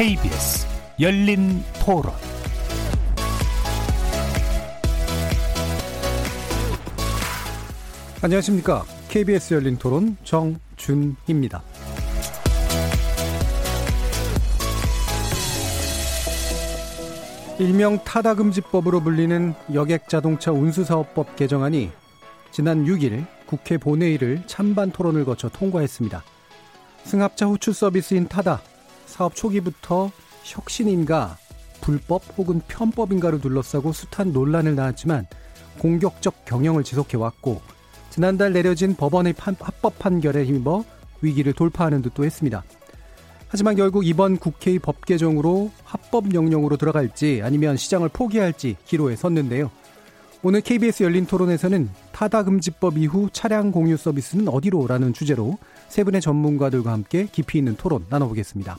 KBS 0.00 0.66
열린 0.98 1.62
토론 1.84 2.14
안녕하십니까. 8.22 8.82
KBS 9.10 9.52
열린 9.52 9.76
토론 9.76 10.16
정준희입니다. 10.24 11.62
일명 17.58 18.02
타다금지법으로 18.02 19.02
불리는 19.02 19.52
여객자동차 19.74 20.50
운수사업법 20.50 21.36
개정안이 21.36 21.90
지난 22.50 22.86
6일 22.86 23.26
국회 23.44 23.76
본회의를 23.76 24.44
찬반 24.46 24.92
토론을 24.92 25.26
거쳐 25.26 25.50
통과했습니다. 25.50 26.24
승합차 27.04 27.44
호출 27.44 27.74
서비스인 27.74 28.28
타다 28.28 28.62
사업 29.20 29.36
초기부터 29.36 30.10
혁신인가 30.44 31.36
불법 31.82 32.22
혹은 32.38 32.62
편법인가를 32.68 33.42
둘러싸고 33.42 33.92
숱한 33.92 34.32
논란을 34.32 34.74
낳았지만 34.74 35.26
공격적 35.78 36.46
경영을 36.46 36.84
지속해왔고 36.84 37.60
지난달 38.08 38.54
내려진 38.54 38.96
법원의 38.96 39.34
판, 39.34 39.56
합법 39.60 39.98
판결에 39.98 40.46
힘입어 40.46 40.84
위기를 41.20 41.52
돌파하는 41.52 42.00
듯도 42.00 42.24
했습니다. 42.24 42.64
하지만 43.48 43.76
결국 43.76 44.06
이번 44.06 44.38
국회의 44.38 44.78
법 44.78 45.04
개정으로 45.04 45.70
합법 45.84 46.28
명령으로 46.28 46.78
들어갈지 46.78 47.42
아니면 47.44 47.76
시장을 47.76 48.08
포기할지 48.08 48.76
기로에 48.86 49.16
섰는데요. 49.16 49.70
오늘 50.42 50.62
KBS 50.62 51.02
열린 51.02 51.26
토론에서는 51.26 51.90
타다금지법 52.12 52.96
이후 52.96 53.28
차량 53.34 53.70
공유 53.70 53.98
서비스는 53.98 54.48
어디로 54.48 54.86
라는 54.86 55.12
주제로 55.12 55.58
세 55.88 56.04
분의 56.04 56.22
전문가들과 56.22 56.90
함께 56.90 57.26
깊이 57.30 57.58
있는 57.58 57.76
토론 57.76 58.06
나눠보겠습니다. 58.08 58.78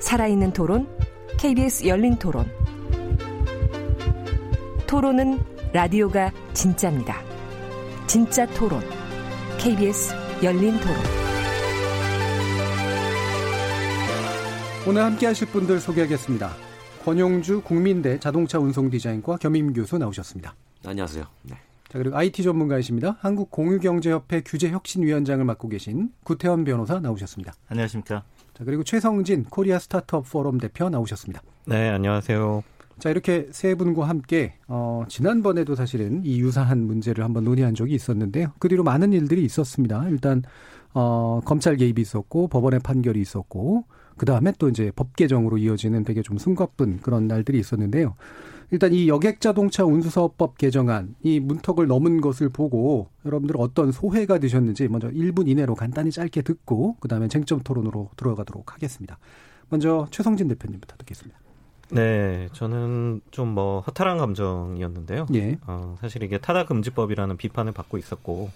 살아있는 0.00 0.52
토론, 0.52 0.88
KBS 1.38 1.86
열린 1.86 2.16
토론. 2.16 2.50
토론은 4.86 5.38
라디오가 5.72 6.32
진짜입니다. 6.52 7.20
진짜 8.06 8.46
토론, 8.46 8.80
KBS 9.58 10.14
열린 10.42 10.78
토론. 10.80 10.96
오늘 14.88 15.02
함께 15.02 15.26
하실 15.26 15.48
분들 15.48 15.80
소개하겠습니다. 15.80 16.50
권용주 17.04 17.62
국민대 17.62 18.20
자동차 18.20 18.58
운송 18.58 18.90
디자인과 18.90 19.38
겸임 19.38 19.72
교수 19.72 19.98
나오셨습니다. 19.98 20.54
안녕하세요. 20.84 21.24
네. 21.42 21.56
자, 21.88 21.98
그리고 21.98 22.16
IT 22.16 22.42
전문가이십니다. 22.42 23.16
한국공유경제협회 23.20 24.42
규제혁신위원장을 24.42 25.44
맡고 25.44 25.68
계신 25.68 26.10
구태원 26.22 26.64
변호사 26.64 27.00
나오셨습니다. 27.00 27.54
안녕하십니까. 27.68 28.22
자, 28.56 28.64
그리고 28.64 28.82
최성진 28.84 29.44
코리아 29.44 29.78
스타트업 29.78 30.30
포럼 30.30 30.56
대표 30.56 30.88
나오셨습니다. 30.88 31.42
네, 31.66 31.90
안녕하세요. 31.90 32.64
자, 32.98 33.10
이렇게 33.10 33.48
세 33.50 33.74
분과 33.74 34.08
함께, 34.08 34.54
어, 34.66 35.04
지난번에도 35.08 35.74
사실은 35.74 36.22
이 36.24 36.40
유사한 36.40 36.86
문제를 36.86 37.22
한번 37.22 37.44
논의한 37.44 37.74
적이 37.74 37.94
있었는데요. 37.94 38.52
그 38.58 38.68
뒤로 38.68 38.82
많은 38.82 39.12
일들이 39.12 39.44
있었습니다. 39.44 40.08
일단, 40.08 40.42
어, 40.94 41.42
검찰 41.44 41.76
개입이 41.76 42.00
있었고, 42.00 42.48
법원의 42.48 42.80
판결이 42.80 43.20
있었고, 43.20 43.84
그 44.16 44.26
다음에 44.26 44.52
또 44.58 44.68
이제 44.68 44.90
법 44.94 45.14
개정으로 45.16 45.58
이어지는 45.58 46.04
되게 46.04 46.22
좀 46.22 46.38
숨가쁜 46.38 47.00
그런 47.00 47.26
날들이 47.26 47.58
있었는데요. 47.58 48.14
일단 48.70 48.92
이 48.92 49.08
여객자동차 49.08 49.84
운수사업법 49.84 50.58
개정안, 50.58 51.14
이 51.22 51.38
문턱을 51.38 51.86
넘은 51.86 52.20
것을 52.20 52.48
보고 52.48 53.08
여러분들 53.24 53.56
어떤 53.58 53.92
소회가 53.92 54.38
되셨는지 54.38 54.88
먼저 54.88 55.08
1분 55.08 55.48
이내로 55.48 55.74
간단히 55.76 56.10
짧게 56.10 56.42
듣고, 56.42 56.96
그 56.98 57.06
다음에 57.06 57.28
쟁점 57.28 57.60
토론으로 57.60 58.10
들어가도록 58.16 58.74
하겠습니다. 58.74 59.18
먼저 59.68 60.08
최성진 60.10 60.48
대표님부터 60.48 60.96
듣겠습니다. 60.98 61.38
네, 61.90 62.48
저는 62.52 63.20
좀 63.30 63.54
뭐 63.54 63.80
허탈한 63.80 64.18
감정이었는데요. 64.18 65.26
예. 65.34 65.58
어, 65.66 65.96
사실 66.00 66.22
이게 66.24 66.38
타다 66.38 66.66
금지법이라는 66.66 67.36
비판을 67.36 67.72
받고 67.72 67.96
있었고 67.96 68.50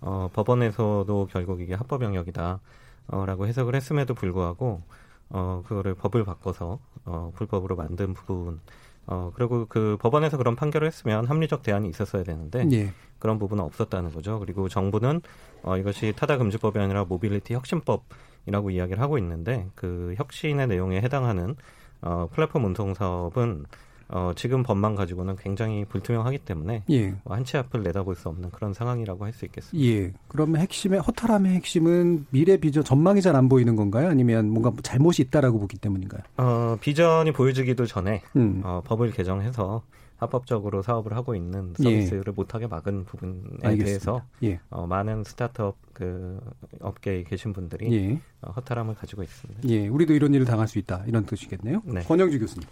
어, 0.00 0.30
법원에서도 0.32 1.28
결국 1.30 1.60
이게 1.60 1.74
합법 1.74 2.02
영역이다. 2.04 2.60
어, 3.08 3.26
라고 3.26 3.46
해석을 3.46 3.74
했음에도 3.74 4.14
불구하고 4.14 4.82
어, 5.30 5.62
그거를 5.66 5.94
법을 5.94 6.24
바꿔서 6.24 6.78
어, 7.04 7.32
불법으로 7.34 7.76
만든 7.76 8.14
부분 8.14 8.60
어, 9.06 9.32
그리고 9.34 9.66
그 9.68 9.96
법원에서 10.00 10.36
그런 10.36 10.54
판결을 10.54 10.86
했으면 10.86 11.26
합리적 11.26 11.62
대안이 11.62 11.88
있었어야 11.88 12.22
되는데 12.24 12.66
예. 12.72 12.92
그런 13.18 13.38
부분은 13.38 13.64
없었다는 13.64 14.12
거죠. 14.12 14.38
그리고 14.38 14.68
정부는 14.68 15.22
어, 15.62 15.76
이것이 15.76 16.12
타다 16.14 16.36
금지법이 16.36 16.78
아니라 16.78 17.04
모빌리티 17.04 17.54
혁신법이라고 17.54 18.70
이야기를 18.70 19.02
하고 19.02 19.16
있는데 19.18 19.66
그 19.74 20.14
혁신의 20.18 20.68
내용에 20.68 21.00
해당하는 21.00 21.56
어, 22.02 22.28
플랫폼 22.32 22.66
운송 22.66 22.94
사업은 22.94 23.64
어, 24.10 24.32
지금 24.34 24.62
법만 24.62 24.94
가지고는 24.94 25.36
굉장히 25.36 25.84
불투명하기 25.84 26.38
때문에 26.38 26.82
예. 26.90 27.14
한치 27.26 27.56
앞을 27.58 27.82
내다볼 27.82 28.14
수 28.16 28.28
없는 28.30 28.50
그런 28.50 28.72
상황이라고 28.72 29.24
할 29.24 29.32
수 29.34 29.44
있겠습니다. 29.44 29.86
예. 29.86 30.12
그러면 30.28 30.60
핵심의 30.62 31.00
허탈함의 31.00 31.52
핵심은 31.56 32.26
미래 32.30 32.56
비전 32.56 32.82
전망이 32.84 33.20
잘 33.20 33.36
안 33.36 33.48
보이는 33.48 33.76
건가요? 33.76 34.08
아니면 34.08 34.48
뭔가 34.50 34.72
잘못이 34.82 35.22
있다라고 35.22 35.58
보기 35.60 35.76
때문인가요? 35.78 36.22
어, 36.38 36.76
비전이 36.80 37.32
보여지기도 37.32 37.84
전에 37.86 38.22
음. 38.36 38.62
어, 38.64 38.82
법을 38.84 39.12
개정해서 39.12 39.82
합법적으로 40.16 40.82
사업을 40.82 41.12
하고 41.14 41.36
있는 41.36 41.74
서비스를 41.76 42.32
못하게 42.34 42.66
막은 42.66 43.04
부분에 43.04 43.34
예. 43.62 43.66
알겠습니다. 43.68 43.84
대해서 43.84 44.22
예. 44.42 44.58
어, 44.70 44.86
많은 44.86 45.22
스타트업 45.24 45.76
그 45.92 46.40
업계에 46.80 47.22
계신 47.24 47.52
분들이 47.52 47.92
예. 47.94 48.20
어, 48.40 48.50
허탈함을 48.52 48.94
가지고 48.96 49.22
있습니다. 49.22 49.68
예. 49.68 49.86
우리도 49.86 50.14
이런 50.14 50.32
일을 50.34 50.46
당할 50.46 50.66
수 50.66 50.78
있다. 50.78 51.04
이런 51.06 51.24
뜻이겠네요. 51.26 51.82
네. 51.84 52.00
권영주 52.00 52.40
교수님. 52.40 52.66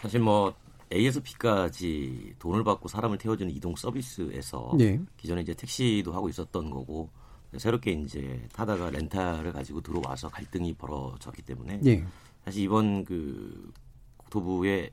사실 0.00 0.18
뭐 0.18 0.52
A에서 0.92 1.20
B까지 1.20 2.34
돈을 2.38 2.64
받고 2.64 2.88
사람을 2.88 3.18
태워주는 3.18 3.52
이동 3.54 3.76
서비스에서 3.76 4.72
예. 4.80 5.00
기존에 5.16 5.42
이제 5.42 5.54
택시도 5.54 6.12
하고 6.12 6.28
있었던 6.28 6.70
거고 6.70 7.10
새롭게 7.56 7.92
이제 7.92 8.46
타다가 8.52 8.90
렌탈을 8.90 9.52
가지고 9.52 9.80
들어와서 9.80 10.28
갈등이 10.28 10.74
벌어졌기 10.74 11.42
때문에 11.42 11.80
예. 11.86 12.04
사실 12.44 12.64
이번 12.64 13.04
그 13.04 13.72
국토부의 14.16 14.90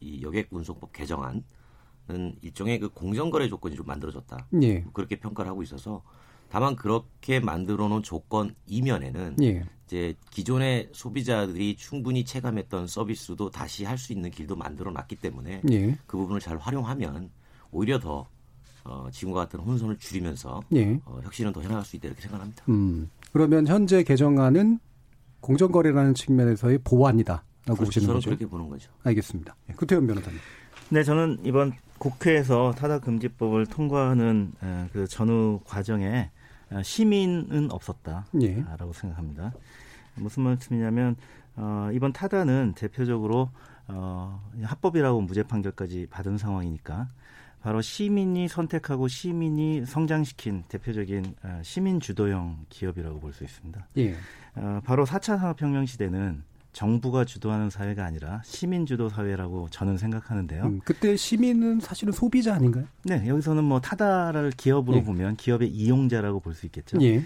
이 0.00 0.22
여객 0.22 0.48
운송법 0.50 0.92
개정안은 0.92 1.42
일종의 2.42 2.78
그 2.78 2.88
공정거래 2.90 3.48
조건이 3.48 3.74
좀 3.74 3.86
만들어졌다. 3.86 4.48
예. 4.62 4.84
그렇게 4.92 5.18
평가를 5.18 5.50
하고 5.50 5.62
있어서 5.62 6.02
다만 6.50 6.76
그렇게 6.76 7.40
만들어 7.40 7.88
놓은 7.88 8.02
조건 8.02 8.54
이면에는 8.66 9.36
예. 9.42 9.64
이제 9.86 10.14
기존의 10.30 10.90
소비자들이 10.92 11.76
충분히 11.76 12.24
체감했던 12.24 12.86
서비스도 12.86 13.50
다시 13.50 13.84
할 13.84 13.98
수 13.98 14.12
있는 14.12 14.30
길도 14.30 14.56
만들어 14.56 14.90
놨기 14.90 15.16
때문에 15.16 15.62
예. 15.70 15.98
그 16.06 16.16
부분을 16.16 16.40
잘 16.40 16.56
활용하면 16.58 17.30
오히려 17.70 17.98
더 17.98 18.26
어, 18.84 19.08
지금과 19.12 19.40
같은 19.40 19.60
혼선을 19.60 19.98
줄이면서 19.98 20.60
예. 20.74 20.98
어, 21.04 21.20
혁신은 21.22 21.52
더 21.52 21.60
해나갈 21.60 21.84
수 21.84 21.96
있다 21.96 22.08
이렇게 22.08 22.22
생각합니다. 22.22 22.64
음. 22.68 23.10
그러면 23.32 23.66
현재 23.66 24.02
개정안은 24.02 24.78
공정거래라는 25.40 26.14
측면에서의 26.14 26.78
보완이다라고 26.84 27.42
그렇죠. 27.64 27.84
보시는 27.84 28.06
저는 28.06 28.14
거죠? 28.16 28.30
그렇게 28.30 28.46
보는 28.46 28.68
거죠. 28.68 28.90
알겠습니다. 29.04 29.54
예. 29.70 29.72
구태현 29.74 30.06
변호사님. 30.06 30.38
네, 30.90 31.02
저는 31.02 31.38
이번 31.44 31.72
국회에서 31.98 32.72
타다 32.78 33.00
금지법을 33.00 33.66
통과하는 33.66 34.52
에, 34.62 34.86
그 34.92 35.06
전후 35.06 35.60
과정에 35.64 36.30
어, 36.30 36.37
시민은 36.82 37.70
없었다라고 37.70 38.40
예. 38.42 38.64
생각합니다. 38.92 39.52
무슨 40.16 40.42
말씀이냐면 40.44 41.16
어, 41.56 41.90
이번 41.92 42.12
타다는 42.12 42.74
대표적으로 42.76 43.50
어, 43.88 44.42
합법이라고 44.62 45.20
무죄 45.22 45.42
판결까지 45.42 46.06
받은 46.10 46.38
상황이니까 46.38 47.08
바로 47.62 47.80
시민이 47.80 48.48
선택하고 48.48 49.08
시민이 49.08 49.84
성장시킨 49.86 50.64
대표적인 50.68 51.34
어, 51.42 51.60
시민 51.64 51.98
주도형 52.00 52.66
기업이라고 52.68 53.18
볼 53.20 53.32
수 53.32 53.44
있습니다. 53.44 53.86
예. 53.96 54.14
어, 54.54 54.80
바로 54.84 55.04
4차 55.04 55.38
산업혁명 55.38 55.86
시대는 55.86 56.42
정부가 56.72 57.24
주도하는 57.24 57.70
사회가 57.70 58.04
아니라 58.04 58.40
시민 58.44 58.86
주도 58.86 59.08
사회라고 59.08 59.68
저는 59.70 59.96
생각하는데요. 59.98 60.64
음, 60.64 60.80
그때 60.84 61.16
시민은 61.16 61.80
사실은 61.80 62.12
소비자 62.12 62.54
아닌가요? 62.54 62.84
네, 63.04 63.26
여기서는 63.26 63.64
뭐 63.64 63.80
타다를 63.80 64.52
기업으로 64.52 64.98
예. 64.98 65.02
보면 65.02 65.36
기업의 65.36 65.68
이용자라고 65.68 66.40
볼 66.40 66.54
수 66.54 66.66
있겠죠. 66.66 66.98
예. 67.02 67.22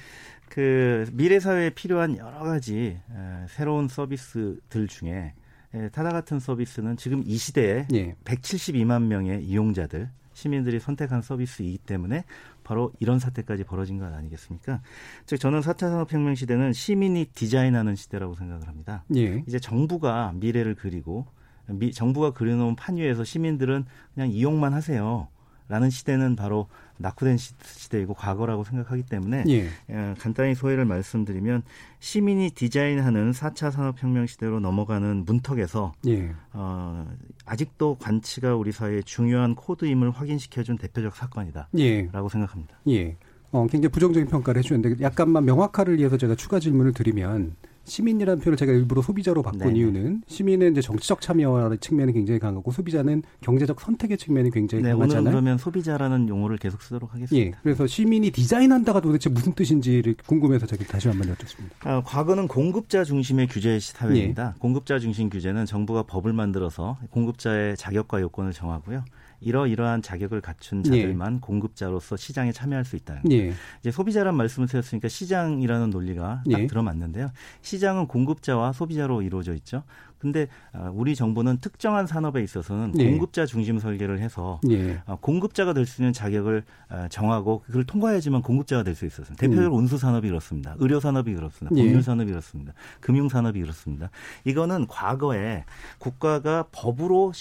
그 0.48 1.06
미래 1.12 1.40
사회에 1.40 1.70
필요한 1.70 2.16
여러 2.18 2.40
가지 2.40 2.98
에, 3.10 3.46
새로운 3.48 3.88
서비스들 3.88 4.86
중에 4.88 5.32
예, 5.74 5.88
타다 5.90 6.10
같은 6.10 6.38
서비스는 6.38 6.96
지금 6.98 7.22
이 7.26 7.36
시대에 7.38 7.86
예. 7.94 8.14
172만 8.24 9.04
명의 9.04 9.42
이용자들 9.44 10.10
시민들이 10.34 10.80
선택한 10.80 11.22
서비스이기 11.22 11.78
때문에 11.78 12.24
바로 12.64 12.92
이런 13.00 13.18
사태까지 13.18 13.64
벌어진 13.64 13.98
것 13.98 14.12
아니겠습니까? 14.12 14.82
즉 15.26 15.38
저는 15.38 15.60
4차 15.60 15.80
산업혁명 15.80 16.34
시대는 16.34 16.72
시민이 16.72 17.26
디자인하는 17.34 17.94
시대라고 17.96 18.34
생각을 18.34 18.68
합니다. 18.68 19.04
예. 19.16 19.42
이제 19.46 19.58
정부가 19.58 20.32
미래를 20.34 20.74
그리고 20.74 21.26
미, 21.66 21.92
정부가 21.92 22.32
그려놓은 22.32 22.76
판 22.76 22.96
위에서 22.96 23.24
시민들은 23.24 23.84
그냥 24.14 24.30
이용만 24.30 24.74
하세요. 24.74 25.28
라는 25.72 25.88
시대는 25.88 26.36
바로 26.36 26.66
낙후된 26.98 27.38
시, 27.38 27.54
시대이고 27.64 28.12
과거라고 28.12 28.62
생각하기 28.62 29.04
때문에 29.04 29.44
예. 29.48 29.68
예, 29.88 30.14
간단히 30.18 30.54
소회를 30.54 30.84
말씀드리면 30.84 31.62
시민이 31.98 32.50
디자인하는 32.50 33.30
4차 33.30 33.70
산업혁명 33.70 34.26
시대로 34.26 34.60
넘어가는 34.60 35.24
문턱에서 35.24 35.94
예. 36.08 36.30
어, 36.52 37.10
아직도 37.46 37.96
관치가 37.98 38.54
우리 38.54 38.70
사회의 38.70 39.02
중요한 39.02 39.54
코드임을 39.54 40.10
확인시켜준 40.10 40.76
대표적 40.76 41.16
사건이다라고 41.16 41.78
예. 41.78 42.10
생각합니다. 42.12 42.76
예. 42.88 43.16
어, 43.50 43.66
굉장히 43.66 43.92
부정적인 43.92 44.28
평가를 44.28 44.58
해주셨는데 44.58 45.02
약간만 45.02 45.46
명확화를 45.46 45.96
위해서 45.96 46.18
제가 46.18 46.34
추가 46.34 46.60
질문을 46.60 46.92
드리면 46.92 47.56
시민이라는 47.84 48.40
표현을 48.42 48.56
제가 48.56 48.72
일부러 48.72 49.02
소비자로 49.02 49.42
바꾼 49.42 49.60
네네. 49.60 49.78
이유는 49.78 50.22
시민은 50.26 50.72
이제 50.72 50.80
정치적 50.80 51.20
참여의 51.20 51.78
측면이 51.80 52.12
굉장히 52.12 52.38
강하고 52.38 52.70
소비자는 52.70 53.22
경제적 53.40 53.80
선택의 53.80 54.18
측면이 54.18 54.50
굉장히 54.50 54.84
네, 54.84 54.90
오늘 54.92 55.08
강하잖아요. 55.08 55.32
그러면 55.32 55.58
소비자라는 55.58 56.28
용어를 56.28 56.58
계속 56.58 56.82
쓰도록 56.82 57.14
하겠습니다. 57.14 57.46
예. 57.46 57.52
그래서 57.62 57.86
시민이 57.86 58.30
디자인한다가 58.30 59.00
도대체 59.00 59.28
무슨 59.30 59.52
뜻인지를 59.52 60.14
궁금해서 60.26 60.66
제가 60.66 60.84
다시 60.84 61.08
한번 61.08 61.28
여쭙습니다. 61.28 61.76
아, 61.80 62.02
과거는 62.04 62.48
공급자 62.48 63.04
중심의 63.04 63.48
규제 63.48 63.74
예. 63.74 63.80
사회입니다. 63.80 64.54
공급자 64.58 64.98
중심 64.98 65.28
규제는 65.28 65.66
정부가 65.66 66.04
법을 66.04 66.32
만들어서 66.32 66.98
공급자의 67.10 67.76
자격과 67.76 68.20
요건을 68.20 68.52
정하고요. 68.52 69.04
이러이러한 69.42 70.02
자격을 70.02 70.40
갖춘 70.40 70.82
자들만 70.82 71.40
공급자로서 71.40 72.16
시장에 72.16 72.52
참여할 72.52 72.84
수 72.84 72.96
있다는 72.96 73.22
거예요. 73.22 73.42
예. 73.42 73.52
이제 73.80 73.90
소비자란 73.90 74.36
말씀을 74.36 74.68
드렸으니까 74.68 75.08
시장이라는 75.08 75.90
논리가 75.90 76.44
딱 76.50 76.60
예. 76.60 76.66
들어맞는데요. 76.66 77.30
시장은 77.62 78.06
공급자와 78.06 78.72
소비자로 78.72 79.22
이루어져 79.22 79.54
있죠. 79.54 79.82
근데 80.22 80.46
아, 80.72 80.88
우리 80.94 81.16
정부는 81.16 81.58
특정한 81.58 82.06
산업에 82.06 82.44
있어서는 82.44 82.92
예. 83.00 83.10
공급자 83.10 83.44
중심 83.44 83.80
설계를 83.80 84.20
해서 84.20 84.60
예. 84.70 85.02
아, 85.04 85.16
공급자가 85.20 85.72
될 85.72 85.84
수 85.84 86.00
있는 86.00 86.12
자격을 86.12 86.62
아, 86.88 87.08
정하고 87.08 87.62
그걸 87.66 87.82
통과해야지만 87.82 88.42
공급자가 88.42 88.84
될 88.84 88.94
수 88.94 89.04
있었습니다. 89.04 89.34
대표적으로 89.40 89.74
운수 89.74 89.98
산업이 89.98 90.28
그렇습니다. 90.28 90.76
의료 90.78 91.00
산업이 91.00 91.34
그렇습니다. 91.34 91.74
음. 91.74 91.78
예. 91.78 91.82
법률 91.82 92.02
산업이 92.04 92.30
그렇습니다. 92.30 92.72
금융 93.00 93.28
산업이 93.28 93.60
그렇습니다. 93.60 94.10
이거는 94.44 94.86
과거에 94.86 95.64
국가가 95.98 96.66
법으로 96.70 97.32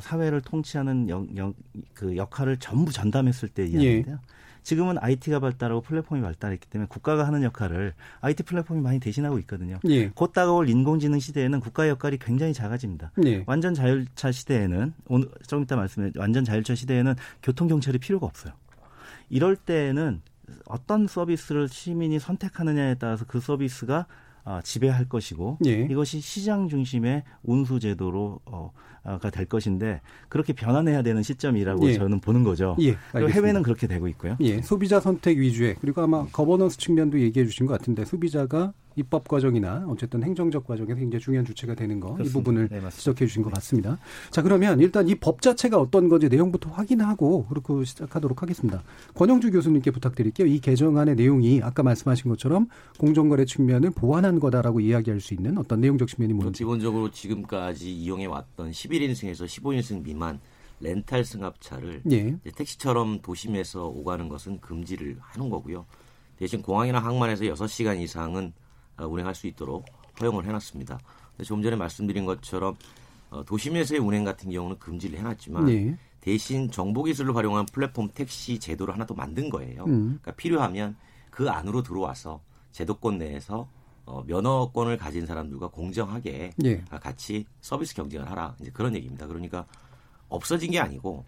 사회를 0.00 0.40
통치하는 0.40 1.10
영- 1.10 1.28
영- 1.36 1.52
그 1.92 2.16
역할을 2.16 2.56
전부 2.56 2.92
전담했을 2.92 3.50
때 3.50 3.64
예. 3.64 3.66
이야기인데요. 3.66 4.18
지금은 4.62 4.96
IT가 4.98 5.40
발달하고 5.40 5.80
플랫폼이 5.82 6.20
발달했기 6.20 6.68
때문에 6.68 6.88
국가가 6.88 7.26
하는 7.26 7.42
역할을 7.42 7.94
IT 8.20 8.44
플랫폼이 8.44 8.80
많이 8.80 9.00
대신하고 9.00 9.38
있거든요. 9.40 9.78
예. 9.88 10.08
곧 10.08 10.32
다가올 10.32 10.68
인공지능 10.68 11.18
시대에는 11.18 11.60
국가의 11.60 11.90
역할이 11.90 12.18
굉장히 12.18 12.54
작아집니다. 12.54 13.12
예. 13.24 13.44
완전 13.46 13.74
자율차 13.74 14.32
시대에는 14.32 14.94
오늘 15.08 15.28
좀 15.46 15.62
이따 15.62 15.76
말씀해 15.76 16.12
완전 16.16 16.44
자율차 16.44 16.74
시대에는 16.74 17.14
교통 17.42 17.68
경찰이 17.68 17.98
필요가 17.98 18.26
없어요. 18.26 18.52
이럴 19.28 19.56
때에는 19.56 20.20
어떤 20.66 21.06
서비스를 21.06 21.68
시민이 21.68 22.18
선택하느냐에 22.18 22.96
따라서 22.96 23.24
그 23.26 23.40
서비스가 23.40 24.06
아, 24.44 24.60
지배할 24.62 25.08
것이고 25.08 25.58
예. 25.66 25.82
이것이 25.90 26.20
시장 26.20 26.68
중심의 26.68 27.22
운수 27.44 27.78
제도로 27.80 28.40
어, 28.44 28.72
가 29.04 29.30
될 29.30 29.46
것인데 29.46 30.00
그렇게 30.28 30.52
변환해야 30.52 31.02
되는 31.02 31.22
시점이라고 31.22 31.88
예. 31.88 31.94
저는 31.94 32.20
보는 32.20 32.44
거죠. 32.44 32.76
예. 32.80 32.96
그리고. 33.12 33.30
해외는 33.30 33.62
그렇게 33.62 33.86
되고 33.86 34.06
있고요. 34.08 34.36
예, 34.40 34.62
소비자 34.62 35.00
선택 35.00 35.38
위주의 35.38 35.74
그리고 35.80 36.02
아마 36.02 36.24
거버넌스 36.26 36.78
측면도 36.78 37.20
얘기해 37.20 37.44
주신 37.46 37.66
것 37.66 37.76
같은데 37.78 38.04
소비자가 38.04 38.72
입법 38.96 39.26
과정이나 39.28 39.84
어쨌든 39.88 40.22
행정적 40.22 40.66
과정에서 40.66 40.94
굉장히 40.96 41.22
중요한 41.22 41.44
주체가 41.44 41.74
되는 41.74 41.98
거 42.00 42.16
이. 42.20 42.28
부분을 42.28 42.68
네. 42.68 42.80
지적해 42.90 43.26
주신 43.26 43.42
것 43.42 43.52
같습니다. 43.54 43.98
자 44.30 44.42
그러면 44.42 44.80
일단 44.80 45.08
이 45.08 45.14
법 45.14 45.40
자체가 45.40 45.78
어떤 45.78 46.08
건지 46.08 46.28
내용부터 46.28 46.70
확인하고 46.70 47.46
그렇게 47.46 47.84
시작하도록 47.84 48.42
하겠습니다. 48.42 48.82
권영주 49.14 49.50
교수님께 49.52 49.90
부탁드릴게요. 49.92 50.46
이 50.48 50.58
개정안의 50.58 51.14
내용이 51.14 51.60
아까 51.62 51.82
말씀하신 51.82 52.28
것처럼 52.30 52.68
공정거래 52.98 53.44
측면을 53.44 53.90
보완한 53.90 54.40
거다라고 54.40 54.80
이야기할 54.80 55.20
수 55.20 55.34
있는 55.34 55.58
어떤 55.58 55.80
내용적 55.80 56.08
측면이 56.08 56.32
뭐 56.32 56.42
뭔지. 56.44 56.58
기본적으로 56.58 57.10
지금까지 57.10 57.92
이용해 57.92 58.26
왔던 58.26 58.70
11인승에서 58.72 59.46
15인승 59.46 60.02
미만 60.02 60.40
렌탈 60.80 61.24
승합차를 61.24 62.02
예, 62.10 62.36
택시처럼 62.56 63.20
도심에서 63.22 63.86
오가는 63.86 64.28
것은 64.28 64.60
금지를 64.60 65.16
하는 65.20 65.48
거고요. 65.48 65.86
대신 66.36 66.60
공항이나 66.62 66.98
항만에서 66.98 67.44
6시간 67.44 68.00
이상은 68.00 68.52
어, 68.56 68.61
운행할 68.98 69.34
수 69.34 69.46
있도록 69.46 69.84
허용을 70.20 70.44
해놨습니다. 70.46 70.98
조금 71.44 71.62
전에 71.62 71.76
말씀드린 71.76 72.24
것처럼 72.24 72.76
어, 73.30 73.42
도심에서의 73.44 74.00
운행 74.00 74.24
같은 74.24 74.50
경우는 74.50 74.78
금지를 74.78 75.18
해놨지만 75.18 75.68
예, 75.70 75.96
대신 76.20 76.70
정보 76.70 77.02
기술을 77.02 77.34
활용한 77.34 77.66
플랫폼 77.66 78.08
택시 78.12 78.58
제도를 78.58 78.92
하나 78.94 79.06
또 79.06 79.14
만든 79.14 79.48
거예요. 79.48 79.84
음. 79.84 80.18
그러니까 80.20 80.32
필요하면 80.32 80.96
그 81.30 81.48
안으로 81.48 81.82
들어와서 81.82 82.40
제도권 82.72 83.18
내에서 83.18 83.68
어, 84.04 84.22
면허권을 84.26 84.98
가진 84.98 85.26
사람들과 85.26 85.68
공정하게 85.68 86.52
예, 86.64 86.84
같이 87.00 87.46
서비스 87.60 87.94
경쟁을 87.94 88.30
하라. 88.30 88.54
이제 88.60 88.70
그런 88.70 88.94
얘기입니다. 88.94 89.26
그러니까 89.26 89.64
없어진 90.28 90.70
게 90.70 90.78
아니고 90.78 91.24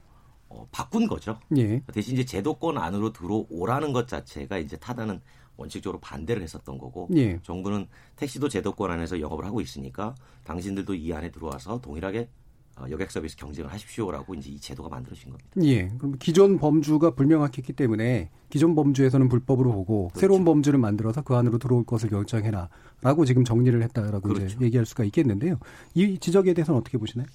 어, 0.49 0.69
바꾼 0.71 1.07
거죠. 1.07 1.39
예, 1.57 1.81
대신 1.93 2.15
이제 2.15 2.25
제도권 2.25 2.77
안으로 2.77 3.13
들어오라는 3.13 3.93
것 3.93 4.09
자체가 4.09 4.59
이제 4.59 4.77
타다는 4.77 5.21
원칙적으로 5.57 6.01
반대를 6.01 6.43
했었던 6.43 6.79
거고 6.79 7.09
예. 7.15 7.39
정부는 7.43 7.87
택시도 8.17 8.49
제도권 8.49 8.91
안에서 8.91 9.21
영업을 9.21 9.45
하고 9.45 9.61
있으니까 9.61 10.15
당신들도 10.45 10.95
이 10.95 11.13
안에 11.13 11.31
들어와서 11.31 11.81
동일하게 11.81 12.29
어, 12.77 12.87
여객 12.91 13.11
서비스 13.13 13.37
경쟁을 13.37 13.73
하십시오라고 13.73 14.35
이제 14.35 14.51
이 14.51 14.59
제도가 14.59 14.89
만들어진 14.89 15.31
겁니다. 15.31 15.49
예. 15.63 15.87
그럼 15.97 16.17
기존 16.19 16.59
범주가 16.59 17.13
불명확했기 17.15 17.73
때문에 17.73 18.31
기존 18.51 18.75
범주에서는 18.75 19.29
불법으로 19.29 19.71
보고 19.73 20.09
그렇죠. 20.09 20.21
새로운 20.21 20.45
범주를 20.45 20.79
만들어서 20.81 21.23
그 21.23 21.37
안으로 21.37 21.59
들어올 21.59 21.85
것을 21.85 22.11
결정해라라고 22.11 23.25
지금 23.27 23.45
정리를 23.45 23.81
했다라고 23.81 24.29
이제 24.33 24.41
그렇죠. 24.41 24.65
얘기할 24.65 24.87
수가 24.87 25.05
있겠는데요. 25.05 25.59
이 25.95 26.19
지적에 26.19 26.53
대해서는 26.53 26.81
어떻게 26.81 26.99
보시나요? 26.99 27.29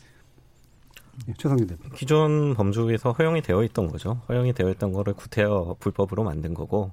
예, 1.28 1.34
최성준 1.38 1.68
대표. 1.68 1.90
기존 1.96 2.54
범주에서 2.56 3.14
허용이 3.14 3.42
되어 3.42 3.64
있던 3.64 3.88
거죠. 3.88 4.22
허용이 4.30 4.54
되어 4.54 4.70
있던 4.72 4.92
거를 4.92 5.14
구태여 5.14 5.78
불법으로 5.80 6.24
만든 6.24 6.54
거고, 6.54 6.92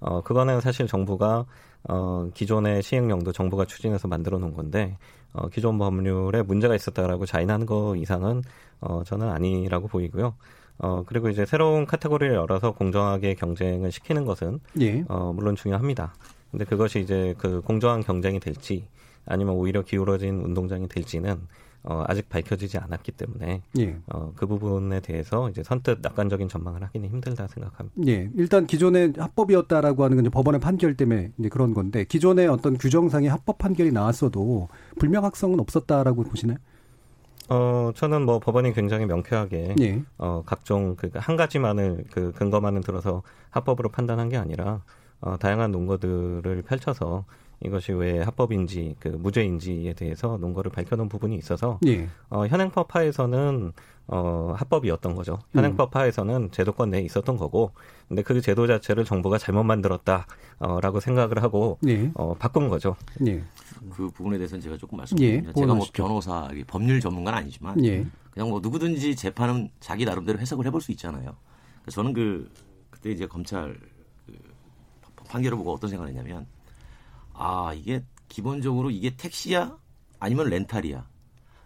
어, 0.00 0.22
그거는 0.22 0.60
사실 0.60 0.86
정부가, 0.86 1.44
어, 1.88 2.28
기존의 2.34 2.82
시행령도 2.82 3.32
정부가 3.32 3.64
추진해서 3.64 4.08
만들어 4.08 4.38
놓은 4.38 4.54
건데, 4.54 4.96
어, 5.32 5.48
기존 5.48 5.78
법률에 5.78 6.42
문제가 6.42 6.74
있었다라고 6.74 7.26
자인하는 7.26 7.66
거 7.66 7.96
이상은, 7.96 8.42
어, 8.80 9.02
저는 9.04 9.28
아니라고 9.28 9.88
보이고요. 9.88 10.34
어, 10.78 11.02
그리고 11.06 11.28
이제 11.28 11.44
새로운 11.44 11.86
카테고리를 11.86 12.34
열어서 12.34 12.72
공정하게 12.72 13.34
경쟁을 13.34 13.90
시키는 13.90 14.24
것은, 14.24 14.60
예. 14.80 15.04
어, 15.08 15.32
물론 15.34 15.56
중요합니다. 15.56 16.14
근데 16.50 16.64
그것이 16.64 17.00
이제 17.00 17.34
그 17.38 17.60
공정한 17.60 18.02
경쟁이 18.02 18.38
될지, 18.40 18.86
아니면 19.26 19.54
오히려 19.54 19.82
기울어진 19.82 20.40
운동장이 20.40 20.88
될지는, 20.88 21.40
어, 21.90 22.04
아직 22.06 22.28
밝혀지지 22.28 22.76
않았기 22.76 23.12
때문에, 23.12 23.62
예. 23.78 23.96
어, 24.08 24.30
그 24.36 24.46
부분에 24.46 25.00
대해서 25.00 25.48
이제 25.48 25.62
선뜻 25.62 26.00
낙관적인 26.02 26.46
전망을 26.46 26.82
하기는 26.82 27.08
힘들다 27.08 27.46
생각합니다. 27.46 27.96
예. 28.06 28.28
일단 28.34 28.66
기존의 28.66 29.14
합법이었다라고 29.16 30.04
하는 30.04 30.18
건 30.18 30.26
이제 30.26 30.30
법원의 30.30 30.60
판결 30.60 30.98
때문에 30.98 31.32
이제 31.38 31.48
그런 31.48 31.72
건데 31.72 32.04
기존의 32.04 32.46
어떤 32.48 32.76
규정상의 32.76 33.30
합법 33.30 33.56
판결이 33.56 33.90
나왔어도 33.92 34.68
불명확성은 34.98 35.58
없었다라고 35.60 36.24
보시나요? 36.24 36.58
어, 37.48 37.90
저는 37.94 38.26
뭐 38.26 38.38
법원이 38.38 38.74
굉장히 38.74 39.06
명쾌하게 39.06 39.76
예. 39.80 40.02
어, 40.18 40.42
각종 40.44 40.94
그한 40.94 41.36
가지만을 41.38 42.04
그 42.10 42.32
근거만을 42.32 42.82
들어서 42.82 43.22
합법으로 43.48 43.88
판단한 43.88 44.28
게 44.28 44.36
아니라 44.36 44.82
어, 45.22 45.38
다양한 45.38 45.72
논거들을 45.72 46.62
펼쳐서 46.66 47.24
이것이 47.64 47.92
왜 47.92 48.22
합법인지 48.22 48.96
그 49.00 49.08
무죄인지에 49.08 49.94
대해서 49.94 50.36
논거를 50.38 50.70
밝혀놓은 50.70 51.08
부분이 51.08 51.36
있어서 51.36 51.80
예. 51.86 52.08
어, 52.30 52.46
현행법 52.46 52.94
하에서는 52.94 53.72
어, 54.06 54.54
합법이었던 54.56 55.14
거죠. 55.14 55.38
현행법 55.52 55.94
하에서는 55.94 56.50
제도권 56.50 56.90
내에 56.90 57.02
있었던 57.02 57.36
거고, 57.36 57.72
근데 58.08 58.22
그 58.22 58.40
제도 58.40 58.66
자체를 58.66 59.04
정부가 59.04 59.36
잘못 59.36 59.64
만들었다라고 59.64 61.00
생각을 61.00 61.42
하고 61.42 61.78
예. 61.86 62.10
어, 62.14 62.34
바꾼 62.34 62.68
거죠. 62.68 62.96
예. 63.26 63.42
그 63.90 64.08
부분에 64.08 64.38
대해서는 64.38 64.62
제가 64.62 64.76
조금 64.78 64.96
예, 64.96 65.00
말씀드립니다. 65.00 65.52
제가 65.52 65.74
뭐. 65.74 65.86
변호사, 65.92 66.48
법률 66.66 67.00
전문가는 67.00 67.38
아니지만 67.38 67.84
예. 67.84 68.06
그냥 68.30 68.48
뭐 68.48 68.60
누구든지 68.60 69.14
재판은 69.14 69.68
자기 69.80 70.04
나름대로 70.04 70.38
해석을 70.38 70.64
해볼 70.66 70.80
수 70.80 70.90
있잖아요. 70.92 71.36
저는 71.90 72.12
그 72.14 72.50
그때 72.90 73.10
이제 73.10 73.26
검찰 73.26 73.78
그 74.26 75.24
판결을 75.28 75.58
보고 75.58 75.72
어떤 75.72 75.90
생각을 75.90 76.14
했냐면 76.14 76.46
아 77.38 77.72
이게 77.74 78.02
기본적으로 78.28 78.90
이게 78.90 79.16
택시야 79.16 79.78
아니면 80.20 80.48
렌탈이야 80.50 81.08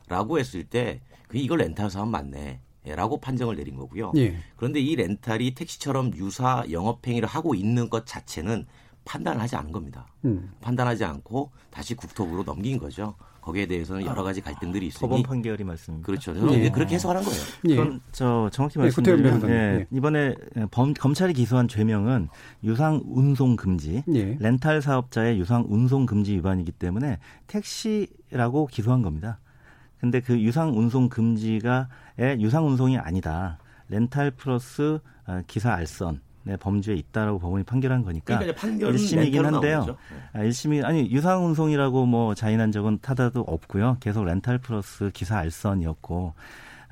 라고 0.09 0.38
했을 0.38 0.64
때 0.64 1.00
그 1.33 1.38
이걸 1.38 1.59
렌탈 1.61 1.91
사업 1.91 2.11
맞네. 2.11 2.61
라고 2.85 3.19
판정을 3.19 3.57
내린 3.57 3.76
거고요. 3.76 4.12
예. 4.17 4.37
그런데 4.57 4.81
이 4.81 4.95
렌탈이 4.97 5.55
택시처럼 5.55 6.14
유사 6.17 6.62
영업행위를 6.71 7.26
하고 7.26 7.55
있는 7.55 7.88
것 7.88 8.05
자체는 8.05 8.67
판단을 9.07 9.41
하지 9.41 9.57
않은 9.57 9.73
겁니다. 9.73 10.07
음. 10.26 10.52
판단하지 10.61 11.05
않고 11.05 11.50
다시 11.71 11.95
국토부로 11.95 12.43
넘긴 12.45 12.76
거죠. 12.76 13.14
거기에 13.43 13.67
대해서는 13.67 14.07
여러 14.07 14.23
가지 14.23 14.41
갈등들이 14.41 14.87
있으니 14.87 15.01
법원 15.01 15.23
판결이 15.25 15.65
말씀입니다. 15.65 16.07
그렇죠. 16.07 16.33
예. 16.53 16.71
그렇게 16.71 16.95
해석을 16.95 17.17
한 17.17 17.25
거예요. 17.25 17.43
예. 17.69 17.77
그건 17.77 18.01
저 18.13 18.49
정확히 18.53 18.79
네, 18.79 18.85
말씀드리면. 18.85 19.51
예, 19.51 19.55
예. 19.55 19.87
이번에 19.91 20.35
범, 20.71 20.95
검찰이 20.95 21.35
기소한 21.35 21.67
죄명은 21.67 22.29
유상 22.63 23.03
운송 23.05 23.57
금지, 23.57 24.05
예. 24.15 24.37
렌탈 24.39 24.81
사업자의 24.81 25.39
유상 25.41 25.67
운송 25.69 26.07
금지 26.07 26.35
위반이기 26.35 26.71
때문에 26.71 27.19
택시라고 27.49 28.69
기소한 28.69 29.03
겁니다. 29.03 29.41
근데 29.99 30.21
그 30.21 30.41
유상 30.41 30.79
운송 30.79 31.09
금지가의 31.09 32.41
유상 32.41 32.67
운송이 32.67 32.97
아니다. 32.97 33.59
렌탈 33.89 34.31
플러스 34.31 35.01
어, 35.27 35.43
기사 35.47 35.73
알선의 35.73 36.21
범주에 36.61 36.95
있다라고 36.95 37.39
법원이 37.39 37.65
판결한 37.65 38.03
거니까 38.03 38.39
그러니까 38.39 38.53
이제 38.53 38.55
판결은 38.55 38.97
1심이긴 38.97 39.33
렌탈로 39.33 39.47
한데요. 39.55 39.87
네. 39.87 40.41
아, 40.41 40.45
1심이 40.45 40.85
아니 40.85 41.11
유상 41.11 41.47
운송이라고 41.47 42.07
뭐 42.07 42.35
자인한 42.35 42.73
적은 42.73 42.99
타다도 43.01 43.43
없고요. 43.43 43.99
계속 44.01 44.25
렌탈 44.25 44.59
플러스 44.59 45.11
기사 45.15 45.39
알선이었고 45.39 46.17
어, 46.17 46.35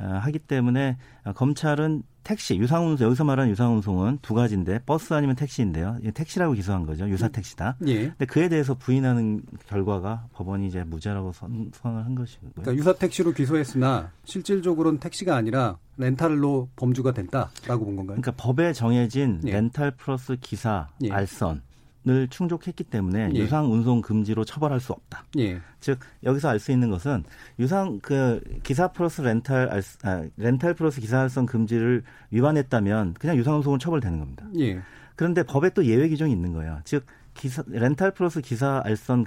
하기 0.05 0.39
때문에 0.41 0.97
어, 1.25 1.33
검찰은 1.33 2.03
택시 2.23 2.57
유상 2.57 2.87
운송 2.87 3.07
여기서 3.07 3.25
말하는 3.25 3.51
유상 3.51 3.75
운송은 3.75 4.19
두 4.23 4.35
가지인데 4.35 4.81
버스 4.85 5.15
아니면 5.15 5.37
택시인데요. 5.37 5.99
택시라고 6.13 6.53
기소한 6.53 6.85
거죠. 6.85 7.09
유사 7.09 7.29
택시다. 7.29 7.77
예. 7.87 8.09
근데 8.09 8.27
그에 8.27 8.49
대해서 8.49 8.75
부인하는 8.75 9.43
결과가 9.69 10.27
법원이 10.35 10.67
이제 10.67 10.85
무죄라고 10.85 11.33
선, 11.33 11.71
선을 11.73 12.05
한 12.05 12.15
것이고요. 12.15 12.51
그러니까 12.57 12.75
유사 12.75 12.93
택시로 12.93 13.33
기소했으나 13.33 14.13
실질적으로는 14.25 15.01
택시가 15.01 15.35
아니라 15.35 15.79
렌탈로 15.97 16.69
범주가 16.77 17.13
됐다라고 17.13 17.85
본 17.87 17.97
건가요? 17.97 18.21
그러니까 18.21 18.33
법에 18.33 18.73
정해진 18.73 19.41
예. 19.47 19.53
렌탈 19.53 19.93
플러스 19.93 20.37
기사 20.41 20.89
예. 21.03 21.11
알선 21.11 21.63
을 22.09 22.29
충족했기 22.29 22.85
때문에 22.85 23.31
예. 23.35 23.39
유상 23.39 23.71
운송 23.71 24.01
금지로 24.01 24.47
처벌할 24.47 24.81
수 24.81 24.93
없다. 24.95 25.25
예. 25.39 25.61
즉 25.81 25.99
여기서 26.25 26.49
알 26.49 26.59
수 26.59 26.73
있는 26.73 26.89
것은 26.89 27.25
유상 27.59 27.99
그 28.01 28.41
기사 28.63 28.89
플러스 28.89 29.21
렌탈 29.21 29.69
알, 29.69 29.83
아, 30.05 30.25
렌탈 30.39 30.73
플러스 30.73 30.99
기사 31.03 31.21
알선 31.21 31.45
금지를 31.45 32.03
위반했다면 32.31 33.17
그냥 33.21 33.37
유상 33.37 33.57
운송은 33.57 33.79
처벌되는 33.81 34.19
겁니다. 34.19 34.47
예. 34.59 34.81
그런데 35.15 35.43
법에 35.43 35.69
또 35.71 35.85
예외 35.85 36.09
규정이 36.09 36.33
있는 36.33 36.55
거예요. 36.55 36.81
즉 36.85 37.05
기사 37.35 37.63
렌탈 37.67 38.13
플러스 38.13 38.41
기사 38.41 38.81
알선 38.83 39.27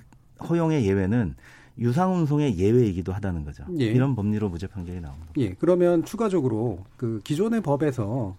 허용의 0.50 0.88
예외는 0.88 1.36
유상 1.78 2.16
운송의 2.16 2.58
예외이기도 2.58 3.14
하다는 3.14 3.46
거죠. 3.46 3.66
예. 3.80 3.86
이런 3.86 4.16
법리로 4.16 4.50
무죄 4.50 4.66
판결이 4.66 5.00
나온 5.00 5.14
겁니다. 5.20 5.34
예. 5.38 5.54
그러면 5.60 6.04
추가적으로 6.06 6.84
그 6.98 7.22
기존의 7.24 7.62
법에서 7.62 8.36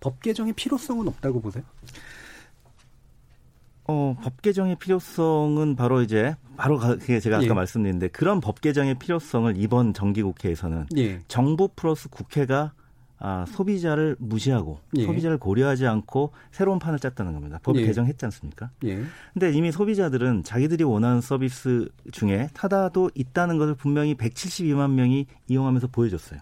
법 0.00 0.20
개정의 0.22 0.54
필요성은 0.54 1.06
없다고 1.06 1.40
보세요? 1.40 1.62
어, 3.88 4.16
법 4.20 4.42
개정의 4.42 4.76
필요성은 4.76 5.76
바로 5.76 6.02
이제 6.02 6.34
바로 6.56 6.78
제가 6.98 7.36
아까 7.36 7.44
예. 7.44 7.52
말씀드렸는데 7.52 8.08
그런 8.08 8.40
법 8.40 8.60
개정의 8.60 8.94
필요성을 8.94 9.54
이번 9.56 9.92
정기국회에서는 9.92 10.86
예. 10.96 11.20
정부 11.28 11.68
플러스 11.74 12.08
국회가 12.08 12.72
아, 13.18 13.46
소비자를 13.48 14.16
무시하고 14.18 14.78
예. 14.96 15.04
소비자를 15.04 15.38
고려하지 15.38 15.86
않고 15.86 16.32
새로운 16.50 16.78
판을 16.78 16.98
짰다는 16.98 17.32
겁니다. 17.32 17.58
법 17.62 17.76
예. 17.76 17.86
개정했지 17.86 18.24
않습니까? 18.26 18.70
예. 18.84 19.02
근데 19.32 19.52
이미 19.52 19.72
소비자들은 19.72 20.44
자기들이 20.44 20.84
원하는 20.84 21.20
서비스 21.20 21.88
중에 22.12 22.48
타다도 22.52 23.10
있다는 23.14 23.56
것을 23.58 23.74
분명히 23.74 24.14
172만 24.14 24.92
명이 24.92 25.26
이용하면서 25.48 25.88
보여줬어요. 25.88 26.40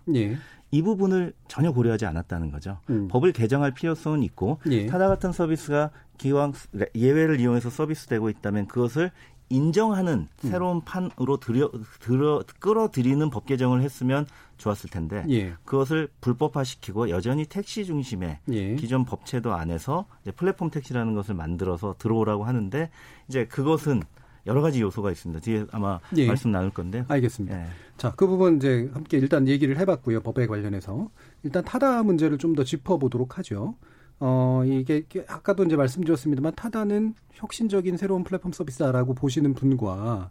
예. 0.74 0.78
이 0.78 0.82
부분을 0.82 1.32
전혀 1.48 1.72
고려하지 1.72 2.06
않았다는 2.06 2.50
거죠. 2.50 2.78
음. 2.90 3.08
법을 3.08 3.32
개정할 3.32 3.72
필요성은 3.72 4.22
있고 4.24 4.58
예. 4.70 4.86
타다 4.86 5.08
같은 5.08 5.32
서비스가 5.32 5.90
기왕 6.18 6.52
예외를 6.94 7.40
이용해서 7.40 7.70
서비스되고 7.70 8.28
있다면 8.30 8.66
그것을 8.66 9.10
인정하는 9.50 10.26
음. 10.44 10.48
새로운 10.50 10.80
판으로 10.80 11.38
들여, 11.38 11.70
들어, 12.00 12.42
끌어들이는 12.60 13.30
법 13.30 13.46
개정을 13.46 13.82
했으면 13.82 14.26
좋았을 14.56 14.90
텐데 14.90 15.24
예. 15.28 15.54
그것을 15.64 16.08
불법화시키고 16.20 17.10
여전히 17.10 17.44
택시 17.44 17.84
중심의 17.84 18.38
예. 18.50 18.74
기존 18.76 19.04
법체도 19.04 19.52
안에서 19.54 20.06
플랫폼 20.36 20.70
택시라는 20.70 21.14
것을 21.14 21.34
만들어서 21.34 21.94
들어오라고 21.98 22.44
하는데 22.44 22.90
이제 23.28 23.46
그것은 23.46 24.02
여러 24.46 24.60
가지 24.60 24.80
요소가 24.80 25.10
있습니다. 25.10 25.40
뒤에 25.40 25.66
아마 25.72 26.00
예. 26.16 26.26
말씀 26.26 26.50
나눌 26.50 26.70
건데요. 26.70 27.04
알겠습니다. 27.08 27.66
예. 27.94 27.98
자, 27.98 28.12
그 28.16 28.26
부분 28.26 28.56
이제 28.56 28.90
함께 28.92 29.18
일단 29.18 29.46
얘기를 29.48 29.78
해봤고요. 29.78 30.20
법에 30.20 30.46
관련해서. 30.46 31.10
일단 31.42 31.64
타다 31.64 32.02
문제를 32.02 32.38
좀 32.38 32.54
더 32.54 32.64
짚어보도록 32.64 33.38
하죠. 33.38 33.74
어, 34.20 34.62
이게 34.64 35.04
아까도 35.26 35.64
이제 35.64 35.76
말씀드렸습니다만 35.76 36.54
타다는 36.54 37.14
혁신적인 37.32 37.96
새로운 37.96 38.22
플랫폼 38.24 38.52
서비스다라고 38.52 39.14
보시는 39.14 39.54
분과 39.54 40.30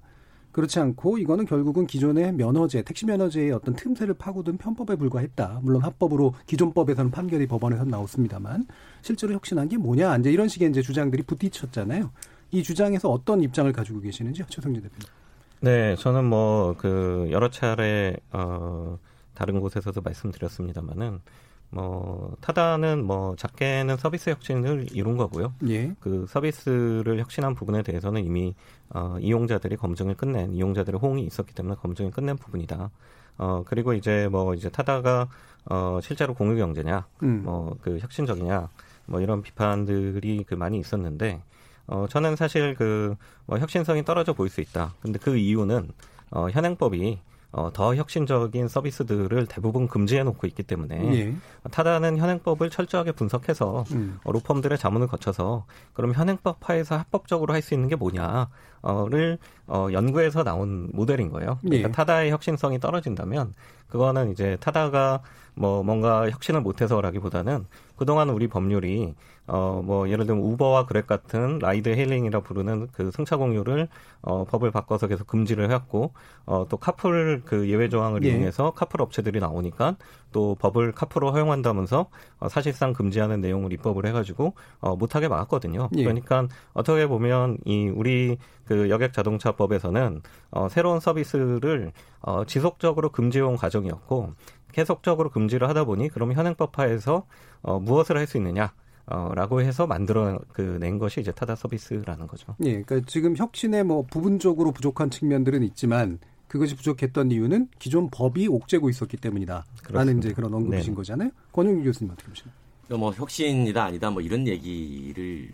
그렇지 0.54 0.80
않고 0.80 1.18
이거는 1.18 1.46
결국은 1.46 1.88
기존의 1.88 2.34
면허제, 2.34 2.84
택시 2.84 3.06
면허제의 3.08 3.52
어떤 3.52 3.76
틈새를 3.76 4.14
파고든 4.14 4.58
편법에 4.58 4.96
불과했다. 4.96 5.60
물론 5.64 5.82
합법으로 5.82 6.34
기존 6.46 6.74
법에서는 6.74 7.12
판결이 7.12 7.48
법원에서 7.48 7.86
나왔습니다만 7.86 8.68
실제로 9.02 9.34
혁신한 9.34 9.68
게 9.68 9.78
뭐냐 9.78 10.16
이제 10.18 10.32
이런 10.32 10.48
식의 10.48 10.70
이제 10.70 10.82
주장들이 10.82 11.24
부딪혔잖아요. 11.24 12.12
이 12.52 12.62
주장에서 12.64 13.10
어떤 13.10 13.42
입장을 13.42 13.72
가지고 13.74 14.00
계시는지요, 14.00 14.46
최성진 14.48 14.84
대표님. 14.84 15.23
네, 15.64 15.96
저는 15.96 16.26
뭐 16.26 16.76
그 16.78 17.30
여러 17.32 17.50
차례 17.50 18.18
어 18.34 19.00
다른 19.34 19.62
곳에서도 19.62 20.02
말씀드렸습니다만은 20.02 21.22
뭐 21.70 22.36
타다는 22.42 23.06
뭐 23.06 23.38
작게는 23.38 23.96
서비스 23.96 24.30
혁신을 24.30 24.88
이룬 24.92 25.16
거고요. 25.16 25.54
예, 25.70 25.94
그 26.02 26.26
서비스를 26.28 27.18
혁신한 27.22 27.56
부분에 27.56 27.82
대해서는 27.82 28.26
이미 28.26 28.54
어, 28.90 29.16
이용자들이 29.22 29.78
검증을 29.78 30.16
끝낸 30.16 30.54
이용자들의 30.54 31.00
호응이 31.00 31.24
있었기 31.24 31.56
때문에 31.56 31.76
검증을 31.78 32.12
끝낸 32.12 32.36
부분이다. 32.36 32.92
어 33.38 33.64
그리고 33.66 33.94
이제 33.94 34.28
뭐 34.30 34.54
이제 34.56 34.70
타다가 34.70 35.30
어 35.66 36.00
실제로 36.04 36.34
공유 36.34 36.58
경제냐, 36.58 37.08
음. 37.24 37.44
뭐그 37.46 38.00
혁신적이냐, 38.00 38.68
뭐 39.06 39.22
이런 39.22 39.42
비판들이 39.42 40.44
그 40.46 40.56
많이 40.56 40.78
있었는데 40.78 41.42
어 41.88 42.06
저는 42.10 42.36
사실 42.36 42.76
그 42.76 43.16
뭐 43.46 43.60
혁신성이 43.60 44.04
떨어져 44.06 44.34
보일 44.34 44.50
수 44.50 44.62
있다. 44.62 44.94
근데 45.02 45.20
그 45.20 45.36
이유는 45.38 45.90
어 46.32 46.50
현행법이 46.50 47.20
어, 47.56 47.70
더 47.72 47.94
혁신적인 47.96 48.68
서비스들을 48.68 49.46
대부분 49.46 49.88
금지해 49.88 50.24
놓고 50.24 50.48
있기 50.48 50.64
때문에 50.64 51.16
예, 51.16 51.36
타다는 51.70 52.18
현행법을 52.18 52.72
철저하게 52.72 53.12
분석해서 53.12 53.84
음. 53.92 54.18
어, 54.24 54.32
로펌들의 54.32 54.76
자문을 54.80 55.06
거쳐서 55.06 55.66
그럼 55.94 56.14
현행법 56.14 56.68
하에서 56.68 56.98
합법적으로 56.98 57.54
할 57.54 57.62
수 57.62 57.76
있는 57.76 57.90
게 57.90 57.96
뭐냐를 57.96 59.38
어, 59.68 59.88
연구해서 59.92 60.44
나온 60.44 60.90
모델인 60.94 61.30
거예요. 61.30 61.60
그러니까 61.62 61.90
예. 61.90 61.92
타다의 61.92 62.32
혁신성이 62.32 62.80
떨어진다면 62.80 63.54
그거는 63.88 64.32
이제 64.32 64.58
타다가 64.60 65.22
뭐 65.56 65.84
뭔가 65.84 66.30
혁신을 66.30 66.62
못해서라기보다는 66.62 67.66
그동안 67.96 68.30
우리 68.30 68.48
법률이 68.48 69.14
어 69.48 69.84
뭐 69.84 70.10
예를 70.10 70.26
들면 70.26 70.44
우버와 70.44 70.86
그랩 70.86 71.06
같은 71.06 71.60
ride 71.60 71.90
hailing이라 71.90 72.42
부르는 72.42 72.88
그 72.94 73.12
승차 73.12 73.38
공유를 73.38 73.88
어 74.22 74.46
법을 74.46 74.72
바꿔서 74.72 75.08
계속 75.08 75.28
금지를 75.28 75.70
해왔고 75.70 76.14
어 76.46 76.59
또 76.59 76.78
카풀 76.78 77.44
그 77.46 77.70
예외 77.70 77.90
조항을 77.90 78.24
예. 78.24 78.30
이용해서 78.30 78.72
카풀 78.72 79.02
업체들이 79.02 79.40
나오니까 79.40 79.98
또 80.32 80.56
법을 80.56 80.94
카풀로 80.94 81.32
허용한다면서 81.32 82.08
어, 82.40 82.50
사실상 82.50 82.94
금지하는 82.94 83.42
내용을 83.42 83.74
입법을 83.74 84.06
해가지고 84.08 84.54
어 84.80 84.96
못하게 84.96 85.28
막았거든요. 85.28 85.90
예. 85.98 86.04
그러니까 86.04 86.48
어떻게 86.74 87.08
보면 87.08 87.58
이 87.66 87.90
우리 87.90 88.38
그 88.66 88.90
여객 88.90 89.12
자동차법에서는 89.14 90.22
어 90.52 90.70
새로운 90.70 91.00
서비스를 91.00 91.92
어 92.22 92.46
지속적으로 92.46 93.12
금지해온 93.12 93.58
과정이었고 93.58 94.34
계속적으로 94.74 95.30
금지를 95.30 95.70
하다 95.70 95.86
보니 95.86 96.10
그럼 96.10 96.34
현행법 96.34 96.78
하에서 96.80 97.26
어, 97.62 97.80
무엇을 97.80 98.18
할 98.18 98.28
수 98.28 98.38
있느냐? 98.38 98.74
어, 99.06 99.32
라고 99.36 99.62
해서 99.62 99.86
만들어 99.88 100.40
그 100.54 100.78
낸 100.80 100.98
것이 100.98 101.20
이제 101.22 101.32
타다 101.32 101.56
서비스라는 101.56 102.28
거죠. 102.28 102.56
예, 102.64 102.82
그러니까 102.82 103.02
지금 103.06 103.36
혁신에 103.38 103.84
뭐 103.84 104.06
부분적으로 104.10 104.72
부족한 104.72 105.10
측면들은 105.10 105.64
있지만 105.64 106.20
그것이 106.48 106.76
부족했던 106.76 107.32
이유는 107.32 107.68
기존 107.80 108.10
법이 108.10 108.48
옥죄고 108.48 108.90
있었기 108.90 109.18
때문이다. 109.18 109.54
라는 109.54 109.74
그렇습니다. 109.84 110.28
이제 110.28 110.34
그런 110.36 110.54
언급이신 110.54 110.94
네. 110.94 110.96
거잖아요. 110.96 111.30
권영규 111.52 111.84
교수님 111.84 112.14
어떻게 112.14 112.30
보시나요? 112.30 112.54
뭐 112.98 113.12
혁신이다 113.12 113.84
아니다 113.84 114.12
뭐 114.12 114.22
이런 114.22 114.48
얘기를 114.48 115.50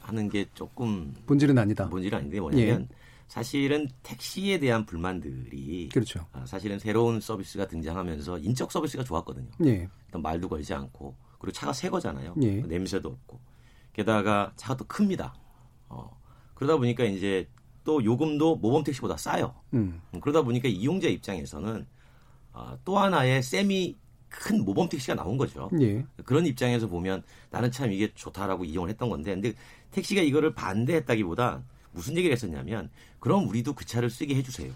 하는 0.00 0.28
게 0.28 0.46
조금 0.54 1.14
본질은 1.26 1.56
아니다. 1.58 1.88
본질은 1.88 2.18
아닌데 2.18 2.38
뭐냐면 2.40 2.88
사실은 3.32 3.88
택시에 4.02 4.58
대한 4.58 4.84
불만들이 4.84 5.88
그렇죠. 5.88 6.26
아, 6.32 6.44
사실은 6.44 6.78
새로운 6.78 7.18
서비스가 7.18 7.66
등장하면서 7.66 8.40
인적 8.40 8.70
서비스가 8.70 9.04
좋았거든요. 9.04 9.48
예, 9.64 9.88
일단 10.04 10.20
말도 10.20 10.50
걸지 10.50 10.74
않고 10.74 11.16
그리고 11.38 11.52
차가 11.52 11.72
새 11.72 11.88
거잖아요. 11.88 12.34
예. 12.42 12.56
냄새도 12.56 13.08
없고 13.08 13.40
게다가 13.94 14.52
차가 14.56 14.76
또 14.76 14.84
큽니다. 14.84 15.34
어, 15.88 16.14
그러다 16.52 16.76
보니까 16.76 17.04
이제 17.04 17.48
또 17.84 18.04
요금도 18.04 18.56
모범 18.56 18.84
택시보다 18.84 19.16
싸요. 19.16 19.54
음. 19.72 20.02
그러다 20.20 20.42
보니까 20.42 20.68
이용자 20.68 21.08
입장에서는 21.08 21.86
아, 22.52 22.76
또 22.84 22.98
하나의 22.98 23.42
셈이 23.42 23.96
큰 24.28 24.62
모범 24.62 24.90
택시가 24.90 25.14
나온 25.14 25.38
거죠. 25.38 25.70
예. 25.80 26.04
그런 26.26 26.44
입장에서 26.44 26.86
보면 26.86 27.22
나는 27.48 27.70
참 27.70 27.92
이게 27.92 28.12
좋다라고 28.12 28.66
이용을 28.66 28.90
했던 28.90 29.08
건데 29.08 29.32
근데 29.32 29.54
택시가 29.90 30.20
이거를 30.20 30.54
반대했다기보다 30.54 31.62
무슨 31.92 32.16
얘기를 32.16 32.34
했었냐면 32.34 32.90
그럼 33.20 33.48
우리도 33.48 33.74
그 33.74 33.84
차를 33.84 34.10
쓰게 34.10 34.34
해주세요. 34.36 34.72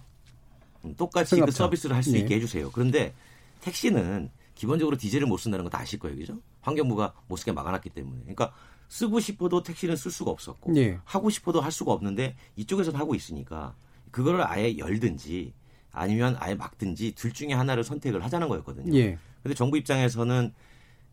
음, 0.85 0.94
똑같이 0.96 1.30
그 1.30 1.37
승합차. 1.37 1.56
서비스를 1.64 1.96
할수 1.96 2.14
예. 2.14 2.20
있게 2.20 2.37
해주세요. 2.37 2.70
그런데 2.73 3.14
택시는 3.61 4.30
기본적으로 4.54 4.96
디젤을 4.96 5.26
못 5.26 5.37
쓴다는 5.38 5.64
거 5.64 5.70
다 5.70 5.80
아실 5.80 5.99
거예요, 5.99 6.16
그죠? 6.16 6.38
환경부가 6.62 7.12
못 7.28 7.37
쓰게 7.37 7.52
막아놨기 7.52 7.90
때문에. 7.90 8.20
그러니까 8.23 8.52
쓰고 8.88 9.20
싶어도 9.20 9.62
택시는 9.62 9.96
쓸 9.96 10.11
수가 10.11 10.30
없었고 10.30 10.76
예. 10.76 10.99
하고 11.04 11.28
싶어도 11.30 11.61
할 11.61 11.73
수가 11.73 11.92
없는데 11.92 12.37
이쪽에서는 12.56 12.99
하고 12.99 13.14
있으니까 13.14 13.75
그거를 14.11 14.46
아예 14.46 14.76
열든지 14.78 15.52
아니면 15.90 16.37
아예 16.38 16.54
막든지 16.54 17.12
둘 17.16 17.32
중에 17.32 17.52
하나를 17.52 17.82
선택을 17.85 18.23
하자는 18.25 18.49
거였거든요. 18.49 18.94
예. 18.96 19.18
근데 19.42 19.54
정부 19.54 19.76
입장에서는 19.78 20.52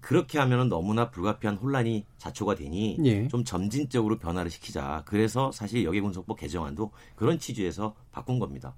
그렇게 0.03 0.37
하면은 0.37 0.67
너무나 0.67 1.09
불가피한 1.09 1.55
혼란이 1.55 2.05
자초가 2.17 2.55
되니 2.55 2.97
예. 3.05 3.27
좀 3.29 3.45
점진적으로 3.45 4.19
변화를 4.19 4.51
시키자. 4.51 5.03
그래서 5.05 5.49
사실 5.53 5.85
여객운송법 5.85 6.37
개정안도 6.37 6.91
그런 7.15 7.39
취지에서 7.39 7.95
바꾼 8.11 8.37
겁니다. 8.37 8.75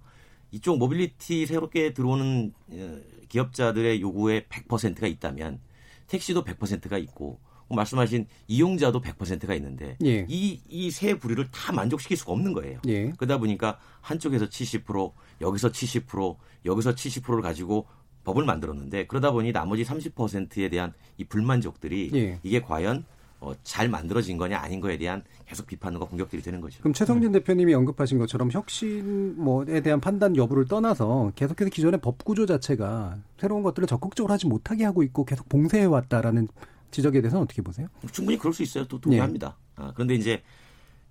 이쪽 0.52 0.78
모빌리티 0.78 1.48
새롭게 1.48 1.94
들어오는 1.94 2.54
어, 2.70 3.00
기업자들의 3.28 4.02
요구에 4.02 4.46
100%가 4.46 5.08
있다면 5.08 5.60
택시도 6.06 6.44
100%가 6.44 7.00
있고 7.00 7.40
말씀하신 7.70 8.28
이용자도 8.48 9.02
100%가 9.02 9.56
있는데 9.56 9.98
예. 10.06 10.28
이이 10.30 10.92
세 10.92 11.18
부류를 11.18 11.50
다 11.50 11.74
만족시킬 11.74 12.18
수가 12.18 12.34
없는 12.34 12.54
거예요. 12.54 12.80
예. 12.88 13.10
그러다 13.18 13.40
보니까 13.40 13.80
한쪽에서 14.02 14.46
70% 14.46 15.12
여기서 15.42 15.70
70% 15.72 16.38
여기서 16.66 16.94
70%를 16.94 17.42
가지고 17.42 17.88
법을 18.26 18.44
만들었는데 18.44 19.08
그러다 19.08 19.32
보니 19.32 19.54
나머지 19.54 19.84
30%에 19.86 20.68
대한 20.70 20.92
이 21.18 21.24
불만족들이 21.24 22.12
예. 22.14 22.40
이게 22.44 22.60
과연 22.62 23.06
어, 23.40 23.54
잘 23.64 23.88
만들어진 23.90 24.38
거냐 24.38 24.58
아닌 24.60 24.80
거에 24.82 24.98
대한 24.98 25.24
계속 25.46 25.68
비판과 25.68 26.06
공격들이 26.06 26.42
되는 26.42 26.60
거죠. 26.62 26.80
그럼 26.80 26.94
최성진 26.94 27.32
대표님이 27.32 27.74
언급하신 27.76 28.18
것처럼 28.18 28.50
혁신 28.52 29.36
뭐에 29.38 29.82
대한 29.82 30.00
판단 30.02 30.36
여부를 30.36 30.66
떠나서 30.66 31.32
계속해서 31.36 31.70
기존의 31.70 32.02
법 32.02 32.24
구조 32.26 32.46
자체가 32.46 33.18
새로운 33.38 33.62
것들을 33.64 33.88
적극적으로 33.88 34.34
하지 34.34 34.48
못하게 34.48 34.84
하고 34.86 35.04
있고 35.04 35.26
계속 35.26 35.48
봉쇄해 35.48 35.86
왔다라는 35.86 36.48
지적에 36.92 37.22
대해서는 37.22 37.44
어떻게 37.44 37.62
보세요? 37.62 37.88
충분히 38.12 38.38
그럴 38.38 38.54
수 38.54 38.64
있어요. 38.64 38.86
또 38.88 38.98
예. 38.98 39.02
동의합니다. 39.02 39.58
아, 39.76 39.92
그런데 39.94 40.16
이제 40.16 40.42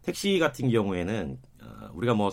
택시 0.03 0.39
같은 0.39 0.71
경우에는 0.71 1.39
어, 1.63 1.91
우리가 1.95 2.15
뭐 2.15 2.33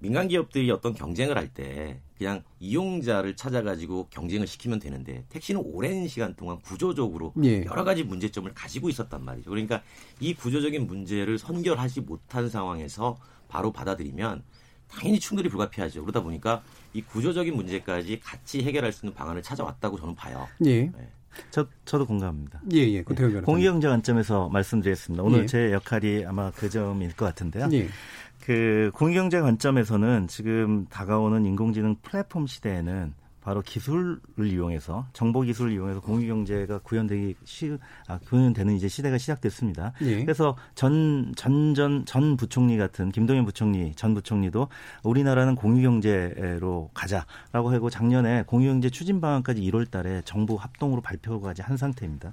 민간 0.00 0.28
기업들이 0.28 0.70
어떤 0.70 0.94
경쟁을 0.94 1.36
할 1.36 1.48
때 1.54 2.00
그냥 2.18 2.42
이용자를 2.58 3.36
찾아가지고 3.36 4.08
경쟁을 4.10 4.46
시키면 4.46 4.80
되는데 4.80 5.24
택시는 5.28 5.62
오랜 5.64 6.08
시간 6.08 6.34
동안 6.34 6.58
구조적으로 6.60 7.32
예. 7.44 7.64
여러 7.64 7.84
가지 7.84 8.02
문제점을 8.02 8.52
가지고 8.54 8.88
있었단 8.88 9.24
말이죠. 9.24 9.48
그러니까 9.48 9.82
이 10.18 10.34
구조적인 10.34 10.86
문제를 10.86 11.38
선결하지 11.38 12.00
못한 12.02 12.48
상황에서 12.48 13.16
바로 13.46 13.72
받아들이면 13.72 14.42
당연히 14.88 15.20
충돌이 15.20 15.48
불가피하죠. 15.48 16.02
그러다 16.02 16.22
보니까 16.22 16.62
이 16.92 17.02
구조적인 17.02 17.54
문제까지 17.54 18.20
같이 18.20 18.62
해결할 18.62 18.92
수 18.92 19.06
있는 19.06 19.14
방안을 19.14 19.42
찾아왔다고 19.42 19.98
저는 19.98 20.14
봐요. 20.16 20.48
예. 20.66 20.90
저, 21.50 21.66
저도 21.84 22.06
공감합니다. 22.06 22.62
예, 22.72 22.78
예. 22.78 23.04
변호사님. 23.04 23.44
공유경제 23.44 23.86
관점에서 23.86 24.48
말씀드리겠습니다. 24.48 25.22
오늘 25.22 25.42
예. 25.42 25.46
제 25.46 25.72
역할이 25.72 26.24
아마 26.26 26.50
그 26.50 26.68
점일 26.68 27.14
것 27.14 27.26
같은데요. 27.26 27.68
예. 27.72 27.88
그 28.48 28.90
공유경제 28.94 29.42
관점에서는 29.42 30.26
지금 30.26 30.86
다가오는 30.88 31.44
인공지능 31.44 31.96
플랫폼 32.00 32.46
시대에는 32.46 33.12
바로 33.42 33.62
기술을 33.62 34.20
이용해서 34.38 35.06
정보 35.12 35.40
기술을 35.42 35.72
이용해서 35.72 36.00
공유 36.00 36.26
경제가 36.28 36.78
구현되기 36.78 37.34
시, 37.44 37.78
아, 38.06 38.18
구현되는 38.18 38.74
이제 38.74 38.88
시대가 38.88 39.16
시작됐습니다. 39.16 39.92
예. 40.02 40.22
그래서 40.22 40.56
전 40.74 41.32
전 41.36 41.74
전 41.74 42.04
전 42.06 42.36
부총리 42.36 42.76
같은 42.78 43.10
김동연 43.10 43.44
부총리 43.44 43.94
전 43.94 44.12
부총리도 44.14 44.68
우리나라는 45.02 45.54
공유 45.54 45.82
경제로 45.82 46.90
가자라고 46.94 47.70
하고 47.72 47.90
작년에 47.90 48.44
공유 48.46 48.68
경제 48.68 48.90
추진 48.90 49.20
방안까지 49.20 49.60
1월달에 49.62 50.24
정부 50.24 50.56
합동으로 50.56 51.00
발표까지 51.02 51.62
한 51.62 51.76
상태입니다. 51.76 52.32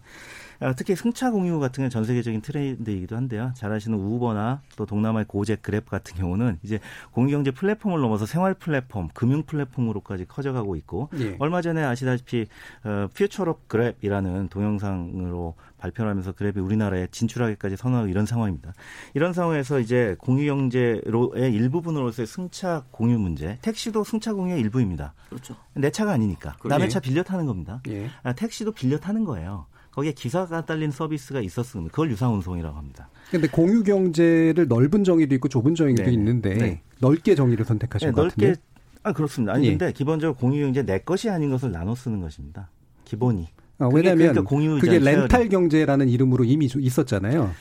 아, 0.60 0.74
특히 0.74 0.96
승차 0.96 1.32
공유 1.32 1.60
같은 1.60 1.76
경우는 1.76 1.90
전 1.90 2.06
세계적인 2.06 2.42
트렌드이기도 2.42 3.16
한데요. 3.16 3.52
잘 3.56 3.72
아시는 3.72 3.98
우버나 3.98 4.62
또 4.76 4.86
동남아의 4.86 5.26
고잭 5.28 5.62
그랩 5.62 5.86
같은 5.86 6.16
경우는 6.16 6.60
이제 6.64 6.80
공유경제 7.12 7.52
플랫폼을 7.52 8.00
넘어서 8.00 8.26
생활 8.26 8.54
플랫폼, 8.54 9.10
금융 9.14 9.44
플랫폼으로까지 9.44 10.26
커져가고 10.26 10.76
있고 10.78 11.10
예. 11.20 11.36
얼마 11.40 11.62
전에 11.62 11.84
아시다시피 11.84 12.48
어, 12.84 13.08
Future 13.14 13.54
of 13.54 13.68
Grab이라는 13.68 14.50
동영상으로 14.50 15.56
발표를 15.78 16.10
하면서 16.10 16.32
그랩이 16.32 16.64
우리나라에 16.64 17.08
진출하기까지 17.12 17.78
선언하고 17.78 18.08
이런 18.10 18.26
상황입니다. 18.26 18.74
이런 19.14 19.34
상황에서 19.34 19.80
이제 19.80 20.16
공유경제로의 20.20 21.54
일부분으로서의 21.54 22.26
승차 22.28 22.84
공유 22.92 23.20
문제, 23.20 23.60
택시도 23.62 24.04
승차 24.04 24.34
공유의 24.34 24.60
일부입니다. 24.62 25.14
그렇죠. 25.30 25.56
내 25.74 25.92
차가 25.92 26.12
아니니까 26.14 26.54
그러네. 26.60 26.76
남의 26.76 26.90
차 26.90 27.00
빌려 27.00 27.24
타는 27.24 27.46
겁니다. 27.46 27.82
예. 27.90 28.10
아, 28.24 28.34
택시도 28.34 28.72
빌려 28.72 28.98
타는 29.00 29.26
거예요. 29.26 29.68
거기에 29.96 30.12
기사가 30.12 30.66
딸린 30.66 30.92
서비스가 30.92 31.40
있었습니다. 31.42 31.90
그걸 31.92 32.12
유상운송이라고 32.12 32.78
합니다. 32.78 33.08
근데 33.32 33.48
공유 33.48 33.82
경제를 33.84 34.68
넓은 34.68 35.04
정의도 35.06 35.34
있고 35.36 35.48
좁은 35.48 35.74
정의도 35.74 36.04
네네. 36.04 36.14
있는데 36.14 36.54
네. 36.56 36.82
넓게 37.00 37.34
정의를 37.34 37.66
선택하신 37.66 38.10
네, 38.10 38.12
것 38.14 38.22
넓게 38.24 38.48
같은데. 38.48 38.62
아 39.04 39.14
그렇습니다. 39.14 39.54
아니 39.54 39.68
예. 39.68 39.70
근데 39.72 39.92
기본적으로 39.94 40.36
공유 40.36 40.62
경제 40.66 40.84
내 40.84 41.00
것이 41.00 41.30
아닌 41.30 41.50
것을 41.50 41.72
나눠 41.72 41.96
쓰는 41.96 42.20
것입니다. 42.20 42.70
기본이. 43.06 43.48
아, 43.78 43.86
그게 43.88 43.98
왜냐하면 43.98 44.18
그러니까 44.34 44.42
공유자 44.50 44.82
그게. 44.86 45.00
렌탈 45.00 45.50
경제라는 45.50 46.10
이름으로 46.10 46.44
이미 46.44 46.68
주- 46.68 46.80
있었잖아요. 46.82 47.52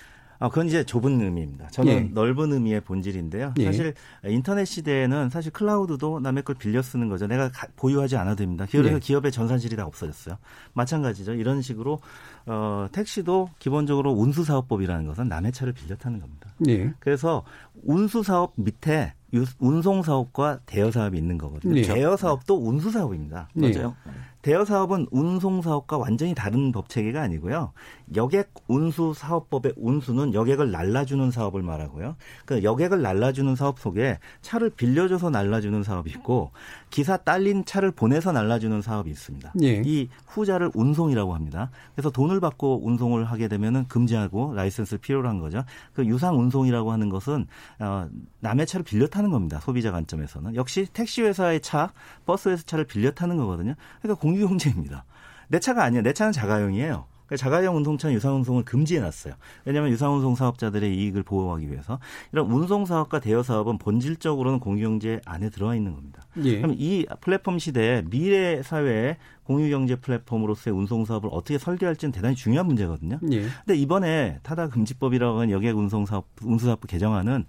아, 0.45 0.49
그건 0.51 0.67
이제 0.67 0.85
좁은 0.85 1.23
의미입니다. 1.23 1.69
저는 1.69 1.93
예. 1.93 2.01
넓은 2.13 2.53
의미의 2.53 2.83
본질인데요. 2.83 3.55
예. 3.59 3.65
사실 3.65 3.95
인터넷 4.27 4.67
시대에는 4.67 5.31
사실 5.31 5.51
클라우드도 5.53 6.21
남의 6.21 6.43
걸 6.43 6.55
빌려 6.55 6.83
쓰는 6.83 7.09
거죠. 7.09 7.27
내가 7.27 7.49
가- 7.51 7.67
보유하지 7.77 8.17
않아도 8.19 8.37
됩니다. 8.37 8.67
그래서 8.71 8.97
예. 8.97 8.99
기업의 8.99 9.33
전산실이 9.33 9.75
다 9.77 9.87
없어졌어요. 9.87 10.37
마찬가지죠. 10.75 11.33
이런 11.33 11.63
식으로 11.63 12.01
어, 12.45 12.87
택시도 12.93 13.49
기본적으로 13.59 14.13
운수사업법이라는 14.13 15.07
것은 15.07 15.29
남의 15.29 15.53
차를 15.53 15.73
빌려 15.73 15.97
타는 15.97 16.21
겁니다. 16.21 16.51
예. 16.69 16.93
그래서 16.99 17.43
운수사업 17.85 18.53
밑에 18.57 19.15
유- 19.33 19.47
운송사업과 19.59 20.61
대여사업이 20.67 21.17
있는 21.17 21.39
거거든요. 21.39 21.77
예. 21.79 21.83
대여사업도 21.83 22.69
운수사업입니다. 22.69 23.49
예. 23.63 23.73
맞아요. 23.73 23.95
대여사업은 24.43 25.07
운송사업과 25.11 25.97
완전히 25.97 26.35
다른 26.35 26.71
법 26.71 26.91
체계가 26.91 27.23
아니고요. 27.23 27.73
여객 28.15 28.53
운수 28.69 29.15
사업법의 29.15 29.75
운수는 29.77 30.35
여객을 30.35 30.71
날라주는 30.71 31.31
사업을 31.31 31.63
말하고요. 31.63 32.17
그 32.45 32.63
여객을 32.63 33.03
날라주는 33.03 33.55
사업 33.57 33.79
속에 33.79 34.19
차를 34.43 34.71
빌려줘서 34.71 35.31
날라주는 35.31 35.83
사업이 35.83 36.11
있고 36.11 36.53
기사 36.91 37.17
딸린 37.17 37.65
차를 37.65 37.91
보내서 37.91 38.33
날라주는 38.33 38.83
사업이 38.83 39.11
있습니다. 39.11 39.55
예. 39.63 39.83
이 39.85 40.09
후자를 40.27 40.71
운송이라고 40.75 41.35
합니다. 41.35 41.71
그래서 41.95 42.11
돈을 42.11 42.41
받고 42.41 42.87
운송을 42.87 43.25
하게 43.25 43.49
되면은 43.49 43.87
금지하고 43.89 44.55
라이센스를 44.55 44.99
필요로 44.99 45.29
한 45.29 45.39
거죠. 45.39 45.65
그 45.95 46.05
유상 46.05 46.39
운송이라고 46.39 46.93
하는 46.93 47.09
것은 47.09 47.47
어, 47.81 48.09
남의 48.41 48.67
차를 48.67 48.85
빌려 48.85 49.07
타는 49.07 49.31
겁니다. 49.31 49.61
소비자 49.61 49.91
관점에서는 49.91 50.55
역시 50.55 50.87
택시 50.93 51.23
회사의 51.23 51.61
차, 51.61 51.93
버스 52.27 52.49
회사 52.51 52.63
차를 52.65 52.85
빌려 52.85 53.11
타는 53.11 53.37
거거든요. 53.37 53.75
그러니까 54.03 54.21
공유 54.21 54.47
경제입니다. 54.47 55.05
내 55.49 55.59
차가 55.59 55.85
아니에요. 55.85 56.03
내 56.03 56.13
차는 56.13 56.33
자가용이에요. 56.33 57.07
그러니까 57.27 57.37
자가용 57.37 57.77
운송차는 57.77 58.15
유상운송을 58.17 58.65
금지해놨어요. 58.65 59.35
왜냐하면 59.65 59.91
유상운송 59.93 60.35
사업자들의 60.35 60.95
이익을 60.97 61.23
보호하기 61.23 61.71
위해서 61.71 61.99
이런 62.33 62.51
운송사업과 62.51 63.21
대여사업은 63.21 63.79
본질적으로는 63.79 64.61
공유경제 64.61 65.21
안에 65.25 65.51
들어와 65.51 65.75
있는 65.75 65.95
겁니다. 65.95 66.23
예. 66.45 66.61
그럼 66.61 66.75
이 66.79 67.07
플랫폼 67.21 67.59
시대에 67.59 68.03
미래 68.03 68.63
사회의 68.63 69.17
공유경제 69.45 69.97
플랫폼으로서의 69.97 70.77
운송사업을 70.77 71.31
어떻게 71.33 71.59
설계할지는 71.59 72.13
대단히 72.13 72.35
중요한 72.35 72.67
문제거든요. 72.67 73.19
예. 73.31 73.43
근데 73.43 73.77
이번에 73.77 74.39
타다 74.43 74.69
금지법이라고 74.69 75.39
하는 75.41 75.51
여객 75.51 75.77
운송사업 75.77 76.27
운수사업법 76.43 76.87
개정안은 76.87 77.45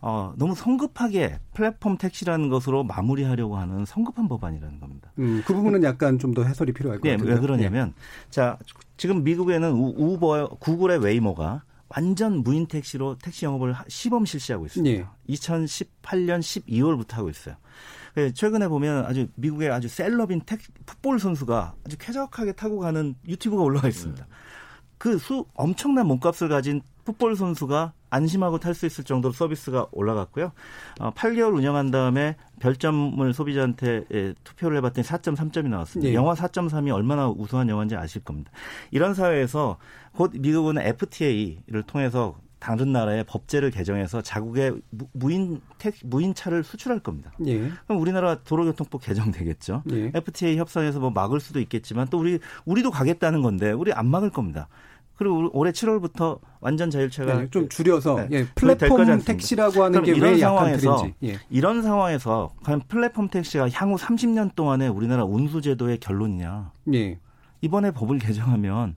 어, 0.00 0.34
너무 0.36 0.54
성급하게 0.54 1.38
플랫폼 1.54 1.96
택시라는 1.96 2.48
것으로 2.50 2.84
마무리하려고 2.84 3.56
하는 3.56 3.84
성급한 3.86 4.28
법안이라는 4.28 4.78
겁니다. 4.80 5.10
음, 5.18 5.42
그 5.46 5.54
부분은 5.54 5.82
약간 5.82 6.18
좀 6.18 6.34
더 6.34 6.42
해설이 6.44 6.72
필요할 6.72 7.00
것 7.00 7.08
네, 7.08 7.12
같은데. 7.16 7.32
왜 7.32 7.40
그러냐면 7.40 7.94
자 8.28 8.58
지금 8.98 9.24
미국에는 9.24 9.72
우, 9.72 9.94
우버, 9.96 10.56
구글의 10.60 10.98
웨이모가 10.98 11.62
완전 11.88 12.42
무인 12.42 12.66
택시로 12.66 13.16
택시 13.16 13.44
영업을 13.46 13.72
하- 13.72 13.84
시범 13.88 14.24
실시하고 14.26 14.66
있습니다. 14.66 14.98
예. 15.00 15.06
2018년 15.34 16.40
12월부터 16.40 17.12
하고 17.12 17.30
있어요. 17.30 17.56
예, 18.16 18.30
최근에 18.32 18.68
보면 18.68 19.06
아주 19.06 19.28
미국의 19.36 19.70
아주 19.70 19.88
셀럽인 19.88 20.40
택, 20.44 20.60
풋볼 20.86 21.18
선수가 21.18 21.74
아주 21.84 21.96
쾌적하게 21.98 22.52
타고 22.52 22.78
가는 22.80 23.14
유튜브가 23.26 23.62
올라와 23.62 23.88
있습니다. 23.88 24.26
그 24.98 25.18
수 25.18 25.44
엄청난 25.54 26.06
몸값을 26.06 26.48
가진 26.48 26.80
풋볼 27.04 27.36
선수가 27.36 27.92
안심하고 28.14 28.58
탈 28.58 28.74
수 28.74 28.86
있을 28.86 29.04
정도로 29.04 29.32
서비스가 29.32 29.86
올라갔고요. 29.92 30.52
어, 31.00 31.10
8개월 31.14 31.54
운영한 31.56 31.90
다음에 31.90 32.36
별점을 32.60 33.32
소비자한테 33.32 34.04
예, 34.12 34.34
투표를 34.44 34.76
해봤더니 34.78 35.06
4.3점이 35.06 35.68
나왔습니다. 35.68 36.10
예. 36.10 36.14
영화 36.14 36.34
4.3이 36.34 36.92
얼마나 36.94 37.28
우수한 37.28 37.68
영화인지 37.68 37.96
아실 37.96 38.22
겁니다. 38.22 38.50
이런 38.90 39.14
사회에서 39.14 39.78
곧 40.12 40.32
미국은 40.38 40.78
FTA를 40.78 41.82
통해서 41.86 42.36
다른 42.60 42.92
나라의 42.92 43.24
법제를 43.24 43.70
개정해서 43.70 44.22
자국의 44.22 44.72
무- 44.88 45.06
무인 45.12 45.60
택 45.76 45.96
무인 46.02 46.32
차를 46.32 46.64
수출할 46.64 47.00
겁니다. 47.00 47.30
예. 47.46 47.70
그럼 47.86 48.00
우리나라 48.00 48.36
도로교통법 48.42 49.02
개정되겠죠. 49.02 49.82
예. 49.92 50.10
FTA 50.14 50.56
협상에서 50.56 50.98
뭐 50.98 51.10
막을 51.10 51.40
수도 51.40 51.60
있겠지만 51.60 52.06
또 52.08 52.18
우리 52.18 52.38
우리도 52.64 52.90
가겠다는 52.90 53.42
건데 53.42 53.72
우리 53.72 53.92
안 53.92 54.06
막을 54.06 54.30
겁니다. 54.30 54.68
그리고 55.16 55.36
올- 55.36 55.50
올해 55.52 55.70
7월부터 55.72 56.40
완전 56.60 56.90
자율차가 56.90 57.34
네, 57.40 57.48
좀 57.50 57.68
줄여서 57.68 58.16
네. 58.16 58.28
예, 58.32 58.46
플랫폼? 58.54 59.20
택시라고 59.20 59.84
하는 59.84 60.02
게 60.02 60.12
이런 60.12 60.38
상황에서. 60.38 61.06
예. 61.22 61.38
이런 61.50 61.82
상황에서 61.82 62.52
과연 62.64 62.82
플랫폼 62.88 63.28
택시가 63.28 63.68
향후 63.70 63.96
30년 63.96 64.54
동안의 64.56 64.88
우리나라 64.88 65.24
운수 65.24 65.60
제도의 65.60 65.98
결론이냐? 65.98 66.72
예. 66.94 67.18
이번에 67.60 67.92
법을 67.92 68.18
개정하면 68.18 68.96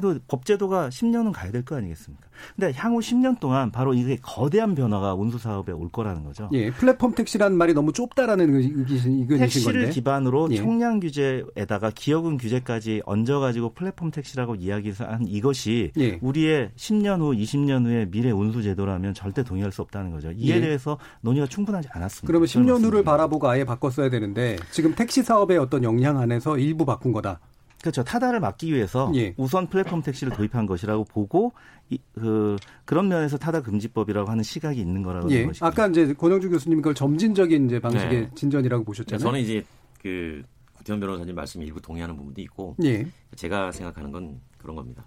그래도 0.00 0.18
법 0.28 0.44
제도가 0.44 0.88
10년은 0.88 1.32
가야 1.32 1.50
될 1.52 1.62
거 1.64 1.76
아니겠습니까? 1.76 2.26
근데 2.56 2.72
향후 2.74 3.00
10년 3.00 3.38
동안 3.38 3.70
바로 3.70 3.92
이게 3.92 4.16
거대한 4.22 4.74
변화가 4.74 5.14
운수 5.14 5.36
사업에 5.38 5.72
올 5.72 5.90
거라는 5.90 6.24
거죠. 6.24 6.48
예. 6.52 6.70
플랫폼 6.70 7.14
택시라는 7.14 7.56
말이 7.58 7.74
너무 7.74 7.92
좁다라는 7.92 8.54
의- 8.54 8.72
의견이신 8.74 9.28
택시를 9.38 9.72
건데. 9.82 9.90
기반으로 9.90 10.48
예. 10.52 10.56
총량 10.56 11.00
규제에다가 11.00 11.90
기여금 11.94 12.38
규제까지 12.38 13.02
얹어가지고 13.04 13.74
플랫폼 13.74 14.10
택시라고 14.10 14.54
이야기한 14.54 15.26
이것이 15.26 15.92
예. 15.98 16.18
우리의 16.22 16.70
10년 16.76 17.20
후, 17.20 17.32
20년 17.32 17.84
후의 17.84 18.10
미래 18.10 18.30
운수 18.30 18.62
제도라면 18.62 19.12
절대 19.12 19.42
동의할 19.42 19.70
수 19.70 19.82
없다는 19.82 20.10
거죠. 20.10 20.30
이에 20.32 20.56
예. 20.56 20.60
대해서 20.60 20.98
논의가 21.20 21.46
충분하지 21.46 21.88
않았습니다. 21.92 22.26
그러면 22.26 22.46
저는 22.46 22.66
10년 22.66 22.84
후를. 22.84 23.04
바라보고 23.04 23.48
아예 23.48 23.64
바꿨어야 23.64 24.08
되는데 24.08 24.56
지금 24.70 24.94
택시 24.94 25.22
사업의 25.22 25.58
어떤 25.58 25.84
역량 25.84 26.18
안에서 26.18 26.56
일부 26.58 26.86
바꾼 26.86 27.12
거다. 27.12 27.40
그렇죠. 27.82 28.02
타다를 28.04 28.40
막기 28.40 28.72
위해서 28.74 29.10
예. 29.14 29.34
우선 29.36 29.66
플랫폼 29.68 30.02
택시를 30.02 30.34
도입한 30.34 30.66
것이라고 30.66 31.04
보고 31.04 31.52
이, 31.88 31.98
그 32.14 32.56
그런 32.84 33.08
면에서 33.08 33.38
타다 33.38 33.62
금지법이라고 33.62 34.30
하는 34.30 34.42
시각이 34.42 34.78
있는 34.78 35.02
거라고 35.02 35.30
예. 35.30 35.36
보는 35.36 35.46
것이죠. 35.48 35.66
아까 35.66 35.86
이제 35.86 36.12
권영주 36.12 36.50
교수님 36.50 36.78
그걸 36.78 36.94
점진적인 36.94 37.66
이제 37.66 37.80
방식의 37.80 38.20
네. 38.20 38.30
진전이라고 38.34 38.84
보셨잖아요. 38.84 39.22
저는 39.22 39.40
이제 39.40 39.64
그 40.02 40.42
구태현 40.74 41.00
변호사님 41.00 41.34
말씀 41.34 41.62
일부 41.62 41.80
동의하는 41.80 42.16
부분도 42.16 42.40
있고 42.42 42.76
예. 42.84 43.06
제가 43.34 43.72
생각하는 43.72 44.12
건 44.12 44.40
그런 44.58 44.76
겁니다. 44.76 45.04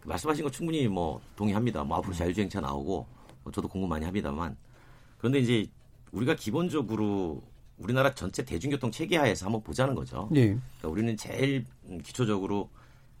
그 0.00 0.08
말씀하신 0.08 0.44
거 0.44 0.50
충분히 0.50 0.86
뭐 0.86 1.20
동의합니다. 1.34 1.82
뭐 1.82 1.96
음. 1.96 1.98
앞으로 1.98 2.14
자율주행차 2.14 2.60
나오고 2.60 3.06
뭐 3.42 3.52
저도 3.52 3.66
공부 3.68 3.88
많이 3.88 4.04
합니다만 4.04 4.56
그런데 5.18 5.40
이제 5.40 5.66
우리가 6.12 6.36
기본적으로 6.36 7.42
우리나라 7.78 8.14
전체 8.14 8.44
대중교통 8.44 8.90
체계하에서 8.90 9.46
한번 9.46 9.62
보자는 9.62 9.94
거죠. 9.94 10.28
예. 10.34 10.46
그러니까 10.46 10.88
우리는 10.88 11.16
제일 11.16 11.64
음, 11.86 12.00
기초적으로 12.00 12.70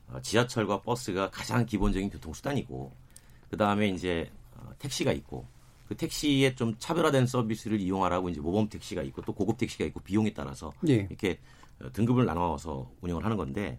어, 0.08 0.20
지하철과 0.20 0.82
버스가 0.82 1.30
가장 1.30 1.66
기본적인 1.66 2.10
교통수단이고 2.10 2.92
그 3.50 3.56
다음에 3.56 3.88
이제 3.88 4.30
어, 4.56 4.70
택시가 4.78 5.12
있고 5.12 5.46
그 5.88 5.96
택시에 5.96 6.54
좀 6.54 6.74
차별화된 6.78 7.26
서비스를 7.26 7.80
이용하라고 7.80 8.30
이제 8.30 8.40
모범 8.40 8.68
택시가 8.68 9.02
있고 9.02 9.22
또 9.22 9.32
고급 9.32 9.58
택시가 9.58 9.84
있고 9.86 10.00
비용에 10.00 10.32
따라서 10.32 10.72
예. 10.88 11.06
이렇게 11.08 11.38
어, 11.80 11.90
등급을 11.92 12.24
나눠서 12.24 12.90
운영을 13.00 13.24
하는 13.24 13.36
건데 13.36 13.78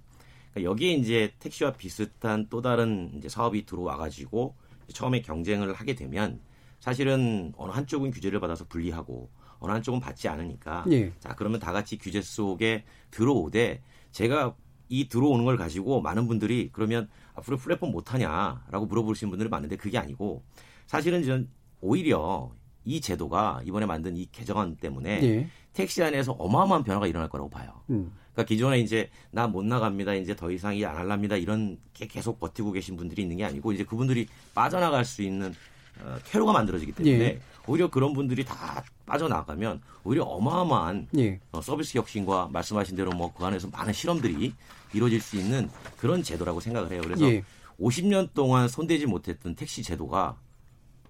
그러니까 0.53 0.71
여기에 0.71 0.93
이제 0.93 1.33
택시와 1.39 1.73
비슷한 1.73 2.47
또 2.49 2.61
다른 2.61 3.11
이제 3.17 3.29
사업이 3.29 3.65
들어와 3.65 3.97
가지고 3.97 4.55
처음에 4.93 5.21
경쟁을 5.21 5.73
하게 5.73 5.95
되면 5.95 6.39
사실은 6.79 7.53
어느 7.57 7.71
한쪽은 7.71 8.11
규제를 8.11 8.39
받아서 8.39 8.65
불리하고 8.65 9.29
어느 9.65 9.71
한쪽은 9.73 9.99
받지 9.99 10.27
않으니까 10.27 10.85
예. 10.91 11.11
자 11.19 11.33
그러면 11.35 11.59
다 11.59 11.71
같이 11.71 11.97
규제 11.97 12.21
속에 12.21 12.83
들어오되 13.11 13.81
제가 14.11 14.55
이 14.87 15.07
들어오는 15.09 15.43
걸 15.45 15.57
가지고 15.57 16.01
많은 16.01 16.27
분들이 16.27 16.69
그러면 16.71 17.09
앞으로 17.33 17.57
플랫폼 17.57 17.91
못 17.91 18.13
하냐라고 18.13 18.85
물어보시는 18.85 19.29
분들이 19.31 19.49
많은데 19.49 19.75
그게 19.75 19.97
아니고 19.97 20.43
사실은 20.85 21.23
전 21.23 21.49
오히려 21.81 22.51
이 22.83 23.01
제도가 23.01 23.61
이번에 23.65 23.87
만든 23.87 24.15
이 24.15 24.27
개정안 24.31 24.75
때문에 24.75 25.23
예. 25.23 25.47
택시 25.73 26.03
안에서 26.03 26.33
어마어마한 26.33 26.83
변화가 26.83 27.07
일어날 27.07 27.27
거라고 27.29 27.49
봐요. 27.49 27.81
음. 27.89 28.13
그러니까 28.31 28.47
기존에 28.47 28.79
이제 28.79 29.09
나 29.31 29.47
못 29.47 29.65
나갑니다. 29.65 30.13
이제 30.13 30.35
더 30.35 30.51
이상 30.51 30.75
일 30.75 30.85
안 30.85 30.95
할랍니다. 30.95 31.35
이런 31.35 31.77
게 31.93 32.05
계속 32.05 32.39
버티고 32.39 32.71
계신 32.73 32.95
분들이 32.95 33.23
있는 33.23 33.37
게 33.37 33.43
아니고 33.45 33.73
이제 33.73 33.83
그분들이 33.83 34.27
빠져나갈 34.53 35.03
수 35.03 35.23
있는 35.23 35.53
어, 36.01 36.15
퇴로가 36.25 36.51
만들어지기 36.53 36.91
때문에 36.91 37.15
예. 37.25 37.39
오히려 37.67 37.89
그런 37.89 38.13
분들이 38.13 38.45
다 38.45 38.83
빠져나가면 39.05 39.81
오히려 40.03 40.23
어마어마한 40.23 41.07
예. 41.17 41.39
어, 41.51 41.61
서비스 41.61 41.97
혁신과 41.97 42.49
말씀하신 42.51 42.95
대로 42.95 43.11
뭐 43.11 43.31
그 43.35 43.43
안에서 43.45 43.67
많은 43.69 43.93
실험들이 43.93 44.53
이루어질 44.93 45.19
수 45.21 45.35
있는 45.37 45.69
그런 45.97 46.23
제도라고 46.23 46.59
생각을 46.59 46.91
해요. 46.91 47.01
그래서 47.03 47.25
예. 47.29 47.43
50년 47.79 48.29
동안 48.33 48.67
손대지 48.67 49.05
못했던 49.05 49.55
택시 49.55 49.83
제도가 49.83 50.37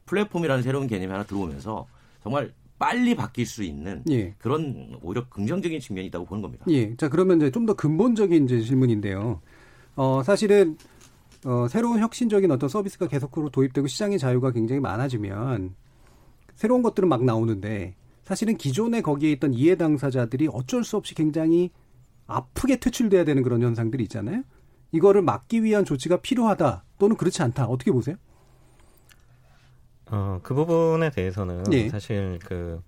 플랫폼이라는 0.05 0.63
새로운 0.63 0.87
개념이 0.87 1.11
하나 1.11 1.23
들어오면서 1.23 1.87
정말 2.23 2.51
빨리 2.77 3.15
바뀔 3.15 3.45
수 3.45 3.63
있는 3.63 4.03
예. 4.09 4.33
그런 4.39 4.97
오히려 5.01 5.27
긍정적인 5.29 5.79
측면이 5.79 6.07
있다고 6.07 6.25
보는 6.25 6.41
겁니다. 6.41 6.65
예. 6.69 6.95
자, 6.97 7.07
그러면 7.09 7.37
이제 7.37 7.51
좀 7.51 7.65
더 7.65 7.73
근본적인 7.73 8.45
이제 8.45 8.61
질문인데요. 8.61 9.41
어, 9.95 10.21
사실은 10.23 10.77
어, 11.45 11.67
새로운 11.69 11.99
혁신적인 11.99 12.49
어떤 12.51 12.67
서비스가 12.67 13.07
계속으로 13.07 13.49
도입되고 13.49 13.87
시장의 13.87 14.17
자유가 14.19 14.51
굉장히 14.51 14.81
많아지면 14.81 15.75
새로운 16.55 16.81
것들은 16.81 17.07
막 17.07 17.23
나오는데 17.23 17.95
사실은 18.23 18.57
기존에 18.57 19.01
거기에 19.01 19.31
있던 19.33 19.53
이해 19.53 19.75
당사자들이 19.75 20.49
어쩔 20.51 20.83
수 20.83 20.97
없이 20.97 21.13
굉장히 21.13 21.69
아프게 22.27 22.79
퇴출돼야 22.79 23.23
되는 23.23 23.43
그런 23.43 23.61
현상들이 23.61 24.03
있잖아요. 24.03 24.43
이거를 24.91 25.21
막기 25.21 25.63
위한 25.63 25.85
조치가 25.85 26.17
필요하다 26.17 26.83
또는 26.97 27.17
그렇지 27.17 27.43
않다. 27.43 27.65
어떻게 27.65 27.91
보세요? 27.91 28.15
어, 30.07 30.39
그 30.41 30.53
부분에 30.53 31.09
대해서는 31.09 31.71
예. 31.73 31.89
사실 31.89 32.39
그, 32.45 32.81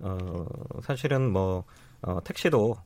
어, 0.00 0.46
사실은 0.82 1.30
뭐, 1.32 1.64
어, 2.02 2.18
택시도 2.24 2.76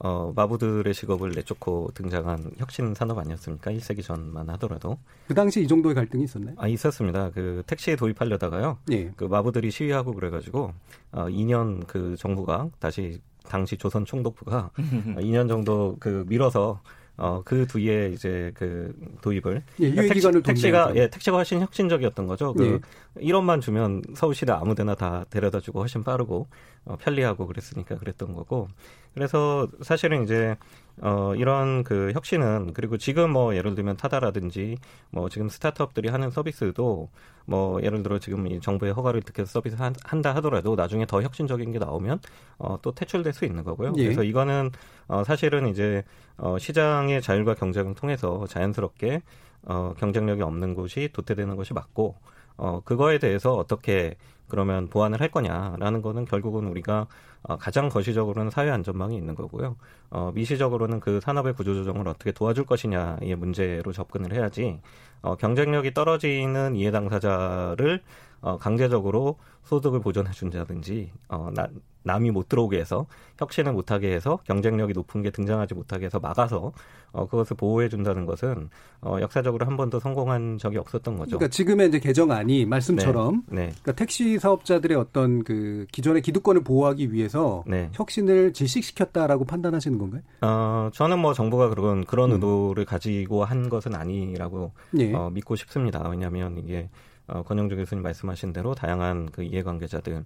어, 0.00 0.32
마부들의 0.34 0.92
직업을 0.92 1.32
내쫓고 1.32 1.90
등장한 1.94 2.52
혁신 2.58 2.94
산업 2.94 3.18
아니었습니까? 3.18 3.70
1세기 3.70 4.02
전만 4.02 4.48
하더라도. 4.50 4.98
그 5.28 5.34
당시 5.34 5.62
이 5.62 5.68
정도의 5.68 5.94
갈등이 5.94 6.24
있었나요? 6.24 6.54
아, 6.58 6.66
있었습니다. 6.66 7.30
그 7.30 7.62
택시 7.66 7.94
도입하려다가요. 7.96 8.78
예. 8.90 9.10
그 9.16 9.24
마부들이 9.24 9.70
시위하고 9.70 10.14
그래가지고, 10.14 10.72
어, 11.12 11.26
2년 11.26 11.86
그 11.86 12.16
정부가 12.18 12.68
다시 12.80 13.20
당시 13.44 13.76
조선 13.76 14.04
총독부가 14.04 14.70
어, 15.16 15.20
2년 15.20 15.48
정도 15.48 15.96
그 16.00 16.24
밀어서 16.28 16.80
어, 17.16 17.42
그 17.44 17.66
뒤에 17.66 18.10
이제 18.12 18.50
그 18.54 18.92
도입을. 19.22 19.62
예, 19.80 19.84
유예 19.84 19.94
택시, 19.94 20.14
기간을 20.14 20.42
택시가. 20.42 20.96
예, 20.96 21.08
택시가 21.08 21.36
훨씬 21.36 21.60
혁신적이었던 21.60 22.26
거죠. 22.26 22.52
그, 22.54 22.80
예. 23.20 23.24
1원만 23.24 23.60
주면 23.60 24.02
서울시내 24.14 24.50
아무 24.50 24.74
데나 24.74 24.96
다 24.96 25.24
데려다 25.30 25.60
주고 25.60 25.78
훨씬 25.78 26.02
빠르고, 26.02 26.48
어, 26.84 26.96
편리하고 26.96 27.46
그랬으니까 27.46 27.98
그랬던 27.98 28.34
거고. 28.34 28.68
그래서 29.14 29.68
사실은 29.82 30.24
이제, 30.24 30.56
어, 31.00 31.34
이런 31.36 31.84
그 31.84 32.12
혁신은, 32.12 32.72
그리고 32.74 32.98
지금 32.98 33.30
뭐 33.30 33.54
예를 33.56 33.74
들면 33.74 33.96
타다라든지, 33.96 34.76
뭐 35.10 35.28
지금 35.28 35.48
스타트업들이 35.48 36.08
하는 36.08 36.30
서비스도, 36.30 37.08
뭐 37.46 37.82
예를 37.82 38.02
들어 38.02 38.18
지금 38.18 38.46
이 38.46 38.60
정부의 38.60 38.92
허가를 38.92 39.22
득해서 39.22 39.50
서비스 39.50 39.76
한, 39.76 39.94
한다 40.04 40.34
하더라도 40.36 40.74
나중에 40.74 41.06
더 41.06 41.22
혁신적인 41.22 41.72
게 41.72 41.78
나오면, 41.78 42.20
어, 42.58 42.78
또 42.82 42.92
퇴출될 42.92 43.32
수 43.32 43.44
있는 43.44 43.64
거고요. 43.64 43.92
예. 43.96 44.02
그래서 44.02 44.22
이거는, 44.24 44.70
어, 45.08 45.24
사실은 45.24 45.68
이제, 45.68 46.02
어, 46.36 46.58
시장의 46.58 47.22
자율과 47.22 47.54
경쟁을 47.54 47.94
통해서 47.94 48.46
자연스럽게 48.48 49.22
어, 49.66 49.94
경쟁력이 49.98 50.42
없는 50.42 50.74
곳이 50.74 51.10
도태되는 51.12 51.56
것이 51.56 51.72
맞고 51.72 52.16
어, 52.56 52.80
그거에 52.84 53.18
대해서 53.18 53.54
어떻게 53.54 54.16
그러면 54.48 54.88
보완을 54.88 55.20
할 55.20 55.30
거냐라는 55.30 56.02
거는 56.02 56.24
결국은 56.24 56.66
우리가 56.66 57.06
어, 57.42 57.56
가장 57.56 57.88
거시적으로는 57.88 58.50
사회 58.50 58.70
안전망이 58.70 59.16
있는 59.16 59.34
거고요. 59.34 59.76
어, 60.10 60.32
미시적으로는 60.34 61.00
그 61.00 61.20
산업의 61.20 61.54
구조조정을 61.54 62.08
어떻게 62.08 62.32
도와줄 62.32 62.64
것이냐의 62.64 63.36
문제로 63.36 63.92
접근을 63.92 64.32
해야지 64.32 64.80
어, 65.22 65.36
경쟁력이 65.36 65.94
떨어지는 65.94 66.76
이해 66.76 66.90
당사자를 66.90 68.02
어, 68.40 68.58
강제적으로 68.58 69.38
소득을 69.64 70.00
보전해 70.00 70.30
준다든지 70.30 71.12
어, 71.28 71.50
나, 71.54 71.66
남이 72.04 72.30
못 72.30 72.48
들어오게 72.48 72.78
해서 72.78 73.06
혁신을 73.38 73.72
못하게 73.72 74.14
해서 74.14 74.38
경쟁력이 74.44 74.92
높은 74.92 75.22
게 75.22 75.30
등장하지 75.30 75.74
못하게 75.74 76.06
해서 76.06 76.20
막아서 76.20 76.72
어, 77.12 77.26
그것을 77.26 77.56
보호해 77.56 77.88
준다는 77.88 78.26
것은 78.26 78.70
어, 79.00 79.18
역사적으로 79.20 79.66
한 79.66 79.76
번도 79.76 80.00
성공한 80.00 80.58
적이 80.58 80.78
없었던 80.78 81.16
거죠. 81.16 81.38
그러니까 81.38 81.48
지금의 81.48 81.88
이제 81.88 81.98
개정안이 82.00 82.66
말씀처럼 82.66 83.42
네. 83.48 83.68
그러니까 83.68 83.92
택시 83.92 84.38
사업자들의 84.38 84.96
어떤 84.96 85.44
그 85.44 85.86
기존의 85.92 86.22
기득권을 86.22 86.64
보호하기 86.64 87.12
위해서 87.12 87.62
네. 87.66 87.90
혁신을 87.92 88.52
질식시켰다라고 88.52 89.44
판단하시는 89.44 89.96
건가요? 89.98 90.22
어, 90.42 90.90
저는 90.92 91.18
뭐 91.20 91.34
정부가 91.34 91.68
그런 91.70 92.04
그런 92.04 92.30
음. 92.30 92.34
의도를 92.34 92.84
가지고 92.84 93.44
한 93.44 93.68
것은 93.68 93.94
아니라고 93.94 94.72
예. 94.98 95.12
어, 95.14 95.30
믿고 95.30 95.56
싶습니다. 95.56 96.06
왜냐하면 96.08 96.58
이게 96.58 96.88
어, 97.26 97.42
권영주 97.42 97.76
교수님 97.76 98.02
말씀하신 98.02 98.52
대로 98.52 98.74
다양한 98.74 99.30
그 99.32 99.42
이해관계자들의 99.42 100.24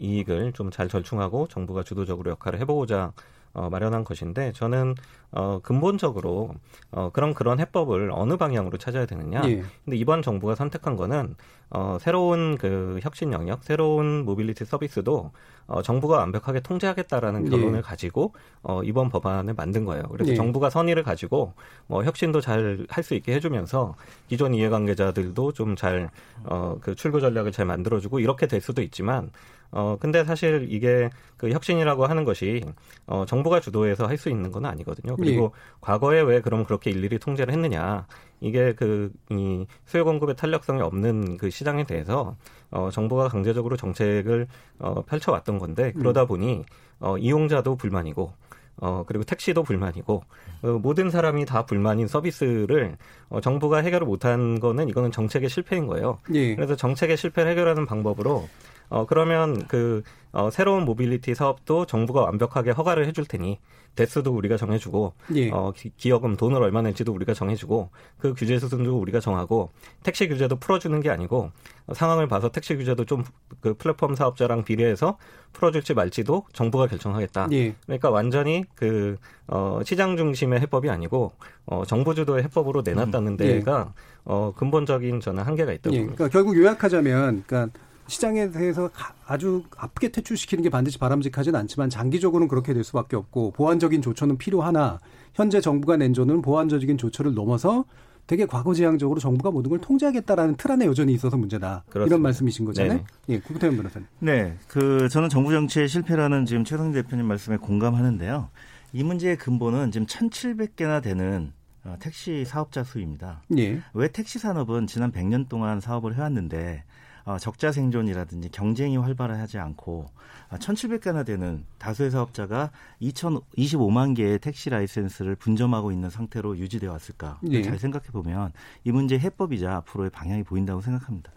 이익을 0.00 0.52
좀 0.52 0.70
잘 0.70 0.88
절충하고 0.88 1.46
정부가 1.48 1.82
주도적으로 1.82 2.30
역할을 2.32 2.58
해보고자 2.60 3.12
어, 3.54 3.70
마련한 3.70 4.04
것인데 4.04 4.52
저는 4.52 4.94
어, 5.30 5.60
근본적으로 5.62 6.54
어, 6.90 7.10
그런 7.12 7.32
그런 7.32 7.58
해법을 7.58 8.10
어느 8.12 8.36
방향으로 8.36 8.76
찾아야 8.76 9.06
되느냐. 9.06 9.40
예. 9.46 9.62
근데 9.84 9.96
이번 9.96 10.20
정부가 10.20 10.54
선택한 10.54 10.96
거는 10.96 11.36
어, 11.70 11.98
새로운 12.00 12.56
그 12.58 12.98
혁신 13.02 13.32
영역, 13.32 13.64
새로운 13.64 14.24
모빌리티 14.24 14.64
서비스도 14.64 15.32
어, 15.66 15.82
정부가 15.82 16.18
완벽하게 16.18 16.60
통제하겠다라는 16.60 17.46
예. 17.46 17.50
결론을 17.50 17.82
가지고 17.82 18.32
어, 18.62 18.82
이번 18.84 19.08
법안을 19.08 19.54
만든 19.54 19.84
거예요. 19.84 20.04
그래서 20.12 20.30
예. 20.30 20.34
정부가 20.36 20.70
선의를 20.70 21.02
가지고 21.02 21.54
뭐 21.88 22.04
혁신도 22.04 22.40
잘 22.40 22.86
할 22.88 23.02
수 23.02 23.14
있게 23.14 23.34
해주면서 23.34 23.96
기존 24.28 24.54
이해관계자들도 24.54 25.52
좀 25.52 25.74
잘 25.76 26.08
어, 26.44 26.76
그 26.80 26.94
출구 26.94 27.20
전략을 27.20 27.50
잘 27.50 27.66
만들어주고 27.66 28.20
이렇게 28.20 28.46
될 28.46 28.60
수도 28.60 28.80
있지만 28.82 29.30
어, 29.72 29.96
근데 29.98 30.22
사실 30.24 30.68
이게 30.70 31.10
그 31.36 31.50
혁신이라고 31.50 32.06
하는 32.06 32.24
것이 32.24 32.62
어, 33.06 33.24
정부가 33.26 33.58
주도해서 33.60 34.06
할 34.06 34.16
수 34.16 34.30
있는 34.30 34.52
건 34.52 34.64
아니거든요. 34.66 35.16
그리고 35.16 35.52
예. 35.54 35.60
과거에 35.80 36.20
왜 36.20 36.40
그럼 36.40 36.64
그렇게 36.64 36.90
일일이 36.90 37.18
통제를 37.18 37.52
했느냐. 37.52 38.06
이게 38.40 38.74
그, 38.74 39.12
이 39.30 39.66
수요 39.84 40.04
공급의 40.04 40.36
탄력성이 40.36 40.82
없는 40.82 41.36
그 41.36 41.50
시장에 41.50 41.84
대해서 41.84 42.36
어, 42.70 42.90
정부가 42.90 43.28
강제적으로 43.28 43.76
정책을 43.76 44.46
어, 44.78 45.02
펼쳐 45.02 45.32
왔던 45.32 45.58
건데 45.58 45.92
그러다 45.92 46.26
보니 46.26 46.64
어, 47.00 47.16
이용자도 47.18 47.76
불만이고 47.76 48.32
어, 48.78 49.04
그리고 49.06 49.24
택시도 49.24 49.62
불만이고, 49.62 50.22
어, 50.62 50.66
모든 50.66 51.10
사람이 51.10 51.46
다 51.46 51.64
불만인 51.64 52.08
서비스를 52.08 52.96
어, 53.28 53.40
정부가 53.40 53.78
해결을 53.78 54.06
못한 54.06 54.60
거는 54.60 54.88
이거는 54.88 55.10
정책의 55.10 55.48
실패인 55.48 55.86
거예요. 55.86 56.18
예. 56.34 56.54
그래서 56.54 56.76
정책의 56.76 57.16
실패를 57.16 57.50
해결하는 57.52 57.86
방법으로 57.86 58.48
어 58.88 59.06
그러면 59.06 59.66
그 59.66 60.02
어, 60.32 60.50
새로운 60.50 60.84
모빌리티 60.84 61.34
사업도 61.34 61.86
정부가 61.86 62.22
완벽하게 62.22 62.70
허가를 62.70 63.06
해줄 63.06 63.24
테니 63.24 63.58
대수도 63.94 64.34
우리가 64.34 64.58
정해주고 64.58 65.14
예. 65.36 65.50
어 65.50 65.72
기, 65.74 65.90
기여금 65.96 66.36
돈을 66.36 66.62
얼마 66.62 66.82
낼지도 66.82 67.12
우리가 67.12 67.32
정해주고 67.32 67.90
그 68.18 68.34
규제 68.34 68.58
수준도 68.58 68.98
우리가 68.98 69.20
정하고 69.20 69.70
택시 70.02 70.28
규제도 70.28 70.56
풀어주는 70.56 71.00
게 71.00 71.10
아니고 71.10 71.50
어, 71.86 71.94
상황을 71.94 72.28
봐서 72.28 72.50
택시 72.50 72.76
규제도 72.76 73.04
좀 73.04 73.24
그 73.60 73.74
플랫폼 73.74 74.14
사업자랑 74.14 74.64
비례해서 74.64 75.18
풀어줄지 75.52 75.94
말지도 75.94 76.44
정부가 76.52 76.86
결정하겠다. 76.86 77.48
예. 77.52 77.74
그러니까 77.86 78.10
완전히 78.10 78.64
그 78.74 79.16
어, 79.46 79.80
시장 79.84 80.16
중심의 80.16 80.60
해법이 80.60 80.90
아니고 80.90 81.32
어, 81.66 81.84
정부 81.86 82.14
주도의 82.14 82.44
해법으로 82.44 82.82
내놨다는 82.84 83.32
음, 83.32 83.36
예. 83.40 83.58
데가 83.58 83.92
어, 84.24 84.52
근본적인 84.56 85.20
저는 85.20 85.42
한계가 85.44 85.72
있다고 85.72 85.94
예, 85.94 86.00
봅니다. 86.00 86.16
그러니까 86.16 86.32
결국 86.32 86.56
요약하자면, 86.56 87.44
그러니까 87.46 87.78
시장에 88.08 88.50
대해서 88.50 88.88
가- 88.88 89.14
아주 89.26 89.64
아프게 89.76 90.10
퇴출시키는 90.10 90.62
게 90.62 90.70
반드시 90.70 90.98
바람직하진 90.98 91.54
않지만 91.54 91.90
장기적으로는 91.90 92.48
그렇게 92.48 92.72
될 92.74 92.84
수밖에 92.84 93.16
없고 93.16 93.52
보완적인 93.52 94.02
조처는 94.02 94.38
필요하나 94.38 94.98
현재 95.34 95.60
정부가 95.60 95.96
낸 95.96 96.14
조는 96.14 96.42
보완적인 96.42 96.98
조처를 96.98 97.34
넘어서 97.34 97.84
되게 98.26 98.44
과거지향적으로 98.46 99.20
정부가 99.20 99.50
모든 99.52 99.70
걸 99.70 99.80
통제하겠다라는 99.80 100.56
틀 100.56 100.72
안에 100.72 100.86
여전히 100.86 101.12
있어서 101.14 101.36
문제다. 101.36 101.84
그렇습니다. 101.88 102.06
이런 102.06 102.22
말씀이신 102.22 102.64
거잖아요. 102.64 102.92
네네. 102.94 103.04
예, 103.28 103.40
구태현 103.40 103.76
변호사님. 103.76 104.08
네, 104.18 104.56
그 104.66 105.08
저는 105.08 105.28
정부 105.28 105.52
정치의 105.52 105.88
실패라는 105.88 106.44
지금 106.44 106.64
최성 106.64 106.90
대표님 106.90 107.24
말씀에 107.26 107.56
공감하는데요. 107.58 108.48
이 108.92 109.04
문제의 109.04 109.36
근본은 109.36 109.92
지금 109.92 110.06
1,700개나 110.06 111.02
되는 111.02 111.52
어, 111.84 111.96
택시 112.00 112.44
사업자 112.44 112.82
수입니다. 112.82 113.42
예. 113.58 113.80
왜 113.94 114.08
택시 114.08 114.40
산업은 114.40 114.88
지난 114.88 115.12
100년 115.12 115.48
동안 115.48 115.80
사업을 115.80 116.16
해왔는데 116.16 116.82
어, 116.82 116.95
적자 117.40 117.72
생존이라든지 117.72 118.50
경쟁이 118.50 118.96
활발하지 118.96 119.58
않고 119.58 120.06
아, 120.48 120.58
1,700개나 120.58 121.26
되는 121.26 121.64
다수의 121.78 122.12
사업자가 122.12 122.70
2,025만 123.02 124.14
개의 124.16 124.38
택시 124.38 124.70
라이센스를 124.70 125.34
분점하고 125.34 125.90
있는 125.90 126.08
상태로 126.08 126.56
유지되어 126.58 126.92
왔을까? 126.92 127.40
예. 127.50 127.62
잘 127.62 127.78
생각해 127.78 128.06
보면 128.12 128.52
이 128.84 128.92
문제 128.92 129.18
해법이자 129.18 129.74
앞으로의 129.76 130.10
방향이 130.10 130.44
보인다고 130.44 130.80
생각합니다. 130.80 131.32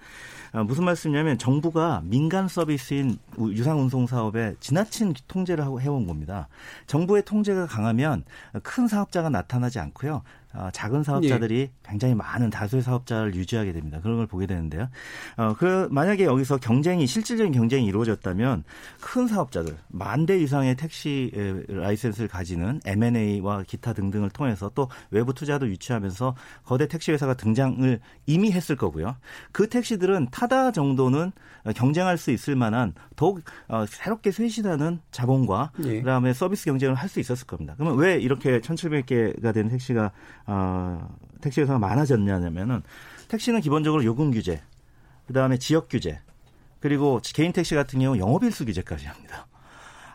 아, 0.52 0.63
무슨 0.63 0.84
말씀이냐면 0.86 1.38
정부가 1.39 2.02
민간 2.06 2.47
서비스인 2.47 3.17
우- 3.38 3.52
유상 3.52 3.80
운송 3.80 4.06
사업에 4.06 4.56
지나친 4.60 5.13
통제를 5.28 5.63
하고 5.65 5.82
해온 5.82 6.06
겁니다. 6.06 6.47
정부의 6.86 7.23
통제가 7.25 7.65
강하면 7.65 8.23
큰 8.62 8.88
사업자가 8.88 9.30
나타나지 9.30 9.80
않고요. 9.80 10.21
아, 10.52 10.72
작은 10.72 11.04
사업자들이 11.04 11.70
굉장히 11.84 12.16
많은 12.16 12.50
다수의 12.50 12.82
사업자를 12.82 13.36
유지하게 13.36 13.72
됩니다. 13.72 14.00
그런 14.02 14.18
걸 14.18 14.26
보게 14.26 14.48
되는데요. 14.48 14.90
어, 15.38 15.54
그 15.58 15.88
만약에 15.92 16.26
여기서 16.26 16.58
경쟁이 16.58 17.06
실질적인 17.06 17.52
경쟁이 17.54 17.86
이루어졌다면 17.86 18.64
큰 19.00 19.28
사업자들 19.28 19.78
만 19.90 20.26
대 20.26 20.38
이상의 20.40 20.76
택시 20.76 21.32
에, 21.36 21.64
라이센스를 21.74 22.28
가지는 22.28 22.80
M&A와 22.86 23.64
기타 23.64 23.94
등등을 23.94 24.30
통해서 24.30 24.70
또 24.76 24.90
외부 25.12 25.34
투자도 25.34 25.68
유치하면서 25.70 26.36
거대 26.66 26.88
택시 26.88 27.12
회사가 27.12 27.36
등장을 27.36 28.00
이미 28.26 28.52
했을 28.52 28.76
거고요. 28.76 29.16
그 29.52 29.70
택시들은 29.70 30.28
타다 30.32 30.72
정도는 30.72 31.32
어, 31.66 31.72
경쟁할 31.74 32.18
수 32.18 32.32
있을 32.32 32.56
만한 32.56 32.94
더욱 33.16 33.42
어, 33.68 33.86
새롭게 33.88 34.32
쇄신하는 34.32 35.00
자본과 35.12 35.72
예. 35.84 36.00
그다음에 36.00 36.34
서비스 36.34 36.66
경쟁을 36.66 36.96
할 36.96 37.10
수 37.10 37.20
있었을 37.20 37.48
겁니다. 37.48 37.74
그러면 37.76 37.98
왜 37.98 38.20
이렇게 38.20 38.60
1,700개가 38.60 39.52
된 39.52 39.68
택시가 39.70 40.12
어, 40.45 41.15
택시 41.41 41.62
회사가 41.62 41.80
많아졌냐면은 41.80 42.82
택시는 43.28 43.62
기본적으로 43.62 44.04
요금 44.04 44.32
규제, 44.32 44.62
그 45.28 45.34
다음에 45.34 45.58
지역 45.58 45.89
규제, 45.89 46.19
그리고 46.80 47.19
개인 47.23 47.52
택시 47.54 47.75
같은 47.75 47.99
경우 47.99 48.17
영업일수 48.17 48.65
규제까지 48.65 49.06
합니다. 49.06 49.47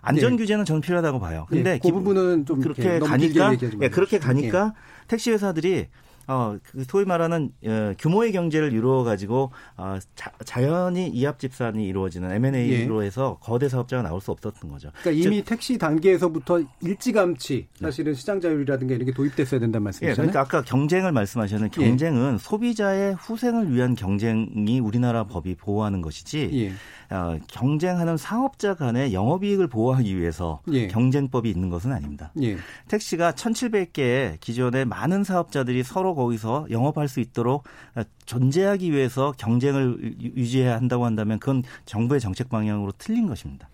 안전 0.04 0.34
예. 0.34 0.37
규제는 0.37 0.64
저는 0.64 0.82
필요하다고 0.82 1.18
봐요. 1.18 1.46
근데 1.48 1.74
예, 1.74 1.78
그 1.78 1.90
부분은 1.90 2.44
좀 2.44 2.60
그렇게 2.60 2.98
가니까 2.98 3.54
예, 3.80 3.88
그렇게. 3.88 4.18
가니까 4.18 4.74
택시 5.08 5.30
회사들이 5.30 5.88
어, 6.26 6.56
그 6.62 6.84
소위 6.84 7.04
말하는 7.04 7.50
어, 7.66 7.92
규모의 7.98 8.32
경제를 8.32 8.72
이루어 8.72 9.04
가지고 9.04 9.52
어, 9.76 9.98
자, 10.44 10.62
연히 10.62 11.08
이합 11.08 11.38
집산이 11.38 11.87
이루어지는 11.87 12.30
M&A로 12.32 13.02
해서 13.02 13.38
거대 13.40 13.68
사업자가 13.68 14.02
나올 14.02 14.20
수 14.20 14.30
없었던 14.30 14.70
거죠. 14.70 14.90
그러니까 15.02 15.26
이미 15.26 15.42
택시 15.42 15.78
단계에서부터 15.78 16.62
일찌감치 16.80 17.68
사실은 17.80 18.14
시장 18.14 18.40
자율이라든가 18.40 18.94
이런 18.94 19.06
게 19.06 19.12
도입됐어야 19.12 19.60
된다는 19.60 19.82
예, 19.82 19.84
말씀이잖아요. 19.84 20.16
그러니까 20.16 20.40
아까 20.40 20.62
경쟁을 20.62 21.12
말씀하셨는데 21.12 21.80
예. 21.80 21.87
경쟁은 21.87 22.38
소비자의 22.38 23.14
후생을 23.14 23.72
위한 23.72 23.94
경쟁이 23.94 24.80
우리나라 24.80 25.24
법이 25.24 25.56
보호하는 25.56 26.00
것이지 26.00 26.50
예. 26.52 26.72
어, 27.11 27.37
경쟁하는 27.49 28.17
사업자 28.17 28.75
간의 28.75 29.12
영업이익을 29.12 29.69
보호하기 29.69 30.17
위해서 30.19 30.61
예. 30.73 30.88
경쟁법이 30.88 31.49
있는 31.51 31.69
것은 31.71 31.93
아닙니다. 31.93 32.33
예. 32.43 32.57
택시가 32.88 33.33
1,700개의 33.33 34.38
기존의 34.40 34.85
많은 34.85 35.25
사업자들이 35.25 35.83
서로 35.83 36.14
거기서 36.14 36.67
영업할 36.71 37.09
수 37.09 37.21
있도록 37.21 37.64
어, 37.95 38.03
존재하기 38.27 38.93
위해서 38.93 39.33
경쟁을 39.37 40.17
유- 40.23 40.33
유지해야 40.37 40.75
한다고 40.77 41.05
한다면 41.05 41.38
그건 41.38 41.62
정부의 41.87 42.21
정책 42.21 42.49
방향으로 42.49 42.93
틀린 42.99 43.27
것입니다. 43.27 43.69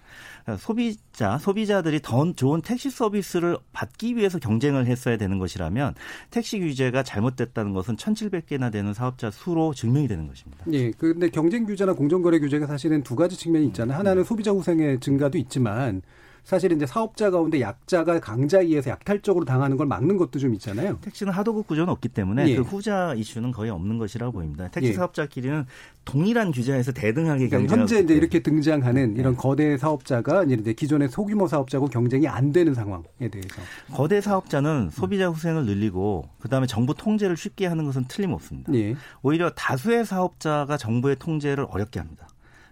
어, 0.46 0.56
소비자, 0.56 1.38
소비자들이 1.38 2.00
더 2.02 2.32
좋은 2.32 2.62
택시 2.62 2.90
서비스를 2.90 3.58
받기 3.72 4.16
위해서 4.16 4.38
경쟁을 4.38 4.86
했어야 4.86 5.16
되는 5.16 5.38
것이라면 5.38 5.94
택시 6.30 6.60
규제가 6.60 7.02
잘못됐다는 7.02 7.72
것은 7.72 7.96
1,700개나 7.96 8.70
되는 8.70 8.94
사업자 8.94 9.30
수로 9.30 9.74
증명이 9.74 10.08
되는 10.08 10.26
것입니다. 10.26 10.64
예. 10.72 10.90
근데 10.92 11.28
경쟁 11.30 11.64
규제나 11.64 11.94
공정거래 11.94 12.38
규제가 12.38 12.66
사실은 12.66 13.02
두 13.02 13.16
가지 13.16 13.36
측면이 13.36 13.66
있잖아요. 13.68 13.98
하나는 13.98 14.24
소비자 14.24 14.50
후생의 14.50 15.00
증가도 15.00 15.38
있지만 15.38 16.02
사실 16.44 16.72
이제 16.72 16.86
사업자 16.86 17.30
가운데 17.30 17.60
약자가 17.60 18.20
강자에 18.20 18.64
의해서 18.64 18.90
약탈적으로 18.90 19.44
당하는 19.44 19.76
걸 19.76 19.86
막는 19.86 20.16
것도 20.16 20.38
좀 20.38 20.54
있잖아요. 20.54 20.98
택시는 21.00 21.32
하도급 21.32 21.66
구조는 21.66 21.90
없기 21.92 22.08
때문에 22.08 22.48
예. 22.48 22.56
그 22.56 22.62
후자 22.62 23.14
이슈는 23.14 23.52
거의 23.52 23.70
없는 23.70 23.98
것이라고 23.98 24.32
보입니다. 24.32 24.68
택시 24.68 24.90
예. 24.90 24.94
사업자끼리는 24.94 25.66
동일한 26.04 26.50
규제에서 26.50 26.92
대등하게 26.92 27.48
그러니까 27.48 27.76
현재 27.76 28.00
이제 28.00 28.14
이렇게 28.14 28.40
등장하는 28.40 29.16
이런 29.16 29.36
거대 29.36 29.76
사업자가 29.76 30.44
이제 30.44 30.72
기존의 30.72 31.08
소규모 31.08 31.46
사업자고 31.46 31.86
경쟁이 31.86 32.26
안 32.26 32.52
되는 32.52 32.74
상황에 32.74 33.04
대해서. 33.30 33.60
거대 33.92 34.20
사업자는 34.20 34.90
소비자 34.90 35.28
후생을 35.28 35.66
늘리고 35.66 36.28
그다음에 36.40 36.66
정부 36.66 36.94
통제를 36.94 37.36
쉽게 37.36 37.66
하는 37.66 37.84
것은 37.84 38.06
틀림없습니다. 38.08 38.74
예. 38.74 38.96
오히려 39.22 39.50
다수의 39.50 40.04
사업자가 40.04 40.76
정부의 40.76 41.16
통제를 41.16 41.66
어렵게 41.68 42.00
합니다. 42.00 42.29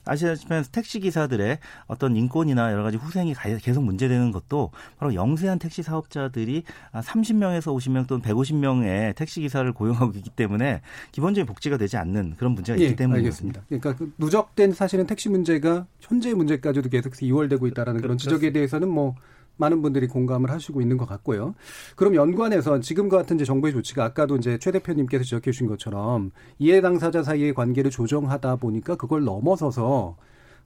아시다시피 0.08 0.48
택시 0.72 1.00
기사들의 1.00 1.58
어떤 1.86 2.16
인권이나 2.16 2.72
여러 2.72 2.82
가지 2.82 2.96
후생이 2.96 3.34
가- 3.34 3.48
계속 3.58 3.82
문제되는 3.84 4.32
것도 4.32 4.70
바로 4.98 5.14
영세한 5.14 5.58
택시 5.58 5.82
사업자들이 5.82 6.62
30명에서 6.94 7.74
50명 7.76 8.06
또는 8.06 8.22
150명의 8.22 9.14
택시 9.14 9.40
기사를 9.40 9.70
고용하고 9.72 10.12
있기 10.16 10.30
때문에 10.30 10.80
기본적인 11.12 11.46
복지가 11.46 11.76
되지 11.76 11.96
않는 11.98 12.34
그런 12.38 12.52
문제가 12.52 12.78
예, 12.80 12.84
있기 12.84 12.96
때문에 12.96 13.18
알겠습니다. 13.18 13.62
그러니까 13.68 13.94
그 13.96 14.12
누적된 14.18 14.72
사실은 14.72 15.06
택시 15.06 15.28
문제가 15.28 15.86
현재의 16.00 16.34
문제까지도 16.34 16.88
계속 16.88 17.22
이월되고 17.22 17.66
있다라는 17.68 18.00
그런 18.00 18.18
지적에 18.18 18.52
대해서는 18.52 18.88
뭐 18.88 19.14
많은 19.58 19.82
분들이 19.82 20.06
공감을 20.06 20.50
하시고 20.50 20.80
있는 20.80 20.96
것 20.96 21.06
같고요. 21.06 21.54
그럼 21.96 22.14
연관해서 22.14 22.80
지금과 22.80 23.18
같은 23.18 23.36
이제 23.36 23.44
정부의 23.44 23.72
조치가 23.74 24.04
아까도 24.04 24.36
이제 24.36 24.58
최 24.58 24.70
대표님께서 24.70 25.24
지적해 25.24 25.50
주신 25.50 25.66
것처럼 25.66 26.30
이해 26.58 26.80
당사자 26.80 27.22
사이의 27.22 27.54
관계를 27.54 27.90
조정하다 27.90 28.56
보니까 28.56 28.96
그걸 28.96 29.24
넘어서서 29.24 30.16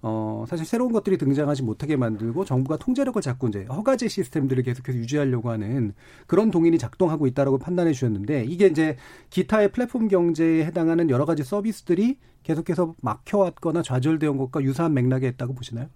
어, 0.05 0.45
사실 0.49 0.67
새로운 0.67 0.93
것들이 0.93 1.17
등장하지 1.17 1.63
못하게 1.63 1.97
만들고 1.97 2.45
정부가 2.45 2.77
통제력을 2.77 3.23
잡고 3.23 3.49
이제 3.49 3.65
허가제 3.65 4.09
시스템들을 4.09 4.65
계속해서 4.65 4.99
유지하려고 4.99 5.51
하는 5.51 5.95
그런 6.27 6.51
동인이 6.51 6.77
작동하고 6.77 7.29
있다라고 7.29 7.59
판단해 7.59 7.93
주셨는데 7.93 8.45
이게 8.45 8.67
이제 8.67 8.97
기타의 9.31 9.71
플랫폼 9.71 10.09
경제에 10.09 10.65
해당하는 10.65 11.09
여러 11.09 11.25
가지 11.25 11.45
서비스들이 11.45 12.19
계속해서 12.43 12.95
막혀왔거나 13.01 13.83
좌절되어 13.83 14.33
온 14.33 14.39
것과 14.39 14.63
유사한 14.63 14.93
맥락에 14.93 15.29
있다고 15.29 15.55
보시나요? 15.55 15.89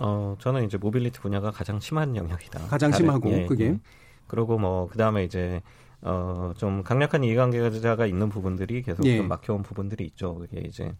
어, 0.00 0.36
저는 0.38 0.64
이제 0.64 0.76
모빌리티 0.76 1.20
분야가 1.20 1.50
가장 1.50 1.80
심한 1.80 2.16
영역이다. 2.16 2.66
가장 2.66 2.92
심하고 2.92 3.30
예, 3.30 3.46
그게. 3.46 3.64
예. 3.66 3.80
그리고 4.26 4.58
뭐 4.58 4.88
그다음에 4.88 5.24
이제 5.24 5.62
어, 6.02 6.52
좀 6.56 6.82
강력한 6.82 7.24
이해관계자가 7.24 8.06
있는 8.06 8.28
부분들이 8.28 8.82
계속 8.82 9.04
예. 9.06 9.16
좀 9.16 9.28
막혀온 9.28 9.62
부분들이 9.62 10.04
있죠. 10.06 10.34
그게 10.34 10.60
이제 10.60 10.94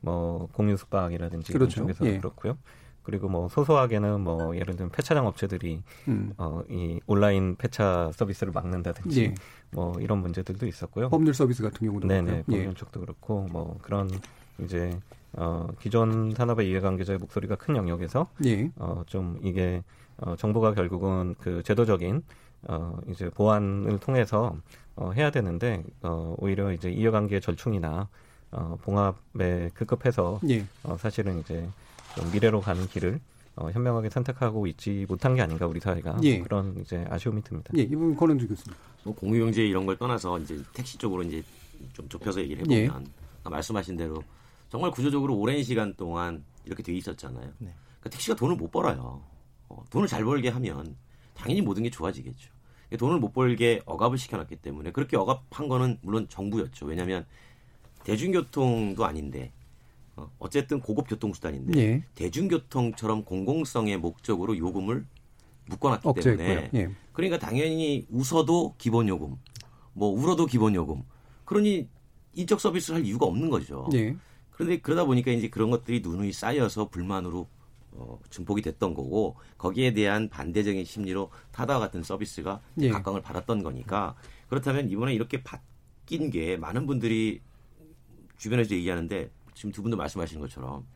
뭐 0.00 0.48
공유 0.52 0.76
숙박이라든지 0.76 1.52
그렇죠. 1.52 1.82
이런 1.82 1.94
쪽에서 1.94 2.12
예. 2.12 2.18
그렇고요. 2.18 2.58
그리고 3.02 3.28
뭐 3.28 3.48
소소하게는 3.48 4.20
뭐 4.20 4.54
예를 4.54 4.76
들면 4.76 4.92
폐차장 4.92 5.26
업체들이 5.26 5.82
음. 6.06 6.32
어 6.36 6.79
이 6.79 7.00
온라인 7.06 7.56
폐차 7.56 8.10
서비스를 8.14 8.52
막는다든지 8.52 9.22
예. 9.24 9.34
뭐 9.72 9.98
이런 10.00 10.18
문제들도 10.18 10.66
있었고요. 10.66 11.08
법률 11.08 11.34
서비스 11.34 11.62
같은 11.62 11.86
경우도 11.86 12.06
네네 12.06 12.22
그렇고요. 12.22 12.44
법률 12.44 12.66
예. 12.68 12.74
쪽도 12.74 13.00
그렇고 13.00 13.48
뭐 13.50 13.78
그런 13.82 14.08
이제 14.60 14.96
어 15.34 15.68
기존 15.80 16.34
산업의 16.34 16.68
이해관계자의 16.70 17.18
목소리가 17.18 17.56
큰 17.56 17.76
영역에서 17.76 18.28
예. 18.44 18.70
어 18.78 19.02
좀 19.06 19.38
이게 19.42 19.82
어 20.18 20.36
정부가 20.36 20.74
결국은 20.74 21.34
그 21.40 21.62
제도적인 21.62 22.22
어 22.68 22.98
이제 23.08 23.30
보완을 23.30 23.98
통해서 23.98 24.56
어 24.94 25.10
해야 25.12 25.30
되는데 25.30 25.82
어 26.02 26.34
오히려 26.38 26.72
이제 26.72 26.90
이해관계 26.90 27.40
절충이나 27.40 28.08
어, 28.54 28.76
봉합에 28.82 29.70
급급해서 29.72 30.38
예. 30.50 30.66
어, 30.82 30.96
사실은 30.98 31.38
이제 31.40 31.66
좀 32.14 32.30
미래로 32.30 32.60
가는 32.60 32.86
길을 32.86 33.18
어, 33.56 33.70
현명하게 33.70 34.10
선택하고 34.10 34.66
있지 34.66 35.06
못한 35.08 35.34
게 35.34 35.40
아닌가 35.40 35.66
우리 35.66 35.80
사회가 35.80 36.18
예. 36.22 36.38
그런 36.40 36.76
이제 36.78 37.02
아쉬움이 37.08 37.42
듭니다. 37.44 37.72
예, 37.78 37.82
이분 37.82 38.14
권은주 38.14 38.46
교수님. 38.48 38.76
뭐 39.04 39.14
공유경제 39.14 39.66
이런 39.66 39.86
걸 39.86 39.96
떠나서 39.96 40.38
이제 40.40 40.58
택시 40.74 40.98
쪽으로 40.98 41.22
이제 41.22 41.42
좀 41.94 42.06
좁혀서 42.10 42.40
얘기를 42.42 42.62
해보면 42.62 43.06
예. 43.46 43.48
말씀하신 43.48 43.96
대로 43.96 44.22
정말 44.72 44.90
구조적으로 44.90 45.36
오랜 45.36 45.62
시간 45.62 45.92
동안 45.96 46.46
이렇게 46.64 46.82
돼 46.82 46.94
있었잖아요. 46.94 47.44
네. 47.58 47.74
그러니까 48.00 48.08
택시가 48.08 48.34
돈을 48.34 48.56
못 48.56 48.70
벌어요. 48.70 49.22
어, 49.68 49.84
돈을 49.90 50.08
잘 50.08 50.24
벌게 50.24 50.48
하면 50.48 50.96
당연히 51.34 51.60
모든 51.60 51.82
게 51.82 51.90
좋아지겠죠. 51.90 52.50
돈을 52.98 53.18
못 53.18 53.34
벌게 53.34 53.82
억압을 53.84 54.16
시켜놨기 54.16 54.56
때문에 54.56 54.92
그렇게 54.92 55.18
억압한 55.18 55.68
거는 55.68 55.98
물론 56.00 56.26
정부였죠. 56.26 56.86
왜냐하면 56.86 57.26
대중교통도 58.04 59.04
아닌데 59.04 59.52
어, 60.16 60.30
어쨌든 60.38 60.80
고급 60.80 61.06
교통수단인데 61.06 61.78
예. 61.78 62.04
대중교통처럼 62.14 63.26
공공성의 63.26 63.98
목적으로 63.98 64.56
요금을 64.56 65.04
묶어놨기 65.66 66.18
때문에 66.22 66.70
예. 66.72 66.90
그러니까 67.12 67.38
당연히 67.38 68.06
웃어도 68.08 68.76
기본 68.78 69.06
요금, 69.08 69.36
뭐 69.92 70.08
울어도 70.08 70.46
기본 70.46 70.74
요금. 70.74 71.02
그러니 71.44 71.90
인적 72.32 72.58
서비스를 72.58 73.00
할 73.00 73.06
이유가 73.06 73.26
없는 73.26 73.50
거죠. 73.50 73.86
예. 73.92 74.16
그런데 74.52 74.78
그러다 74.80 75.04
보니까 75.04 75.30
이제 75.30 75.48
그런 75.48 75.70
것들이 75.70 76.00
누누이 76.00 76.32
쌓여서 76.32 76.88
불만으로 76.88 77.48
어, 77.92 78.18
증폭이 78.30 78.62
됐던 78.62 78.94
거고 78.94 79.36
거기에 79.58 79.92
대한 79.92 80.28
반대적인 80.28 80.84
심리로 80.84 81.30
타다와 81.50 81.78
같은 81.78 82.02
서비스가 82.02 82.60
예. 82.80 82.88
각광을 82.88 83.20
받았던 83.20 83.62
거니까 83.62 84.14
그렇다면 84.48 84.88
이번에 84.88 85.12
이렇게 85.14 85.42
바뀐 85.42 86.30
게 86.30 86.56
많은 86.56 86.86
분들이 86.86 87.40
주변에서 88.38 88.74
얘기하는데 88.74 89.30
지금 89.54 89.72
두 89.72 89.82
분도 89.82 89.96
말씀하시는 89.96 90.40
것처럼 90.40 90.86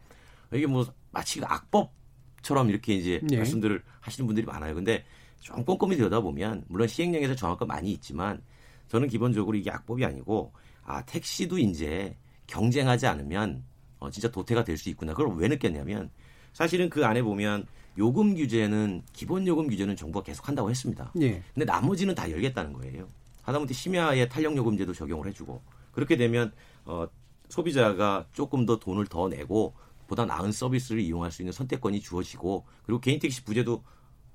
이게 0.52 0.66
뭐 0.66 0.86
마치 1.10 1.40
악법처럼 1.44 2.70
이렇게 2.70 2.94
이제 2.94 3.20
네. 3.24 3.36
말씀들을 3.36 3.82
하시는 4.00 4.26
분들이 4.26 4.46
많아요. 4.46 4.74
근데 4.74 5.04
좀 5.40 5.64
꼼꼼히 5.64 5.96
들여다보면 5.96 6.64
물론 6.68 6.88
시행령에서 6.88 7.56
건 7.56 7.68
많이 7.68 7.92
있지만 7.92 8.42
저는 8.88 9.08
기본적으로 9.08 9.56
이게 9.56 9.70
악법이 9.70 10.04
아니고 10.04 10.52
아 10.84 11.04
택시도 11.04 11.58
이제 11.58 12.16
경쟁하지 12.46 13.06
않으면 13.06 13.64
어, 13.98 14.10
진짜 14.10 14.30
도태가 14.30 14.64
될 14.64 14.76
수 14.76 14.88
있구나. 14.90 15.14
그걸 15.14 15.34
왜 15.36 15.48
느꼈냐면 15.48 16.10
사실은 16.52 16.88
그 16.90 17.04
안에 17.04 17.22
보면 17.22 17.66
요금 17.98 18.34
규제는 18.34 19.02
기본 19.12 19.46
요금 19.46 19.68
규제는 19.68 19.96
정부가 19.96 20.24
계속 20.24 20.48
한다고 20.48 20.70
했습니다. 20.70 21.10
네. 21.14 21.42
근데 21.54 21.64
나머지는 21.64 22.14
다 22.14 22.30
열겠다는 22.30 22.72
거예요. 22.74 23.08
하다못해 23.42 23.72
심야에 23.74 24.28
탄력 24.28 24.56
요금제도 24.56 24.92
적용을 24.92 25.26
해주고 25.28 25.62
그렇게 25.92 26.16
되면 26.16 26.52
어 26.84 27.06
소비자가 27.48 28.26
조금 28.32 28.66
더 28.66 28.78
돈을 28.78 29.06
더 29.06 29.28
내고 29.28 29.74
보다 30.08 30.24
나은 30.26 30.52
서비스를 30.52 31.00
이용할 31.00 31.30
수 31.30 31.42
있는 31.42 31.52
선택권이 31.52 32.00
주어지고 32.00 32.64
그리고 32.84 33.00
개인 33.00 33.18
택시 33.18 33.44
부재도 33.44 33.82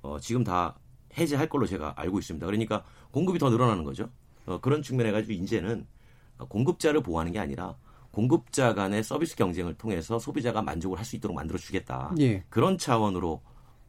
어, 0.02 0.18
지금 0.18 0.42
다 0.44 0.76
해제할 1.16 1.48
걸로 1.48 1.66
제가 1.66 1.94
알고 1.96 2.18
있습니다. 2.18 2.44
그러니까 2.46 2.84
공급이 3.10 3.38
더 3.38 3.50
늘어나는 3.50 3.84
거죠. 3.84 4.08
어, 4.46 4.60
그런 4.60 4.82
측면에 4.82 5.12
가지고 5.12 5.32
이제는 5.34 5.86
공급자를 6.48 7.02
보호하는 7.02 7.32
게 7.32 7.38
아니라 7.38 7.76
공급자 8.12 8.74
간의 8.74 9.02
서비스 9.02 9.34
경쟁을 9.36 9.74
통해서 9.74 10.18
소비자가 10.18 10.62
만족을 10.62 10.98
할 10.98 11.04
수 11.04 11.16
있도록 11.16 11.34
만들어 11.34 11.58
주겠다. 11.58 12.14
예. 12.20 12.44
그런 12.48 12.78
차원으로 12.78 13.40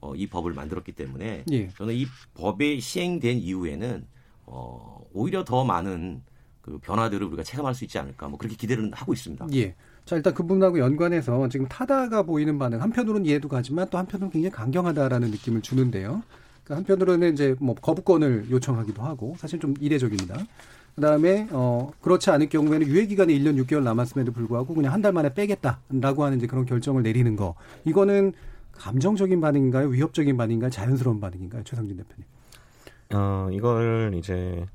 어, 0.02 0.16
이 0.16 0.28
법을 0.28 0.54
만들었기 0.54 0.94
때문에 0.94 1.44
예. 1.52 1.70
저는 1.78 1.94
이 1.94 2.06
법이 2.34 2.82
시행된 2.82 3.38
이후에는 3.38 4.06
어, 4.46 5.02
오히려 5.14 5.44
더 5.44 5.64
많은 5.64 6.22
그 6.62 6.80
변화들을 6.80 7.28
우리가 7.28 7.44
체감할 7.44 7.76
수 7.76 7.84
있지 7.84 8.00
않을까 8.00 8.28
뭐 8.30 8.38
그렇게 8.38 8.56
기대를 8.56 8.92
하고 8.94 9.14
있습니다. 9.14 9.48
예. 9.54 9.76
자 10.06 10.16
일단 10.16 10.34
그 10.34 10.44
부분하고 10.44 10.80
연관해서 10.80 11.48
지금 11.50 11.68
타다가 11.68 12.24
보이는 12.24 12.58
반응 12.58 12.82
한편으로는 12.82 13.26
이해도 13.26 13.48
가지만 13.48 13.88
또 13.90 13.98
한편으로는 13.98 14.32
굉장히 14.32 14.52
강경하다라는 14.52 15.32
느낌을 15.32 15.62
주는데요. 15.62 16.24
그러니까 16.64 16.78
한편으로는 16.78 17.34
이제 17.34 17.56
뭐 17.60 17.76
거부권을 17.76 18.48
요청하기도 18.50 19.02
하고 19.02 19.36
사실 19.38 19.60
좀 19.60 19.74
이례적입니다. 19.80 20.36
그다음에 20.96 21.48
어 21.52 21.92
그렇지 22.02 22.30
않을 22.30 22.50
경우에는 22.50 22.88
유예 22.88 23.06
기간이 23.08 23.38
1년 23.40 23.60
6개월 23.64 23.84
남았음에도 23.84 24.32
불구하고 24.32 24.74
그냥 24.76 24.94
한 24.94 25.02
달 25.02 25.12
만에 25.12 25.34
빼겠다라고 25.34 26.24
하는 26.24 26.38
이제 26.38 26.48
그런 26.48 26.66
결정을 26.66 27.04
내리는 27.04 27.36
거. 27.36 27.56
이거는 27.86 28.34
감정적인 28.74 29.42
반응인가요? 29.42 29.88
위협적인 29.90 30.38
반응인가요? 30.38 30.70
자연스러운 30.70 31.20
반응인가요? 31.20 31.64
최상진 31.64 31.98
대표님. 31.98 32.24
어 33.14 33.50
이걸 33.52 34.14
이제 34.16 34.66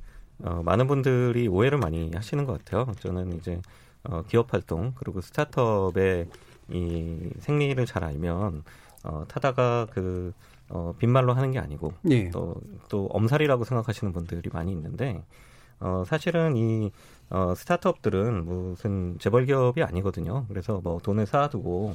어, 0.41 0.63
많은 0.65 0.87
분들이 0.87 1.49
오해를 1.49 1.79
많이 1.79 2.11
하시는 2.15 2.45
것 2.45 2.59
같아요. 2.65 2.93
저는 3.01 3.33
이제 3.39 3.61
어, 4.05 4.23
기업 4.29 4.53
활동 4.53 4.93
그리고 4.97 5.21
스타트업의 5.21 6.27
이 6.71 7.31
생리를 7.41 7.85
잘 7.87 8.05
알면 8.05 8.63
어, 9.05 9.25
타다가 9.29 9.87
그 9.91 10.33
어, 10.69 10.93
빈말로 10.99 11.33
하는 11.33 11.51
게 11.51 11.59
아니고 11.59 11.95
예. 12.11 12.29
또, 12.31 12.55
또 12.91 13.07
엄살이라고 13.07 13.65
생각하시는 13.65 14.13
분들이 14.13 14.51
많이 14.53 14.71
있는데 14.73 15.25
어, 15.81 16.05
사실은 16.07 16.57
이 16.57 16.91
어, 17.31 17.55
스타트업들은 17.55 18.45
무슨 18.45 19.19
재벌 19.19 19.47
기업이 19.47 19.83
아니거든요. 19.83 20.47
그래서 20.49 20.81
뭐 20.83 20.99
돈을 20.99 21.27
쌓아두고 21.27 21.95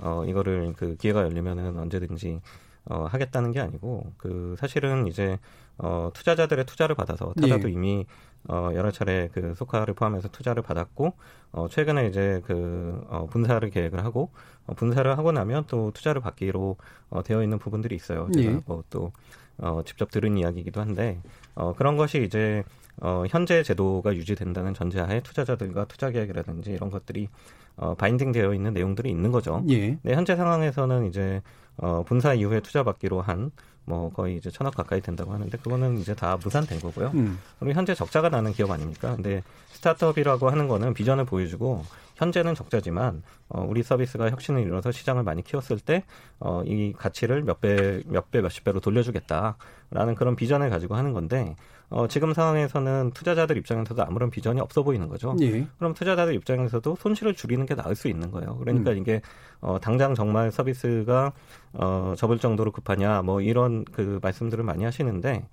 어, 0.00 0.24
이거를 0.26 0.72
그 0.76 0.96
기회가 0.96 1.22
열리면은 1.22 1.78
언제든지 1.78 2.40
어, 2.86 3.06
하겠다는 3.10 3.52
게 3.52 3.60
아니고 3.60 4.12
그 4.16 4.56
사실은 4.58 5.06
이제 5.06 5.38
어, 5.78 6.10
투자자들의 6.12 6.64
투자를 6.66 6.94
받아서 6.94 7.32
타다도 7.34 7.68
예. 7.68 7.72
이미 7.72 8.06
어, 8.48 8.70
여러 8.74 8.90
차례 8.90 9.28
그 9.32 9.54
소카를 9.54 9.94
포함해서 9.94 10.28
투자를 10.28 10.62
받았고 10.62 11.12
어, 11.52 11.68
최근에 11.68 12.06
이제 12.06 12.40
그 12.46 13.04
어, 13.08 13.26
분사를 13.30 13.68
계획을 13.68 14.02
하고 14.04 14.30
어, 14.66 14.74
분사를 14.74 15.18
하고 15.18 15.32
나면 15.32 15.64
또 15.66 15.90
투자를 15.92 16.22
받기로 16.22 16.76
어, 17.10 17.22
되어 17.22 17.42
있는 17.42 17.58
부분들이 17.58 17.94
있어요. 17.94 18.28
제가 18.34 18.50
예. 18.50 18.60
뭐또 18.66 19.12
어, 19.58 19.82
직접 19.84 20.10
들은 20.10 20.38
이야기이기도 20.38 20.80
한데 20.80 21.20
어, 21.54 21.74
그런 21.74 21.96
것이 21.96 22.22
이제 22.22 22.64
어, 22.98 23.24
현재 23.28 23.62
제도가 23.62 24.14
유지된다는 24.14 24.74
전제하에 24.74 25.20
투자자들과 25.20 25.86
투자 25.86 26.10
계획이라든지 26.10 26.70
이런 26.72 26.90
것들이 26.90 27.28
어, 27.76 27.94
바인딩 27.94 28.32
되어 28.32 28.52
있는 28.52 28.72
내용들이 28.74 29.08
있는 29.10 29.30
거죠. 29.32 29.64
예. 29.70 29.98
네, 30.02 30.14
현재 30.14 30.36
상황에서는 30.36 31.06
이제 31.06 31.42
어, 31.76 32.02
분사 32.06 32.34
이후에 32.34 32.60
투자 32.60 32.82
받기로 32.82 33.22
한 33.22 33.50
뭐 33.90 34.10
거의 34.12 34.36
이제 34.36 34.50
천억 34.50 34.76
가까이 34.76 35.00
된다고 35.00 35.32
하는데 35.32 35.56
그거는 35.58 35.98
이제 35.98 36.14
다 36.14 36.38
무산된 36.42 36.80
거고요. 36.80 37.10
음. 37.14 37.38
그리고 37.58 37.74
현재 37.74 37.94
적자가 37.94 38.28
나는 38.28 38.52
기업 38.52 38.70
아닙니까? 38.70 39.14
근데 39.16 39.42
스타트업이라고 39.70 40.48
하는 40.48 40.68
거는 40.68 40.94
비전을 40.94 41.24
보여주고 41.24 41.84
현재는 42.14 42.54
적자지만 42.54 43.22
어, 43.48 43.66
우리 43.68 43.82
서비스가 43.82 44.30
혁신을 44.30 44.62
이뤄서 44.62 44.92
시장을 44.92 45.24
많이 45.24 45.42
키웠을 45.42 45.80
때 45.80 46.04
어, 46.38 46.62
이 46.64 46.92
가치를 46.96 47.42
몇 47.42 47.60
배, 47.60 48.02
몇 48.06 48.30
배, 48.30 48.40
몇십 48.40 48.62
배로 48.64 48.78
돌려주겠다라는 48.78 50.14
그런 50.16 50.36
비전을 50.36 50.70
가지고 50.70 50.94
하는 50.94 51.12
건데 51.12 51.56
어, 51.90 52.06
지금 52.06 52.32
상황에서는 52.32 53.10
투자자들 53.14 53.56
입장에서도 53.58 54.00
아무런 54.04 54.30
비전이 54.30 54.60
없어 54.60 54.84
보이는 54.84 55.08
거죠. 55.08 55.34
예. 55.40 55.66
그럼 55.76 55.92
투자자들 55.92 56.34
입장에서도 56.34 56.96
손실을 56.96 57.34
줄이는 57.34 57.66
게 57.66 57.74
나을 57.74 57.96
수 57.96 58.08
있는 58.08 58.30
거예요. 58.30 58.56
그러니까 58.58 58.92
음. 58.92 58.98
이게 58.98 59.20
어, 59.60 59.78
당장 59.80 60.14
정말 60.14 60.52
서비스가 60.52 61.32
어, 61.72 62.14
접을 62.16 62.38
정도로 62.38 62.70
급하냐 62.70 63.22
뭐 63.22 63.40
이런 63.40 63.84
그 63.84 64.20
말씀들을 64.22 64.62
많이 64.62 64.84
하시는데 64.84 65.48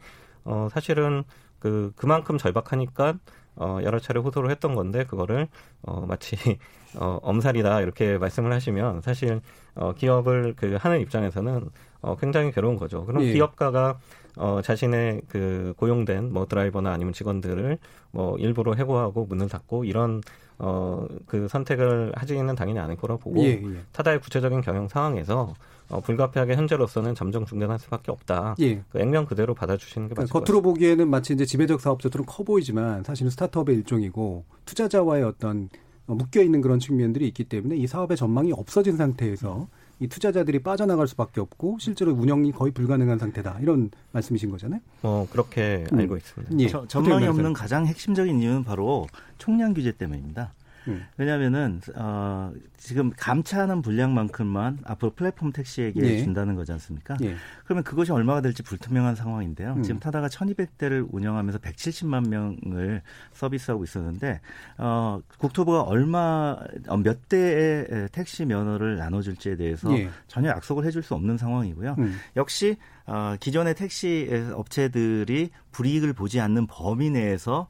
어, 0.46 0.68
사실은 0.72 1.24
그 1.60 1.92
그만큼 1.96 2.38
절박하니까 2.38 3.16
어, 3.56 3.80
여러 3.82 4.00
차례 4.00 4.20
호소를 4.20 4.52
했던 4.52 4.76
건데 4.76 5.04
그거를 5.06 5.48
어, 5.82 6.06
마치 6.06 6.38
어, 6.96 7.20
엄살이다 7.24 7.82
이렇게 7.82 8.20
말씀을 8.20 8.54
하시면 8.54 9.02
사실 9.02 9.42
어, 9.74 9.94
기업을 9.94 10.54
그 10.56 10.78
하는 10.80 11.02
입장에서는 11.02 11.70
어, 12.02 12.16
굉장히 12.18 12.52
괴로운 12.52 12.78
거죠. 12.78 13.06
그럼 13.06 13.24
예. 13.24 13.34
기업가가 13.34 13.98
어, 14.38 14.62
자신의 14.64 15.22
그 15.28 15.74
고용된 15.78 16.32
뭐 16.32 16.46
드라이버나 16.46 16.92
아니면 16.92 17.14
직원들을 17.14 17.78
뭐 18.12 18.38
일부러 18.38 18.74
해고하고 18.74 19.26
문을 19.26 19.50
닫고 19.50 19.86
이런 19.86 20.22
어, 20.60 21.06
그 21.26 21.48
선택을 21.48 22.14
하지는 22.16 22.56
당연히 22.56 22.80
않을 22.80 22.96
거라 22.96 23.18
보고 23.18 23.42
예, 23.44 23.50
예. 23.50 23.62
타다의 23.92 24.22
구체적인 24.22 24.62
경영 24.62 24.88
상황에서 24.88 25.54
어, 25.90 26.02
불가피하게 26.02 26.56
현재로서는 26.56 27.16
잠정 27.16 27.46
중단할 27.46 27.80
수밖에 27.80 28.12
없다. 28.12 28.56
예. 28.60 28.84
그 28.90 29.00
액면 29.00 29.26
그대로 29.26 29.54
받아주시는 29.54 30.10
게 30.10 30.16
맞을 30.16 30.30
그러니까 30.30 30.40
겉으로 30.40 30.62
보기에는 30.62 31.08
마치 31.10 31.34
이제 31.34 31.46
지배적 31.46 31.80
사업자처럼 31.80 32.26
커 32.28 32.44
보이지만 32.44 33.04
사실은 33.04 33.30
스타트업의 33.30 33.76
일종이고 33.76 34.46
투자자와의 34.66 35.24
어떤 35.24 35.70
묶여 36.06 36.42
있는 36.42 36.62
그런 36.62 36.80
측면들이 36.80 37.28
있기 37.28 37.46
때문에 37.46 37.76
이 37.76 37.86
사업의 37.86 38.18
전망이 38.18 38.52
없어진 38.52 38.98
상태에서 38.98 39.68
이 40.00 40.08
투자자들이 40.08 40.60
빠져나갈 40.60 41.08
수밖에 41.08 41.42
없고 41.42 41.78
실제로 41.80 42.12
운영이 42.14 42.52
거의 42.52 42.72
불가능한 42.72 43.18
상태다 43.18 43.58
이런 43.62 43.90
말씀이신 44.12 44.52
거잖아요. 44.52 44.80
어 45.02 45.28
그렇게 45.32 45.86
음. 45.92 46.00
알고 46.00 46.18
있습니다. 46.18 46.60
예. 46.60 46.88
전망이 46.88 47.26
없는 47.28 47.54
가장 47.54 47.86
핵심적인 47.88 48.40
이유는 48.40 48.64
바로 48.64 49.08
총량 49.38 49.74
규제 49.74 49.92
때문입니다. 49.92 50.54
음. 50.88 51.06
왜냐하면은 51.18 51.82
어, 51.96 52.52
지금 52.78 53.12
감차하는 53.16 53.82
분량만큼만 53.82 54.80
앞으로 54.84 55.12
플랫폼 55.12 55.52
택시에게 55.52 56.02
예. 56.02 56.24
준다는 56.24 56.56
거지 56.56 56.72
않습니까? 56.72 57.18
예. 57.22 57.36
그러면 57.66 57.84
그것이 57.84 58.12
얼마가 58.12 58.42
될지 58.42 58.64
불투명한 58.64 59.16
상황인데요. 59.16 59.74
음. 59.74 59.84
지금 59.84 60.00
타다가 60.00 60.28
1,200대를 60.28 61.08
운영하면서 61.12 61.60
170만 61.60 62.28
명을 62.30 63.02
서비스하고 63.34 63.84
있었는데 63.84 64.40
어, 64.78 65.20
국토부가 65.38 65.82
얼마 65.82 66.58
어, 66.88 66.98
몇 66.98 67.28
대의 67.30 68.08
택시 68.12 68.46
면허를 68.46 68.98
나눠줄지에 68.98 69.56
대해서 69.58 69.92
예. 69.98 70.10
전혀 70.28 70.50
약속을 70.50 70.86
해줄 70.86 71.04
수 71.04 71.14
없는 71.14 71.38
상황이고요. 71.38 71.96
음. 72.00 72.16
역시 72.36 72.78
어, 73.08 73.36
기존의 73.40 73.76
택시 73.76 74.30
업체들이 74.54 75.50
불이익을 75.72 76.14
보지 76.14 76.40
않는 76.42 76.68
범위 76.68 77.10
내에서 77.10 77.68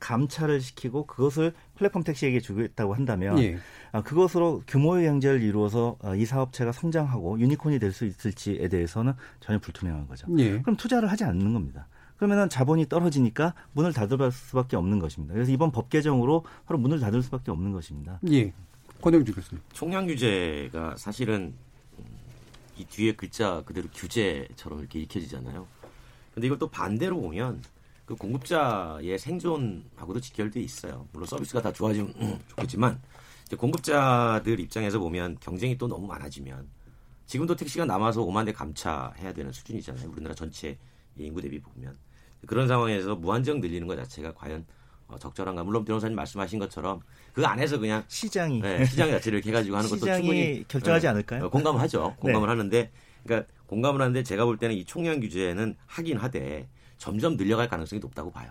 감차를 0.00 0.60
시키고 0.60 1.06
그것을 1.06 1.52
플랫폼 1.76 2.02
택시에게 2.02 2.40
주겠다고 2.40 2.94
한다면 2.94 3.38
예. 3.38 3.58
아, 3.92 4.02
그것으로 4.02 4.62
규모의 4.66 5.06
경제를 5.06 5.40
이루어서 5.42 5.96
어, 6.02 6.14
이 6.16 6.24
사업체가 6.24 6.72
성장하고 6.72 7.38
유니콘이 7.38 7.78
될 7.78 7.92
수 7.92 8.04
있을지에 8.04 8.66
대해서는 8.68 9.12
전혀 9.40 9.58
불투명한 9.60 10.08
거죠. 10.08 10.26
예. 10.38 10.60
그럼 10.60 10.76
투자를 10.76 11.10
하지 11.10 11.24
않는 11.24 11.52
겁니다. 11.52 11.86
그러면은 12.16 12.48
자본이 12.48 12.88
떨어지니까 12.88 13.54
문을 13.72 13.92
닫을 13.92 14.32
수밖에 14.32 14.76
없는 14.76 14.98
것입니다. 14.98 15.34
그래서 15.34 15.52
이번 15.52 15.70
법 15.70 15.88
개정으로 15.88 16.44
바로 16.66 16.78
문을 16.80 16.98
닫을 16.98 17.22
수밖에 17.22 17.52
없는 17.52 17.70
것입니다. 17.72 18.18
예. 18.32 18.52
권영주 19.00 19.32
교수님. 19.32 19.62
총량 19.72 20.06
규제가 20.08 20.96
사실은 20.96 21.54
이 22.78 22.84
뒤에 22.84 23.12
글자 23.12 23.62
그대로 23.64 23.88
규제처럼 23.92 24.80
이렇게 24.80 25.00
읽혀지잖아요. 25.00 25.66
근데 26.32 26.46
이걸 26.46 26.58
또 26.58 26.68
반대로 26.68 27.20
보면 27.20 27.62
그 28.04 28.14
공급자의 28.14 29.18
생존하고도 29.18 30.20
직결돼 30.20 30.60
있어요. 30.60 31.06
물론 31.12 31.26
서비스가 31.26 31.60
다 31.60 31.72
좋아지면 31.72 32.14
음, 32.20 32.38
좋겠지만 32.48 33.00
공급자들 33.56 34.60
입장에서 34.60 34.98
보면 34.98 35.38
경쟁이 35.40 35.76
또 35.76 35.88
너무 35.88 36.06
많아지면 36.06 36.68
지금도 37.26 37.56
택시가 37.56 37.84
남아서 37.84 38.24
5만 38.24 38.46
대 38.46 38.52
감차해야 38.52 39.32
되는 39.34 39.52
수준이잖아요. 39.52 40.10
우리나라 40.10 40.34
전체 40.34 40.78
인구 41.16 41.42
대비 41.42 41.60
보면 41.60 41.96
그런 42.46 42.68
상황에서 42.68 43.16
무한정 43.16 43.60
늘리는 43.60 43.86
것 43.86 43.96
자체가 43.96 44.32
과연 44.34 44.60
어, 44.60 44.64
적절한가? 45.16 45.64
물론 45.64 45.84
변호사님 45.84 46.14
말씀하신 46.16 46.58
것처럼 46.58 47.00
그 47.32 47.46
안에서 47.46 47.78
그냥 47.78 48.04
시장이 48.08 48.60
네, 48.60 48.84
시장 48.84 49.10
자체를 49.10 49.38
이렇게 49.38 49.50
해가지고 49.50 49.76
하는 49.76 49.88
것도 49.88 50.04
충분히 50.04 50.64
결정하지 50.68 51.06
네, 51.06 51.10
않을까요? 51.10 51.46
어, 51.46 51.50
공감을 51.50 51.80
하죠. 51.82 52.14
공감을 52.18 52.46
네. 52.46 52.50
하는데 52.50 52.90
그러니까 53.24 53.52
공감을 53.66 54.00
하는데 54.00 54.22
제가 54.22 54.44
볼 54.44 54.58
때는 54.58 54.76
이 54.76 54.84
총량 54.84 55.20
규제는 55.20 55.76
하긴 55.86 56.18
하되 56.18 56.68
점점 56.98 57.36
늘려갈 57.36 57.68
가능성이 57.68 58.00
높다고 58.00 58.30
봐요. 58.30 58.50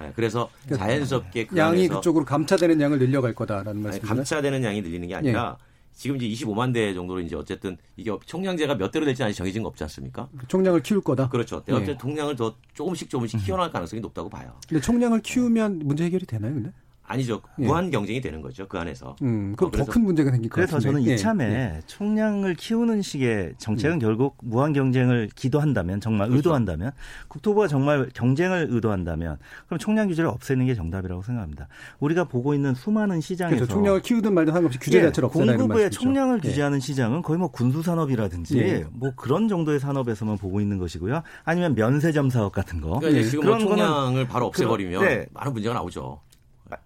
네, 0.00 0.12
그래서 0.14 0.50
그러니까 0.64 0.86
자연스럽게 0.86 1.46
그 1.46 1.56
양이 1.56 1.88
그쪽으로 1.88 2.24
감차되는 2.24 2.80
양을 2.80 2.98
늘려갈 2.98 3.34
거다라는 3.34 3.82
말씀이죠. 3.82 4.06
감차되는 4.06 4.62
양이 4.64 4.82
늘리는 4.82 5.08
게 5.08 5.14
아니라 5.14 5.56
예. 5.58 5.67
지금 5.98 6.14
이제 6.14 6.28
25만 6.28 6.72
대 6.72 6.94
정도로 6.94 7.20
이제 7.20 7.34
어쨌든 7.34 7.76
이게 7.96 8.16
총량제가 8.24 8.76
몇 8.76 8.92
대로 8.92 9.04
될지 9.04 9.24
아직 9.24 9.34
정해진 9.34 9.64
거 9.64 9.68
없지 9.68 9.82
않습니까? 9.82 10.28
총량을 10.46 10.80
키울 10.80 11.00
거다. 11.00 11.28
그렇죠. 11.28 11.64
내가 11.64 11.82
예. 11.82 11.98
총량을 11.98 12.36
더 12.36 12.54
조금씩 12.72 13.10
조금씩 13.10 13.44
키워나갈 13.44 13.72
가능성이 13.72 14.00
높다고 14.00 14.30
봐요. 14.30 14.54
근데 14.68 14.80
총량을 14.80 15.22
키우면 15.22 15.80
문제 15.80 16.04
해결이 16.04 16.24
되나요, 16.24 16.54
근데? 16.54 16.72
아니죠. 17.08 17.40
예. 17.58 17.64
무한 17.64 17.90
경쟁이 17.90 18.20
되는 18.20 18.42
거죠. 18.42 18.68
그 18.68 18.78
안에서. 18.78 19.16
음, 19.22 19.54
그럼 19.56 19.70
어, 19.74 19.78
더큰 19.78 20.04
문제가 20.04 20.30
생길 20.30 20.50
것 20.50 20.56
그래서 20.56 20.76
같은데. 20.76 21.00
저는 21.00 21.14
이참에 21.14 21.44
예. 21.44 21.50
예. 21.50 21.80
총량을 21.86 22.54
키우는 22.54 23.00
식의 23.00 23.54
정책은 23.56 23.96
음. 23.96 23.98
결국 23.98 24.36
무한 24.42 24.74
경쟁을 24.74 25.30
기도한다면 25.34 26.00
정말 26.00 26.28
그렇죠. 26.28 26.36
의도한다면 26.36 26.92
국토부가 27.28 27.66
정말 27.66 28.10
경쟁을 28.12 28.68
의도한다면 28.70 29.38
그럼 29.66 29.78
총량 29.78 30.08
규제를 30.08 30.28
없애는 30.28 30.66
게 30.66 30.74
정답이라고 30.74 31.22
생각합니다. 31.22 31.68
우리가 31.98 32.24
보고 32.24 32.52
있는 32.52 32.74
수많은 32.74 33.22
시장에서 33.22 33.56
그렇죠. 33.56 33.72
총량을 33.72 34.02
키우든 34.02 34.34
말든 34.34 34.52
상관없이 34.52 34.78
규제 34.78 34.98
예, 34.98 35.02
자체를 35.04 35.28
없애는 35.28 35.56
공급의 35.56 35.90
총량을 35.90 36.40
예. 36.44 36.48
규제하는 36.48 36.78
시장은 36.78 37.22
거의 37.22 37.38
뭐 37.38 37.48
군수 37.48 37.82
산업이라든지 37.82 38.58
예. 38.58 38.84
뭐 38.92 39.12
그런 39.16 39.48
정도의 39.48 39.80
산업에서만 39.80 40.36
보고 40.36 40.60
있는 40.60 40.76
것이고요. 40.76 41.22
아니면 41.44 41.74
면세점 41.74 42.28
사업 42.28 42.52
같은 42.52 42.82
거. 42.82 42.98
그러니까 42.98 43.22
지금 43.22 43.46
뭐 43.46 43.56
그런 43.56 43.64
뭐 43.66 43.76
총량을 43.76 44.28
바로 44.28 44.46
없애버리면 44.46 45.00
그, 45.00 45.26
많은 45.32 45.54
문제가 45.54 45.74
나오죠. 45.74 46.20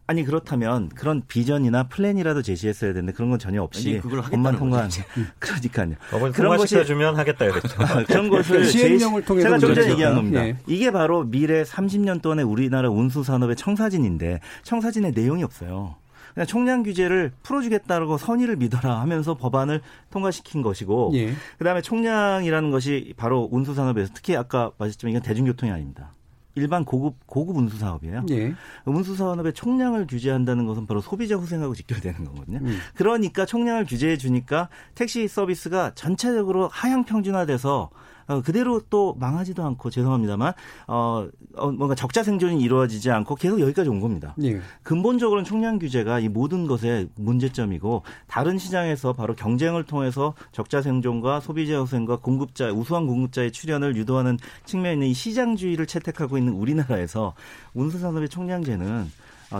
아니 0.07 0.24
그렇다면 0.24 0.89
그런 0.91 1.22
비전이나 1.26 1.89
플랜이라도 1.89 2.43
제시했어야 2.43 2.93
되는데 2.93 3.12
그런 3.12 3.30
건 3.30 3.39
전혀 3.39 3.62
없이 3.62 4.01
법만 4.30 4.57
통과한 4.57 4.91
그러니까요. 5.39 5.95
그런 6.33 6.57
것이 6.57 6.85
주면 6.85 7.16
하겠다 7.16 7.45
이랬죠. 7.47 7.83
아, 7.83 8.05
그런 8.05 8.28
것을 8.28 8.64
시행령을 8.64 9.24
통해서 9.24 9.49
제가 9.49 9.59
좀 9.59 9.74
전에 9.74 9.91
얘기한 9.91 10.14
겁니다. 10.14 10.47
예. 10.47 10.57
이게 10.66 10.91
바로 10.91 11.24
미래 11.24 11.62
30년 11.62 12.22
동안의 12.22 12.45
우리나라 12.45 12.91
운수 12.91 13.22
산업의 13.24 13.57
청사진인데 13.57 14.41
청사진의 14.62 15.12
내용이 15.12 15.43
없어요. 15.43 15.97
그냥 16.35 16.47
총량 16.47 16.83
규제를 16.83 17.33
풀어주겠다고 17.43 18.16
선의를 18.16 18.57
믿어라 18.57 19.01
하면서 19.01 19.35
법안을 19.35 19.83
통과시킨 20.11 20.62
것이고, 20.62 21.12
예. 21.14 21.35
그다음에 21.59 21.83
총량이라는 21.83 22.70
것이 22.70 23.12
바로 23.16 23.49
운수 23.51 23.74
산업에서 23.74 24.12
특히 24.14 24.35
아까 24.37 24.70
말했지만 24.78 25.11
이건 25.11 25.22
대중교통이 25.22 25.70
아닙니다. 25.70 26.14
일반 26.55 26.84
고급 26.84 27.26
고급 27.26 27.57
운수 27.57 27.78
사업이에요. 27.78 28.26
예. 28.30 28.55
운수 28.84 29.16
산업의 29.16 29.53
총량을 29.55 30.07
규제한다는 30.07 30.66
것은 30.66 30.86
바로 30.86 31.00
소비자 31.00 31.36
후생하고 31.36 31.74
직결되는 31.74 32.24
거거든요. 32.24 32.59
음. 32.59 32.78
그러니까 32.94 33.46
총량을 33.46 33.86
규제해 33.86 34.16
주니까 34.16 34.68
택시 34.94 35.26
서비스가 35.28 35.92
전체적으로 35.94 36.68
하향 36.68 37.05
평준화돼서 37.05 37.90
어, 38.33 38.43
그대로 38.43 38.80
또 38.91 39.14
망하지도 39.18 39.62
않고 39.64 39.91
죄송합니다만 39.91 40.53
어, 40.87 41.28
어, 41.55 41.72
뭔가 41.72 41.95
적자 41.95 42.22
생존이 42.22 42.61
이루어지지 42.62 43.11
않고 43.11 43.35
계속 43.37 43.61
여기까지 43.61 43.91
온 43.91 44.01
겁니다. 44.01 44.35
예. 44.43 44.61
근본적으로는 44.83 45.45
총량 45.45 45.78
규제가 45.78 46.20
이 46.20 46.28
모든 46.28 46.66
것의 46.66 47.09
문제점이고 47.16 48.03
다른 48.26 48.59
시장에서 48.59 49.12
바로 49.12 49.35
경쟁을 49.35 49.85
통해서 49.85 50.35
적자 50.53 50.80
생존과 50.83 51.41
소비자 51.41 51.80
후생과 51.80 52.16
공급자 52.16 52.72
우수한 52.72 53.07
공급자의 53.07 53.53
출현을 53.53 53.97
유도하는 53.97 54.39
측면에 54.64 54.95
있는 54.95 55.07
이 55.09 55.14
시장주의를 55.14 55.87
채택하고 55.87 56.39
있는 56.39 56.55
우리나라에서 56.55 57.35
운수산업의 57.74 58.28
총량제는 58.28 58.87
아, 58.87 59.07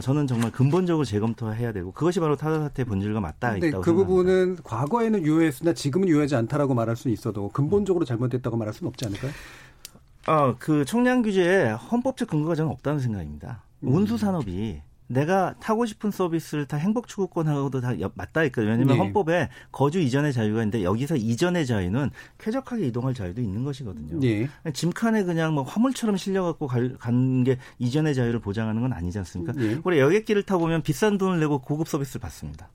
저는 0.01 0.26
정말 0.26 0.51
근본적으로 0.51 1.05
재검토해야 1.05 1.72
되고 1.72 1.93
그것이 1.93 2.20
바로 2.20 2.36
타다 2.36 2.61
사태의 2.61 2.86
본질과 2.86 3.20
맞닿아 3.20 3.57
있다고 3.57 3.82
그 3.82 3.90
생각합니다. 3.90 4.07
부분은 4.07 4.57
과거에는 4.64 5.22
유효했으나 5.24 5.74
지금은 5.74 6.09
유효하지 6.09 6.34
않다라고 6.36 6.74
말할 6.74 6.97
수는 6.97 7.12
있어도 7.12 7.49
근본적으로 7.51 8.05
잘못됐다고 8.05 8.57
말할 8.57 8.72
수는 8.72 8.88
없지 8.88 9.07
않을까요? 9.07 9.32
아, 10.26 10.55
그 10.59 10.84
총량 10.84 11.22
규제에 11.22 11.70
헌법적 11.70 12.28
근거가 12.28 12.55
저는 12.55 12.70
없다는 12.70 13.01
생각입니다. 13.01 13.62
음. 13.80 13.95
운수 13.95 14.16
산업이 14.16 14.80
내가 15.13 15.55
타고 15.61 15.87
싶은 15.87 16.11
서비스를 16.11 16.67
다 16.67 16.77
행복 16.77 17.07
추구권하고도 17.07 17.81
다 17.81 17.93
맞닿아 18.15 18.45
있거든요. 18.47 18.73
왜냐하면 18.73 18.97
네. 18.97 18.99
헌법에 18.99 19.49
거주 19.71 20.01
이전의 20.01 20.33
자유가 20.33 20.61
있는데 20.63 20.83
여기서 20.83 21.17
이전의 21.17 21.67
자유는 21.67 22.11
쾌적하게 22.39 22.87
이동할 22.87 23.15
자유도 23.15 23.41
있는 23.41 23.65
것이거든요. 23.65 24.21
네. 24.21 24.49
짐칸에 24.73 25.25
그냥 25.25 25.55
뭐 25.55 25.63
화물처럼 25.63 26.17
실려갖고 26.17 26.67
가는 26.67 27.45
게 27.45 27.59
이전의 27.79 28.15
자유를 28.15 28.41
보장하는 28.41 28.81
건 28.81 28.93
아니지 28.93 29.19
않습니까? 29.19 29.53
네. 29.53 29.79
우리 29.85 29.99
여객기를 29.99 30.43
타고 30.45 30.63
보면 30.63 30.83
비싼 30.83 31.19
돈을 31.19 31.41
내고 31.41 31.61
고급 31.61 31.89
서비스를 31.89 32.21
받습니다. 32.21 32.71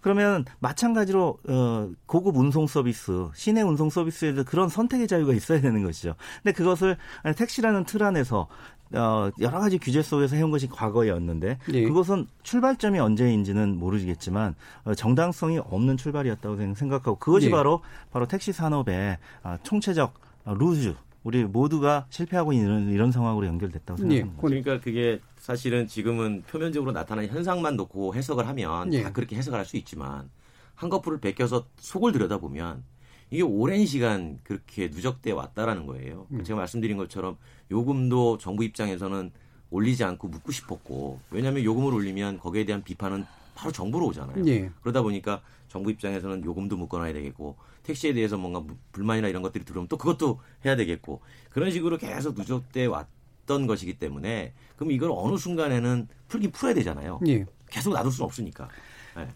그러면 0.00 0.44
마찬가지로 0.60 1.38
어 1.48 1.90
고급 2.06 2.36
운송 2.36 2.66
서비스, 2.66 3.28
시내 3.34 3.62
운송 3.62 3.90
서비스에도 3.90 4.44
그런 4.44 4.68
선택의 4.68 5.08
자유가 5.08 5.32
있어야 5.32 5.60
되는 5.60 5.82
것이죠. 5.82 6.14
근데 6.42 6.54
그것을 6.54 6.96
택시라는 7.36 7.84
틀 7.84 8.04
안에서 8.04 8.46
어, 8.92 9.30
여러 9.40 9.58
가지 9.58 9.78
규제 9.78 10.02
속에서 10.02 10.36
해온 10.36 10.50
것이 10.50 10.68
과거였는데 10.68 11.58
예. 11.72 11.84
그것은 11.84 12.26
출발점이 12.42 12.98
언제인지는 12.98 13.78
모르겠지만 13.78 14.54
어, 14.84 14.94
정당성이 14.94 15.58
없는 15.58 15.96
출발이었다고 15.96 16.74
생각하고 16.74 17.16
그것이 17.18 17.46
예. 17.46 17.50
바로 17.50 17.82
바로 18.12 18.26
택시 18.26 18.52
산업의 18.52 19.18
아, 19.42 19.58
총체적 19.62 20.14
어, 20.44 20.54
루즈 20.54 20.94
우리 21.24 21.44
모두가 21.44 22.06
실패하고 22.10 22.52
있는 22.52 22.90
이런 22.90 23.10
상황으로 23.10 23.46
연결됐다고 23.46 23.98
예. 24.04 24.18
생각합니다. 24.18 24.40
그러니까 24.40 24.80
그게 24.80 25.20
사실은 25.38 25.88
지금은 25.88 26.44
표면적으로 26.48 26.92
나타나는 26.92 27.28
현상만 27.30 27.76
놓고 27.76 28.14
해석을 28.14 28.46
하면 28.46 28.94
예. 28.94 29.02
다 29.02 29.12
그렇게 29.12 29.34
해석을 29.36 29.58
할 29.58 29.66
수 29.66 29.76
있지만 29.76 30.30
한꺼풀을 30.76 31.18
베껴서 31.18 31.64
속을 31.78 32.12
들여다보면 32.12 32.84
이게 33.30 33.42
오랜 33.42 33.84
시간 33.86 34.38
그렇게 34.44 34.88
누적돼 34.88 35.32
왔다라는 35.32 35.86
거예요. 35.86 36.26
음. 36.30 36.44
제가 36.44 36.58
말씀드린 36.58 36.96
것처럼 36.96 37.36
요금도 37.70 38.38
정부 38.38 38.64
입장에서는 38.64 39.30
올리지 39.70 40.04
않고 40.04 40.28
묻고 40.28 40.52
싶었고 40.52 41.20
왜냐하면 41.30 41.64
요금을 41.64 41.92
올리면 41.92 42.38
거기에 42.38 42.64
대한 42.64 42.84
비판은 42.84 43.24
바로 43.56 43.72
정부로 43.72 44.06
오잖아요. 44.06 44.44
예. 44.46 44.70
그러다 44.80 45.02
보니까 45.02 45.42
정부 45.68 45.90
입장에서는 45.90 46.44
요금도 46.44 46.76
묶어놔야 46.76 47.12
되겠고 47.14 47.56
택시에 47.82 48.12
대해서 48.12 48.36
뭔가 48.36 48.60
무- 48.60 48.76
불만이나 48.92 49.28
이런 49.28 49.42
것들이 49.42 49.64
들어오면 49.64 49.88
또 49.88 49.96
그것도 49.96 50.38
해야 50.64 50.76
되겠고 50.76 51.20
그런 51.50 51.70
식으로 51.70 51.98
계속 51.98 52.36
누적돼 52.38 52.86
왔던 52.86 53.66
것이기 53.66 53.98
때문에 53.98 54.52
그럼 54.76 54.92
이걸 54.92 55.10
어느 55.12 55.36
순간에는 55.36 56.06
풀긴 56.28 56.52
풀어야 56.52 56.74
되잖아요. 56.74 57.18
예. 57.26 57.44
계속 57.68 57.92
놔둘 57.92 58.12
수는 58.12 58.26
없으니까. 58.26 58.68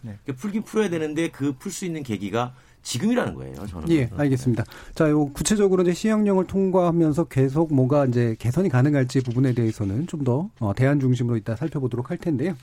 네. 0.02 0.18
그 0.26 0.34
풀긴 0.34 0.62
풀어야 0.62 0.90
되는데 0.90 1.30
그 1.30 1.54
풀 1.58 1.72
수 1.72 1.86
있는 1.86 2.02
계기가 2.02 2.54
지금이라는 2.82 3.34
거예요. 3.34 3.66
저는. 3.66 3.90
예, 3.90 4.10
알겠습니다. 4.16 4.64
자, 4.94 5.10
요 5.10 5.26
구체적으로 5.32 5.82
이제 5.82 5.92
시행령을 5.92 6.46
통과하면서 6.46 7.24
계속 7.24 7.72
뭐가 7.74 8.06
이제 8.06 8.36
개선이 8.38 8.68
가능할지 8.68 9.20
부분에 9.22 9.52
대해서는 9.54 10.06
좀더 10.06 10.50
어, 10.60 10.72
대안 10.74 11.00
중심으로 11.00 11.36
이따 11.36 11.56
살펴보도록 11.56 12.10
할 12.10 12.18
텐데요. 12.18 12.54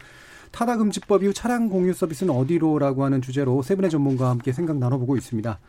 타다 0.52 0.78
금지법 0.78 1.24
이후 1.24 1.34
차량 1.34 1.70
공유 1.70 1.94
서비스는 1.94 2.34
어디로라고 2.34 3.04
하는 3.04 3.22
주제로 3.22 3.62
세 3.62 3.76
분의 3.76 3.92
전문가와 3.92 4.32
함께 4.32 4.52
생각 4.54 4.78
나눠보고 4.78 5.18
있습니다. 5.18 5.60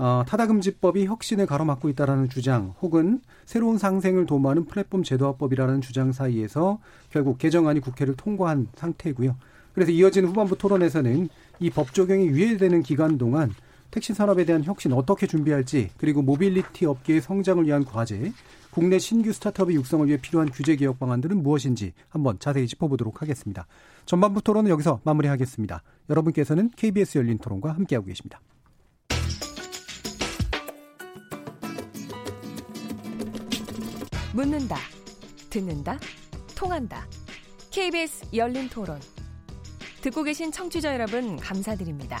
어, 0.00 0.22
타다 0.28 0.46
금지법이 0.46 1.06
혁신을 1.06 1.46
가로막고 1.46 1.88
있다라는 1.88 2.28
주장, 2.28 2.74
혹은 2.80 3.20
새로운 3.46 3.78
상생을 3.78 4.26
도모하는 4.26 4.66
플랫폼 4.66 5.02
제도화법이라는 5.02 5.80
주장 5.80 6.12
사이에서 6.12 6.78
결국 7.10 7.38
개정안이 7.38 7.80
국회를 7.80 8.14
통과한 8.16 8.68
상태고요. 8.76 9.34
그래서 9.74 9.90
이어지는 9.90 10.28
후반부 10.28 10.56
토론에서는 10.58 11.28
이 11.60 11.70
법 11.70 11.92
적용이 11.92 12.26
유예되는 12.28 12.82
기간 12.84 13.18
동안 13.18 13.52
택시 13.90 14.14
산업에 14.14 14.44
대한 14.44 14.64
혁신 14.64 14.92
어떻게 14.92 15.26
준비할지 15.26 15.90
그리고 15.96 16.22
모빌리티 16.22 16.86
업계의 16.86 17.20
성장을 17.20 17.64
위한 17.66 17.84
과제, 17.84 18.32
국내 18.70 18.98
신규 18.98 19.32
스타트업의 19.32 19.74
육성을 19.76 20.06
위해 20.06 20.18
필요한 20.20 20.50
규제 20.50 20.76
개혁 20.76 20.98
방안들은 20.98 21.42
무엇인지 21.42 21.92
한번 22.08 22.38
자세히 22.38 22.66
짚어보도록 22.66 23.22
하겠습니다. 23.22 23.66
전반부 24.04 24.42
토론은 24.42 24.70
여기서 24.70 25.00
마무리하겠습니다. 25.04 25.82
여러분께서는 26.10 26.70
KBS 26.76 27.18
열린 27.18 27.38
토론과 27.38 27.72
함께하고 27.72 28.06
계십니다. 28.06 28.40
묻는다, 34.34 34.76
듣는다, 35.50 35.98
통한다. 36.54 37.04
KBS 37.70 38.26
열린 38.34 38.68
토론. 38.68 39.00
듣고 40.00 40.22
계신 40.22 40.52
청취자 40.52 40.94
여러분, 40.94 41.36
감사드립니다. 41.36 42.20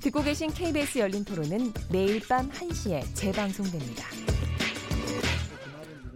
듣고 0.00 0.22
계신 0.22 0.50
KBS 0.50 0.98
열린 0.98 1.24
토론은 1.24 1.72
매일 1.92 2.20
밤 2.26 2.48
1시에 2.50 3.02
재방송됩니다. 3.14 4.04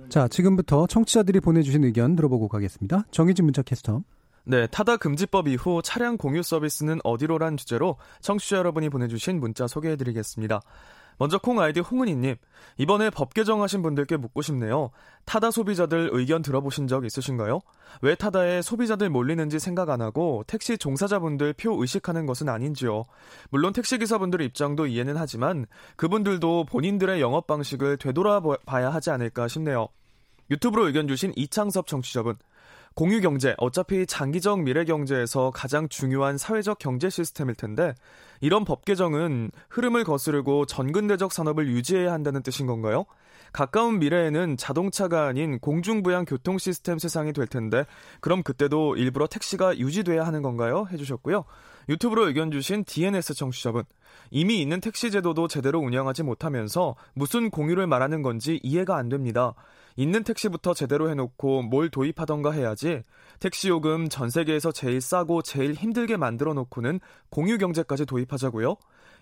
자, 0.09 0.28
지금부터 0.28 0.87
청취자들이 0.87 1.41
보내주신 1.41 1.85
의견 1.85 2.16
들어보고 2.16 2.49
가겠습니다. 2.49 3.05
정희진 3.11 3.45
문자 3.45 3.62
캐스터. 3.62 4.03
네, 4.47 4.66
타다 4.66 4.99
금지법 4.99 5.49
이후 5.49 5.80
차량 5.82 6.18
공유 6.18 6.43
서비스는 6.43 7.01
어디로란 7.03 7.57
주제로 7.57 7.97
청취자 8.20 8.59
여러분이 8.59 8.91
보내주신 8.91 9.41
문자 9.41 9.66
소개해드리겠습니다. 9.66 10.61
먼저 11.19 11.39
콩 11.39 11.61
아이디 11.61 11.81
홍은희님, 11.81 12.37
이번에 12.79 13.11
법 13.11 13.35
개정하신 13.35 13.83
분들께 13.83 14.17
묻고 14.17 14.43
싶네요. 14.43 14.91
타다 15.25 15.51
소비자들 15.51 16.11
의견 16.12 16.43
들어보신 16.43 16.87
적 16.87 17.05
있으신가요? 17.05 17.61
왜 18.03 18.15
타다에 18.15 18.62
소비자들 18.62 19.09
몰리는지 19.11 19.59
생각 19.59 19.91
안 19.91 20.01
하고 20.01 20.45
택시 20.47 20.77
종사자분들 20.77 21.55
표 21.55 21.81
의식하는 21.81 22.27
것은 22.27 22.49
아닌지요. 22.49 23.05
물론 23.51 23.73
택시기사분들의 23.73 24.47
입장도 24.49 24.87
이해는 24.87 25.17
하지만 25.17 25.67
그분들도 25.97 26.67
본인들의 26.67 27.21
영업 27.21 27.47
방식을 27.47 27.99
되돌아봐야 27.99 28.93
하지 28.93 29.11
않을까 29.11 29.49
싶네요. 29.49 29.89
유튜브로 30.51 30.87
의견 30.87 31.09
주신 31.09 31.33
이창섭 31.37 31.87
청취자분, 31.87 32.37
공유 32.95 33.21
경제, 33.21 33.55
어차피 33.59 34.07
장기적 34.07 34.62
미래 34.62 34.85
경제에서 34.85 35.51
가장 35.53 35.89
중요한 35.89 36.39
사회적 36.39 36.79
경제 36.79 37.11
시스템일 37.11 37.55
텐데, 37.57 37.95
이런 38.41 38.64
법 38.64 38.85
개정은 38.85 39.51
흐름을 39.70 40.05
거스르고 40.05 40.66
전근대적 40.66 41.32
산업을 41.32 41.68
유지해야 41.68 42.12
한다는 42.12 42.43
뜻인 42.43 42.66
건가요? 42.66 43.07
가까운 43.55 44.01
미래에는 44.01 44.57
자동차가 44.57 45.29
아닌 45.29 45.61
공중부양 45.61 46.25
교통 46.25 46.59
시스템 46.59 46.99
세상이 46.99 47.33
될 47.33 47.47
텐데, 47.47 47.85
그럼 48.21 48.43
그때도 48.43 48.97
일부러 48.97 49.29
택시가 49.29 49.79
유지돼야 49.79 50.27
하는 50.27 50.43
건가요? 50.43 50.89
해주셨고요. 50.91 51.45
유튜브로 51.89 52.27
의견 52.27 52.51
주신 52.51 52.83
DNS 52.85 53.35
청취자분, 53.35 53.85
이미 54.33 54.61
있는 54.61 54.81
택시 54.81 55.13
제도도 55.13 55.47
제대로 55.47 55.79
운영하지 55.79 56.25
못하면서 56.25 56.97
무슨 57.15 57.49
공유를 57.49 57.87
말하는 57.87 58.23
건지 58.23 58.59
이해가 58.65 58.97
안 58.97 59.09
됩니다. 59.09 59.55
있는 59.97 60.25
택시부터 60.25 60.75
제대로 60.75 61.09
해놓고 61.09 61.63
뭘 61.63 61.89
도입하던가 61.91 62.51
해야지 62.51 63.05
택시 63.39 63.69
요금 63.69 64.09
전 64.09 64.31
세계에서 64.31 64.73
제일 64.73 65.01
싸고 65.01 65.43
제일 65.43 65.75
힘들게 65.75 66.17
만들어 66.17 66.55
놓고는 66.55 66.99
공유 67.31 67.57
경제까지 67.59 68.05
도입하자고요? 68.05 68.75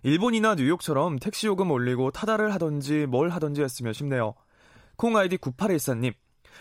일본이나 0.04 0.56
뉴욕처럼 0.56 1.18
택시 1.20 1.46
요금 1.46 1.70
올리고 1.70 2.10
타다를 2.10 2.52
하던지 2.52 3.06
뭘 3.06 3.28
하던지 3.28 3.62
했으면 3.62 3.92
싶네요. 3.92 4.34
콩 4.96 5.16
아이디 5.16 5.36
9814님 5.36 6.12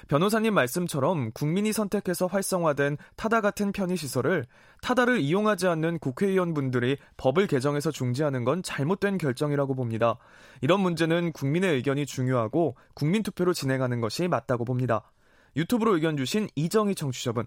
변호사님 0.08 0.54
말씀처럼 0.54 1.32
국민이 1.34 1.74
선택해서 1.74 2.28
활성화된 2.28 2.98
타다 3.16 3.42
같은 3.42 3.72
편의시설을 3.72 4.46
타다를 4.82 5.20
이용하지 5.20 5.68
않는 5.68 6.00
국회의원분들이 6.00 6.98
법을 7.18 7.48
개정해서 7.48 7.92
중지하는 7.92 8.44
건 8.44 8.64
잘못된 8.64 9.18
결정이라고 9.18 9.76
봅니다. 9.76 10.18
이런 10.62 10.80
문제는 10.80 11.34
국민의 11.34 11.76
의견이 11.76 12.06
중요하고 12.06 12.76
국민투표로 12.94 13.54
진행하는 13.54 14.02
것이 14.02 14.28
맞다고 14.28 14.66
봅니다. 14.66 15.12
유튜브로 15.56 15.96
의견 15.96 16.16
주신 16.16 16.48
이정희 16.56 16.96
청취자분. 16.96 17.46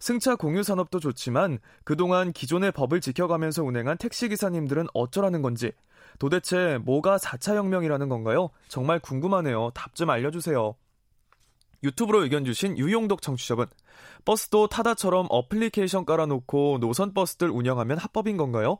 승차 0.00 0.34
공유 0.34 0.62
산업도 0.62 0.98
좋지만 0.98 1.58
그동안 1.84 2.32
기존의 2.32 2.72
법을 2.72 3.00
지켜가면서 3.00 3.62
운행한 3.62 3.98
택시기사님들은 3.98 4.86
어쩌라는 4.94 5.42
건지 5.42 5.72
도대체 6.18 6.78
뭐가 6.78 7.18
4차 7.18 7.54
혁명이라는 7.54 8.08
건가요? 8.08 8.50
정말 8.68 8.98
궁금하네요. 8.98 9.70
답 9.74 9.94
좀 9.94 10.10
알려주세요. 10.10 10.74
유튜브로 11.82 12.22
의견 12.22 12.44
주신 12.44 12.78
유용덕 12.78 13.22
청취자분. 13.22 13.66
버스도 14.24 14.68
타다처럼 14.68 15.26
어플리케이션 15.30 16.04
깔아놓고 16.04 16.78
노선 16.80 17.14
버스들 17.14 17.50
운영하면 17.50 17.98
합법인 17.98 18.36
건가요? 18.36 18.78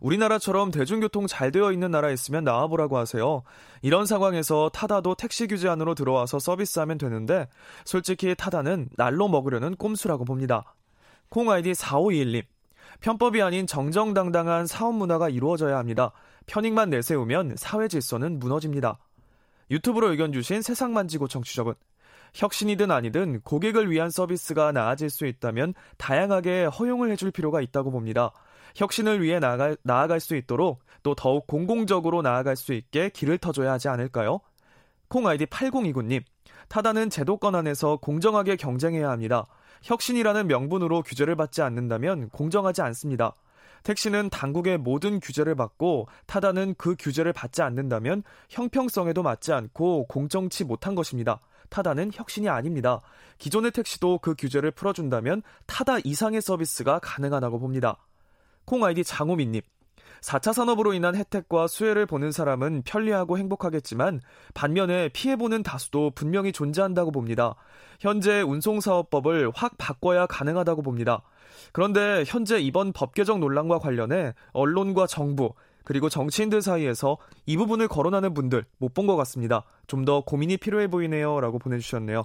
우리나라처럼 0.00 0.70
대중교통 0.70 1.26
잘 1.26 1.50
되어 1.50 1.72
있는 1.72 1.90
나라에 1.90 2.12
있으면 2.12 2.44
나와보라고 2.44 2.96
하세요. 2.96 3.42
이런 3.82 4.06
상황에서 4.06 4.70
타다도 4.72 5.14
택시 5.14 5.46
규제 5.46 5.68
안으로 5.68 5.94
들어와서 5.94 6.38
서비스하면 6.38 6.98
되는데 6.98 7.48
솔직히 7.84 8.34
타다는 8.34 8.88
날로 8.96 9.28
먹으려는 9.28 9.76
꼼수라고 9.76 10.24
봅니다. 10.24 10.74
콩 11.28 11.50
아이디 11.50 11.72
4521님. 11.72 12.44
편법이 13.00 13.42
아닌 13.42 13.66
정정당당한 13.66 14.66
사업 14.66 14.94
문화가 14.94 15.28
이루어져야 15.28 15.78
합니다. 15.78 16.12
편익만 16.46 16.90
내세우면 16.90 17.54
사회 17.56 17.88
질서는 17.88 18.38
무너집니다. 18.38 18.98
유튜브로 19.70 20.10
의견 20.10 20.32
주신 20.32 20.62
세상 20.62 20.92
만지고 20.94 21.28
청취자분. 21.28 21.74
혁신이든 22.34 22.90
아니든 22.90 23.40
고객을 23.42 23.90
위한 23.90 24.10
서비스가 24.10 24.72
나아질 24.72 25.10
수 25.10 25.26
있다면 25.26 25.74
다양하게 25.96 26.64
허용을 26.66 27.10
해줄 27.10 27.30
필요가 27.30 27.60
있다고 27.60 27.90
봅니다. 27.90 28.32
혁신을 28.76 29.22
위해 29.22 29.38
나아갈, 29.38 29.76
나아갈 29.82 30.20
수 30.20 30.36
있도록 30.36 30.80
또 31.02 31.14
더욱 31.14 31.46
공공적으로 31.46 32.22
나아갈 32.22 32.56
수 32.56 32.72
있게 32.72 33.10
길을 33.10 33.38
터줘야 33.38 33.72
하지 33.72 33.88
않을까요? 33.88 34.40
콩 35.08 35.26
아이디 35.26 35.46
8029님. 35.46 36.22
타다는 36.68 37.08
제도권 37.08 37.54
안에서 37.54 37.96
공정하게 37.96 38.56
경쟁해야 38.56 39.10
합니다. 39.10 39.46
혁신이라는 39.82 40.46
명분으로 40.46 41.02
규제를 41.02 41.34
받지 41.36 41.62
않는다면 41.62 42.28
공정하지 42.30 42.82
않습니다. 42.82 43.34
택시는 43.84 44.28
당국의 44.28 44.78
모든 44.78 45.20
규제를 45.20 45.54
받고 45.54 46.08
타다는 46.26 46.74
그 46.76 46.96
규제를 46.98 47.32
받지 47.32 47.62
않는다면 47.62 48.22
형평성에도 48.48 49.22
맞지 49.22 49.52
않고 49.52 50.06
공정치 50.08 50.64
못한 50.64 50.94
것입니다. 50.94 51.40
타다는 51.70 52.10
혁신이 52.12 52.48
아닙니다. 52.48 53.00
기존의 53.38 53.70
택시도 53.70 54.18
그 54.18 54.34
규제를 54.36 54.72
풀어준다면 54.72 55.42
타다 55.66 55.98
이상의 56.04 56.42
서비스가 56.42 56.98
가능하다고 56.98 57.60
봅니다. 57.60 57.98
콩 58.68 58.84
아이디 58.84 59.02
장호민님. 59.02 59.62
4차 60.20 60.52
산업으로 60.52 60.92
인한 60.92 61.16
혜택과 61.16 61.68
수혜를 61.68 62.04
보는 62.04 62.32
사람은 62.32 62.82
편리하고 62.84 63.38
행복하겠지만 63.38 64.20
반면에 64.52 65.08
피해보는 65.08 65.62
다수도 65.62 66.10
분명히 66.10 66.52
존재한다고 66.52 67.10
봅니다. 67.10 67.54
현재 67.98 68.42
운송사업법을 68.42 69.52
확 69.54 69.78
바꿔야 69.78 70.26
가능하다고 70.26 70.82
봅니다. 70.82 71.22
그런데 71.72 72.24
현재 72.26 72.58
이번 72.60 72.92
법 72.92 73.14
개정 73.14 73.40
논란과 73.40 73.78
관련해 73.78 74.34
언론과 74.52 75.06
정부 75.06 75.54
그리고 75.84 76.10
정치인들 76.10 76.60
사이에서 76.60 77.16
이 77.46 77.56
부분을 77.56 77.88
거론하는 77.88 78.34
분들 78.34 78.66
못 78.76 78.92
본 78.92 79.06
것 79.06 79.16
같습니다. 79.16 79.64
좀 79.86 80.04
더 80.04 80.20
고민이 80.20 80.58
필요해 80.58 80.88
보이네요. 80.88 81.40
라고 81.40 81.58
보내주셨네요. 81.58 82.24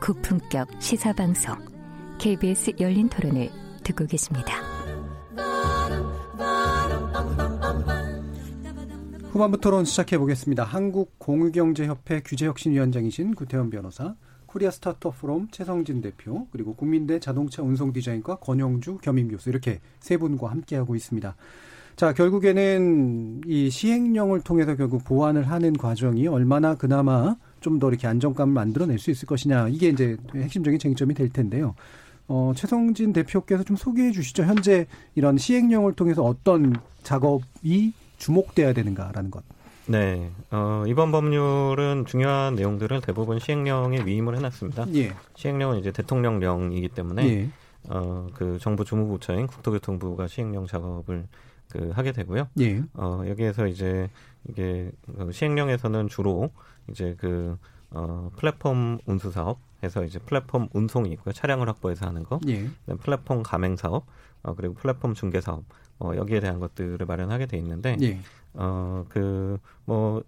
고품격 0.00 0.68
시사방송 0.78 1.56
KBS 2.18 2.72
열린 2.80 3.08
토론을 3.08 3.48
듣고 3.82 4.06
계십니다. 4.06 4.54
후반부 9.30 9.60
토론 9.60 9.84
시작해 9.84 10.18
보겠습니다. 10.18 10.64
한국공유경제협회 10.64 12.20
규제혁신위원장이신 12.24 13.34
구태현 13.34 13.70
변호사, 13.70 14.14
코리아 14.46 14.70
스타트업 14.70 15.20
포럼 15.20 15.48
최성진 15.50 16.00
대표, 16.00 16.46
그리고 16.50 16.74
국민대 16.74 17.18
자동차 17.18 17.62
운송 17.62 17.92
디자인과 17.92 18.36
권영주 18.36 18.98
겸임 18.98 19.28
교수 19.28 19.50
이렇게 19.50 19.80
세 20.00 20.16
분과 20.16 20.50
함께하고 20.50 20.94
있습니다. 20.94 21.36
자, 21.96 22.12
결국에는 22.12 23.42
이 23.46 23.70
시행령을 23.70 24.42
통해서 24.42 24.76
결국 24.76 25.04
보완을 25.04 25.50
하는 25.50 25.72
과정이 25.72 26.26
얼마나 26.28 26.74
그나마 26.74 27.36
좀 27.66 27.80
더 27.80 27.88
이렇게 27.88 28.06
안정감을 28.06 28.54
만들어낼 28.54 28.98
수 29.00 29.10
있을 29.10 29.26
것이냐. 29.26 29.68
이게 29.68 29.88
이제 29.88 30.16
핵심적인 30.34 30.78
쟁점이 30.78 31.14
될 31.14 31.28
텐데요. 31.30 31.74
어, 32.28 32.52
최성진 32.54 33.12
대표께서 33.12 33.64
좀 33.64 33.76
소개해 33.76 34.12
주시죠. 34.12 34.44
현재 34.44 34.86
이런 35.16 35.36
시행령을 35.36 35.94
통해서 35.94 36.22
어떤 36.22 36.74
작업이 37.02 37.92
주목돼야 38.18 38.72
되는가라는 38.72 39.30
것. 39.32 39.42
네, 39.86 40.30
어, 40.50 40.84
이번 40.86 41.10
법률은 41.12 42.06
중요한 42.06 42.54
내용들을 42.54 43.00
대부분 43.00 43.38
시행령에 43.40 44.04
위임을 44.04 44.36
해놨습니다. 44.36 44.86
예. 44.94 45.12
시행령은 45.34 45.78
이제 45.78 45.92
대통령령이기 45.92 46.88
때문에 46.88 47.28
예. 47.28 47.48
어, 47.88 48.28
그 48.34 48.58
정부 48.60 48.84
주무부처인 48.84 49.46
국토교통부가 49.48 50.26
시행령 50.28 50.66
작업을 50.66 51.26
그 51.76 51.90
하게 51.90 52.12
되고요. 52.12 52.48
예. 52.60 52.82
어, 52.94 53.22
여기에서 53.26 53.66
이제 53.66 54.08
이게 54.48 54.90
그 55.04 55.32
시행령에서는 55.32 56.08
주로 56.08 56.50
이제 56.88 57.14
그 57.18 57.58
어, 57.90 58.30
플랫폼 58.36 58.98
운수 59.06 59.30
사업 59.30 59.58
해서 59.82 60.04
이제 60.04 60.18
플랫폼 60.18 60.68
운송이 60.72 61.10
있고요. 61.12 61.32
차량을 61.32 61.68
확보해서 61.68 62.06
하는 62.06 62.24
거. 62.24 62.40
예. 62.48 62.68
플랫폼 63.00 63.42
가맹 63.42 63.76
사업, 63.76 64.06
어, 64.42 64.54
그리고 64.54 64.74
플랫폼 64.74 65.14
중개 65.14 65.40
사업. 65.40 65.64
어, 65.98 66.12
여기에 66.14 66.40
대한 66.40 66.60
것들을 66.60 67.04
마련하게 67.06 67.46
돼 67.46 67.56
있는데 67.58 67.96
예. 68.02 68.18
어, 68.54 69.04
그, 69.08 69.58
뭐, 69.84 70.22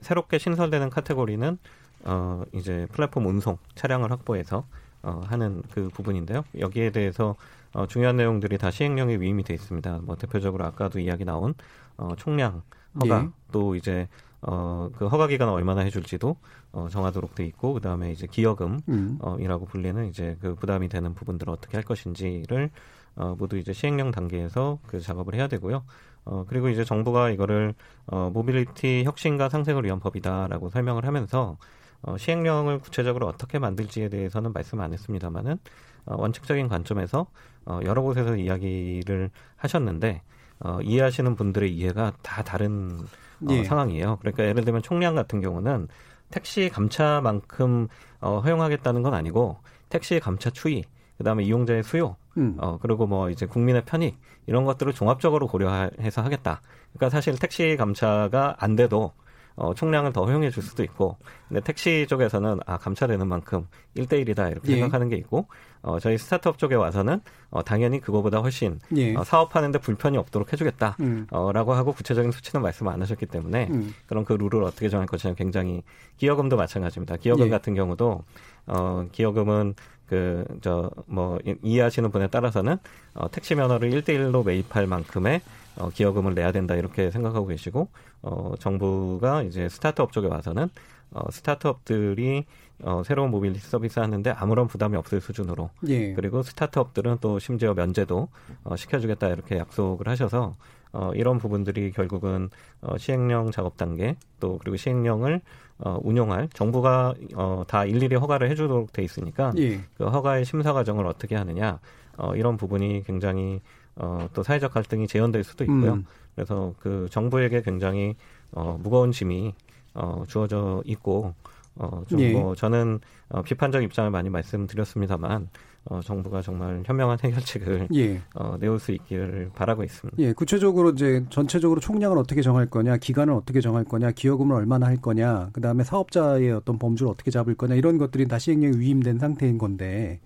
새롭게 0.00 0.38
신설되는 0.38 0.90
카테고리는, 0.90 1.58
어, 2.04 2.42
이제 2.52 2.86
플랫폼 2.92 3.26
운송, 3.26 3.58
차량을 3.74 4.10
확보해서, 4.10 4.66
어, 5.02 5.22
하는 5.24 5.62
그 5.72 5.88
부분인데요. 5.88 6.44
여기에 6.58 6.90
대해서, 6.90 7.36
어, 7.72 7.86
중요한 7.86 8.16
내용들이 8.16 8.58
다 8.58 8.70
시행령에 8.70 9.16
위임이 9.16 9.44
돼 9.44 9.54
있습니다. 9.54 10.00
뭐, 10.02 10.16
대표적으로 10.16 10.64
아까도 10.64 10.98
이야기 10.98 11.24
나온, 11.24 11.54
어, 11.96 12.14
총량, 12.16 12.62
허가, 13.02 13.22
예. 13.24 13.28
또 13.52 13.76
이제, 13.76 14.08
어, 14.42 14.88
그 14.96 15.06
허가 15.06 15.26
기간을 15.26 15.52
얼마나 15.52 15.82
해줄지도, 15.82 16.36
어, 16.72 16.88
정하도록 16.90 17.34
돼 17.34 17.44
있고, 17.46 17.74
그 17.74 17.80
다음에 17.80 18.10
이제 18.12 18.26
기여금, 18.26 18.80
음. 18.88 19.18
어, 19.20 19.36
이라고 19.38 19.66
불리는 19.66 20.06
이제 20.06 20.36
그 20.40 20.54
부담이 20.54 20.88
되는 20.88 21.14
부분들을 21.14 21.52
어떻게 21.52 21.76
할 21.76 21.84
것인지를 21.84 22.70
어, 23.16 23.34
모두 23.38 23.56
이제 23.58 23.72
시행령 23.72 24.10
단계에서 24.10 24.78
그 24.86 25.00
작업을 25.00 25.34
해야 25.34 25.48
되고요. 25.48 25.84
어, 26.24 26.44
그리고 26.48 26.68
이제 26.68 26.84
정부가 26.84 27.30
이거를 27.30 27.74
어, 28.06 28.30
모빌리티 28.32 29.04
혁신과 29.04 29.48
상생을 29.48 29.84
위한 29.84 30.00
법이다라고 30.00 30.70
설명을 30.70 31.06
하면서 31.06 31.56
어, 32.02 32.16
시행령을 32.16 32.78
구체적으로 32.78 33.26
어떻게 33.26 33.58
만들지에 33.58 34.08
대해서는 34.08 34.52
말씀 34.52 34.80
안 34.80 34.92
했습니다만은 34.92 35.52
어, 35.52 35.58
원칙적인 36.06 36.68
관점에서 36.68 37.26
어, 37.66 37.80
여러 37.84 38.02
곳에서 38.02 38.36
이야기를 38.36 39.30
하셨는데 39.56 40.22
어, 40.60 40.78
이해하시는 40.82 41.36
분들의 41.36 41.74
이해가 41.74 42.12
다 42.22 42.42
다른 42.42 42.98
어, 43.42 43.46
예. 43.50 43.64
상황이에요. 43.64 44.18
그러니까 44.20 44.44
예를 44.44 44.64
들면 44.64 44.82
총량 44.82 45.14
같은 45.14 45.40
경우는 45.40 45.88
택시 46.30 46.68
감차만큼 46.68 47.88
어, 48.20 48.40
허용하겠다는 48.40 49.02
건 49.02 49.14
아니고 49.14 49.58
택시 49.88 50.20
감차 50.20 50.50
추이, 50.50 50.84
그다음에 51.18 51.44
이용자의 51.44 51.82
수요, 51.82 52.16
음. 52.36 52.56
어, 52.58 52.78
그리고 52.80 53.06
뭐 53.06 53.30
이제 53.30 53.46
국민의 53.46 53.84
편익 53.84 54.18
이런 54.46 54.64
것들을 54.64 54.92
종합적으로 54.92 55.46
고려해서 55.46 56.22
하겠다. 56.22 56.60
그러니까 56.92 57.10
사실 57.10 57.36
택시 57.38 57.76
감차가 57.76 58.56
안 58.58 58.76
돼도 58.76 59.12
어, 59.60 59.74
총량을 59.74 60.12
더 60.14 60.24
허용해 60.24 60.50
줄 60.50 60.62
수도 60.62 60.82
있고, 60.82 61.18
근데 61.48 61.60
택시 61.60 62.06
쪽에서는 62.08 62.60
아, 62.64 62.78
감차되는 62.78 63.28
만큼 63.28 63.66
1대1이다 63.94 64.50
이렇게 64.50 64.72
예. 64.72 64.76
생각하는 64.76 65.10
게 65.10 65.16
있고, 65.16 65.48
어, 65.82 66.00
저희 66.00 66.16
스타트업 66.16 66.56
쪽에 66.56 66.74
와서는 66.74 67.20
어, 67.50 67.62
당연히 67.62 68.00
그거보다 68.00 68.38
훨씬 68.38 68.80
예. 68.96 69.14
어, 69.14 69.22
사업하는데 69.22 69.78
불편이 69.80 70.16
없도록 70.16 70.50
해주겠다. 70.52 70.96
음. 71.00 71.26
어, 71.30 71.52
라고 71.52 71.74
하고 71.74 71.92
구체적인 71.92 72.30
수치는 72.32 72.62
말씀 72.62 72.88
안 72.88 73.02
하셨기 73.02 73.26
때문에 73.26 73.68
음. 73.70 73.94
그럼 74.06 74.24
그 74.24 74.32
룰을 74.32 74.62
어떻게 74.64 74.88
정할 74.88 75.06
것이냐 75.06 75.34
굉장히 75.34 75.82
기여금도 76.16 76.56
마찬가지입니다. 76.56 77.16
기여금 77.16 77.46
예. 77.46 77.50
같은 77.50 77.74
경우도 77.74 78.24
어, 78.66 79.06
기여금은 79.12 79.74
그 80.06 80.44
저 80.60 80.90
뭐 81.06 81.38
이해하시는 81.62 82.10
분에 82.10 82.26
따라서는 82.28 82.78
어, 83.14 83.30
택시 83.30 83.54
면허를 83.54 83.90
1대1로 83.90 84.44
매입할 84.44 84.86
만큼의 84.86 85.40
어, 85.80 85.88
기여금을 85.88 86.34
내야 86.34 86.52
된다 86.52 86.74
이렇게 86.74 87.10
생각하고 87.10 87.46
계시고 87.46 87.88
어, 88.22 88.52
정부가 88.58 89.42
이제 89.42 89.68
스타트업 89.68 90.12
쪽에 90.12 90.28
와서는 90.28 90.68
어, 91.12 91.30
스타트업들이 91.30 92.44
어, 92.82 93.02
새로운 93.04 93.30
모빌리티 93.30 93.60
서비스 93.60 93.98
하는데 93.98 94.30
아무런 94.30 94.66
부담이 94.66 94.96
없을 94.96 95.20
수준으로 95.20 95.70
예. 95.88 96.12
그리고 96.14 96.42
스타트업들은 96.42 97.18
또 97.20 97.38
심지어 97.38 97.74
면제도 97.74 98.28
어, 98.64 98.76
시켜주겠다 98.76 99.28
이렇게 99.28 99.58
약속을 99.58 100.08
하셔서 100.08 100.56
어, 100.92 101.10
이런 101.14 101.38
부분들이 101.38 101.92
결국은 101.92 102.50
어, 102.80 102.96
시행령 102.98 103.50
작업 103.50 103.76
단계 103.76 104.16
또 104.38 104.58
그리고 104.58 104.76
시행령을 104.76 105.40
어, 105.78 105.98
운용할 106.02 106.48
정부가 106.52 107.14
어, 107.34 107.64
다 107.66 107.84
일일이 107.84 108.16
허가를 108.16 108.50
해주도록 108.50 108.92
돼 108.92 109.02
있으니까 109.02 109.52
예. 109.58 109.80
그 109.96 110.06
허가의 110.06 110.44
심사 110.44 110.72
과정을 110.72 111.06
어떻게 111.06 111.36
하느냐 111.36 111.80
어, 112.16 112.34
이런 112.34 112.56
부분이 112.56 113.04
굉장히 113.04 113.60
어, 114.00 114.28
또 114.32 114.42
사회적 114.42 114.72
갈등이 114.72 115.06
재현될 115.06 115.44
수도 115.44 115.64
있고요. 115.64 115.92
음. 115.92 116.06
그래서 116.34 116.74
그 116.80 117.06
정부에게 117.10 117.60
굉장히 117.60 118.16
어, 118.50 118.78
무거운 118.82 119.12
짐이 119.12 119.54
어, 119.94 120.24
주어져 120.26 120.82
있고 120.86 121.34
어, 121.76 122.02
좀 122.08 122.20
예. 122.20 122.32
뭐 122.32 122.54
저는 122.54 123.00
어, 123.28 123.42
비판적 123.42 123.82
입장을 123.82 124.10
많이 124.10 124.30
말씀드렸습니다만 124.30 125.48
어, 125.84 126.00
정부가 126.02 126.40
정말 126.40 126.82
현명한 126.86 127.18
해결책을 127.22 127.88
예. 127.94 128.22
어, 128.34 128.56
내올 128.58 128.78
수 128.78 128.92
있기를 128.92 129.50
바라고 129.54 129.84
있습니다. 129.84 130.16
예, 130.22 130.32
구체적으로 130.32 130.90
이제 130.90 131.24
전체적으로 131.28 131.80
총량을 131.80 132.16
어떻게 132.16 132.40
정할 132.40 132.66
거냐, 132.66 132.96
기간을 132.96 133.34
어떻게 133.34 133.60
정할 133.60 133.84
거냐, 133.84 134.12
기여금을 134.12 134.56
얼마나 134.56 134.86
할 134.86 134.96
거냐, 134.96 135.50
그 135.52 135.60
다음에 135.60 135.84
사업자의 135.84 136.52
어떤 136.52 136.78
범주를 136.78 137.10
어떻게 137.10 137.30
잡을 137.30 137.54
거냐, 137.54 137.76
이런 137.76 137.96
것들이 137.96 138.28
다 138.28 138.38
시행령에 138.38 138.78
위임된 138.78 139.18
상태인 139.18 139.56
건데, 139.56 140.20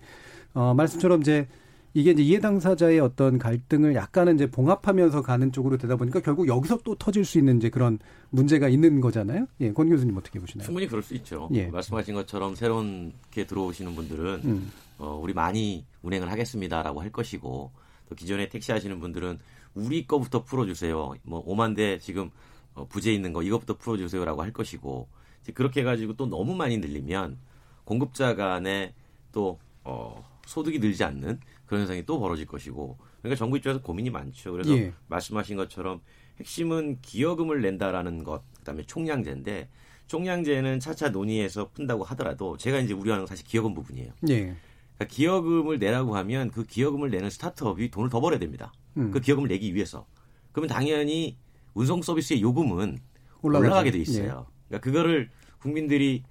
어, 0.53 0.73
말씀처럼 0.73 1.21
이제 1.21 1.47
이게 1.95 2.11
이제 2.11 2.21
이해 2.21 2.41
당사자의 2.41 2.99
어떤 2.99 3.39
갈등을 3.39 3.95
약간은 3.95 4.35
이제 4.35 4.51
봉합하면서 4.51 5.21
가는 5.21 5.49
쪽으로 5.53 5.77
되다 5.77 5.95
보니까 5.95 6.19
결국 6.19 6.45
여기서 6.45 6.79
또 6.83 6.93
터질 6.95 7.23
수 7.23 7.37
있는 7.37 7.55
이제 7.55 7.69
그런 7.69 7.99
문제가 8.31 8.67
있는 8.67 8.99
거잖아요. 8.99 9.47
예, 9.61 9.71
권 9.71 9.89
교수님 9.89 10.15
어떻게 10.17 10.37
보시나요? 10.37 10.65
충분히 10.65 10.87
그럴 10.87 11.01
수 11.01 11.15
있죠. 11.15 11.49
예. 11.53 11.67
말씀하신 11.67 12.13
것처럼 12.15 12.53
새롭게 12.55 13.45
들어오시는 13.45 13.95
분들은 13.95 14.41
음. 14.43 14.71
어, 14.97 15.17
우리 15.23 15.33
많이 15.33 15.85
운행을 16.01 16.29
하겠습니다라고 16.29 17.01
할 17.01 17.13
것이고 17.13 17.71
또 18.09 18.15
기존에 18.15 18.49
택시 18.49 18.73
하시는 18.73 18.99
분들은 18.99 19.39
우리 19.73 20.05
거부터 20.05 20.43
풀어주세요. 20.43 21.13
뭐 21.23 21.45
5만 21.45 21.77
대 21.77 21.97
지금 21.99 22.29
어, 22.73 22.85
부재 22.89 23.13
있는 23.13 23.31
거 23.31 23.41
이것부터 23.41 23.77
풀어주세요라고 23.77 24.43
할 24.43 24.51
것이고 24.51 25.07
이제 25.43 25.53
그렇게 25.53 25.79
해가지고 25.79 26.17
또 26.17 26.25
너무 26.25 26.55
많이 26.55 26.77
늘리면 26.77 27.37
공급자 27.85 28.35
간에 28.35 28.93
또 29.31 29.59
어, 29.85 30.25
소득이 30.45 30.79
늘지 30.79 31.05
않는 31.05 31.39
그런 31.65 31.81
현상이 31.81 32.05
또 32.05 32.19
벌어질 32.19 32.45
것이고 32.45 32.97
그러니까 33.19 33.37
정부 33.37 33.57
입장에서 33.57 33.81
고민이 33.81 34.09
많죠. 34.09 34.51
그래서 34.51 34.71
예. 34.77 34.93
말씀하신 35.07 35.57
것처럼 35.57 36.01
핵심은 36.39 36.99
기여금을 37.01 37.61
낸다라는 37.61 38.23
것 38.23 38.43
그다음에 38.59 38.83
총량제인데 38.83 39.69
총량제는 40.07 40.79
차차 40.79 41.09
논의해서 41.09 41.71
푼다고 41.71 42.03
하더라도 42.03 42.57
제가 42.57 42.79
이제 42.79 42.93
우려하는 42.93 43.23
건 43.23 43.27
사실 43.27 43.45
기여금 43.45 43.73
부분이에요. 43.73 44.11
예. 44.29 44.55
그러니까 44.95 45.05
기여금을 45.09 45.79
내라고 45.79 46.15
하면 46.17 46.51
그 46.51 46.63
기여금을 46.63 47.09
내는 47.09 47.29
스타트업이 47.29 47.89
돈을 47.89 48.09
더 48.09 48.21
벌어야 48.21 48.39
됩니다. 48.39 48.71
음. 48.97 49.11
그 49.11 49.19
기여금을 49.19 49.49
내기 49.49 49.73
위해서. 49.73 50.05
그러면 50.51 50.69
당연히 50.69 51.37
운송 51.73 52.01
서비스의 52.01 52.41
요금은 52.41 52.99
올라가죠. 53.41 53.67
올라가게 53.67 53.91
돼 53.91 53.97
예. 53.97 54.01
있어요. 54.01 54.47
그러니까 54.67 54.79
그거를 54.85 55.29
국민들이 55.59 56.23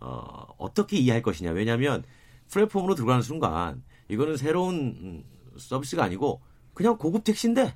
어, 0.00 0.46
어떻게 0.58 0.96
이해할 0.98 1.22
것이냐. 1.22 1.50
왜냐하면 1.50 2.04
플랫폼으로 2.50 2.94
들어가는 2.94 3.22
순간 3.22 3.82
이거는 4.08 4.36
새로운 4.36 4.74
음, 5.00 5.24
서비스가 5.56 6.04
아니고 6.04 6.40
그냥 6.74 6.96
고급 6.96 7.24
택시인데 7.24 7.74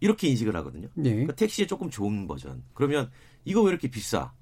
이렇게 0.00 0.28
인식을 0.28 0.54
하거든요. 0.56 0.88
예. 0.98 1.10
그러니까 1.10 1.34
택시의 1.34 1.66
조금 1.66 1.90
좋은 1.90 2.26
버전. 2.26 2.62
그러면 2.74 3.10
이거 3.44 3.62
왜 3.62 3.70
이렇게 3.70 3.88
비싸? 3.88 4.32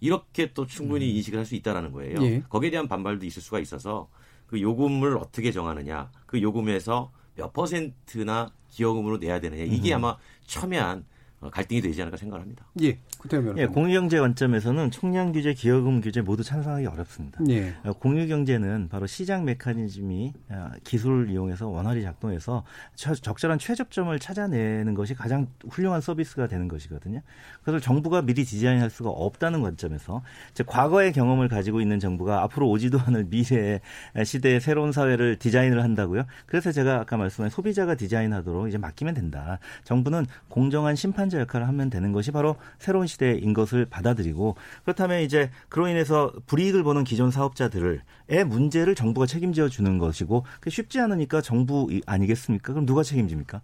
이렇게 0.00 0.52
또 0.52 0.66
충분히 0.66 1.14
인식을 1.16 1.38
할 1.38 1.46
수 1.46 1.54
있다라는 1.54 1.92
거예요. 1.92 2.16
예. 2.22 2.42
거기에 2.48 2.70
대한 2.70 2.88
반발도 2.88 3.24
있을 3.26 3.40
수가 3.40 3.58
있어서 3.60 4.08
그 4.46 4.60
요금을 4.60 5.16
어떻게 5.16 5.50
정하느냐, 5.52 6.10
그 6.26 6.42
요금에서 6.42 7.10
몇 7.36 7.52
퍼센트나 7.52 8.52
기여금으로 8.68 9.16
내야 9.18 9.40
되느냐 9.40 9.62
이게 9.64 9.94
아마 9.94 10.16
첨예한 10.46 10.98
어, 10.98 11.04
갈등이 11.50 11.80
되지 11.80 12.00
않을까 12.02 12.16
생각합니다. 12.16 12.64
예. 12.82 12.98
구태현 13.18 13.58
예. 13.58 13.66
공유경제 13.66 14.18
관점에서는 14.18 14.90
총량 14.90 15.32
규제, 15.32 15.54
기여금 15.54 16.00
규제 16.00 16.20
모두 16.20 16.42
찬성하기 16.42 16.86
어렵습니다. 16.86 17.40
예. 17.48 17.74
어, 17.84 17.92
공유경제는 17.94 18.88
바로 18.88 19.06
시장 19.06 19.44
메커니즘이 19.44 20.32
어, 20.50 20.70
기술을 20.84 21.30
이용해서 21.30 21.68
원활히 21.68 22.02
작동해서 22.02 22.64
처- 22.94 23.14
적절한 23.14 23.58
최저점을 23.58 24.18
찾아내는 24.18 24.94
것이 24.94 25.14
가장 25.14 25.46
훌륭한 25.68 26.00
서비스가 26.00 26.46
되는 26.48 26.68
것이거든요. 26.68 27.20
그래서 27.62 27.80
정부가 27.80 28.22
미리 28.22 28.44
디자인할 28.44 28.90
수가 28.90 29.10
없다는 29.10 29.62
관점에서 29.62 30.22
즉 30.54 30.66
과거의 30.66 31.12
경험을 31.12 31.48
가지고 31.48 31.80
있는 31.80 31.98
정부가 31.98 32.42
앞으로 32.42 32.68
오지도 32.70 32.98
않을 33.00 33.24
미래의 33.24 33.80
시대의 34.24 34.60
새로운 34.60 34.92
사회를 34.92 35.38
디자인을 35.38 35.82
한다고요. 35.82 36.24
그래서 36.46 36.72
제가 36.72 37.00
아까 37.00 37.16
말씀한 37.16 37.50
소비자가 37.50 37.94
디자인하도록 37.94 38.68
이제 38.68 38.78
맡기면 38.78 39.14
된다. 39.14 39.58
정부는 39.84 40.26
공정한 40.48 40.94
심판 40.96 41.28
자 41.34 41.40
역할을 41.40 41.66
하면 41.68 41.90
되는 41.90 42.12
것이 42.12 42.30
바로 42.30 42.56
새로운 42.78 43.06
시대인 43.06 43.52
것을 43.54 43.86
받아들이고 43.86 44.54
그렇다면 44.84 45.20
이제 45.22 45.50
그로 45.68 45.88
인해서 45.88 46.32
불이익을 46.46 46.82
보는 46.84 47.04
기존 47.04 47.30
사업자들의 47.30 48.00
문제를 48.46 48.94
정부가 48.94 49.26
책임져 49.26 49.68
주는 49.68 49.98
것이고 49.98 50.44
그게 50.60 50.70
쉽지 50.70 51.00
않으니까 51.00 51.40
정부 51.40 51.88
이- 51.90 52.02
아니겠습니까? 52.06 52.72
그럼 52.72 52.86
누가 52.86 53.02
책임집니까? 53.02 53.62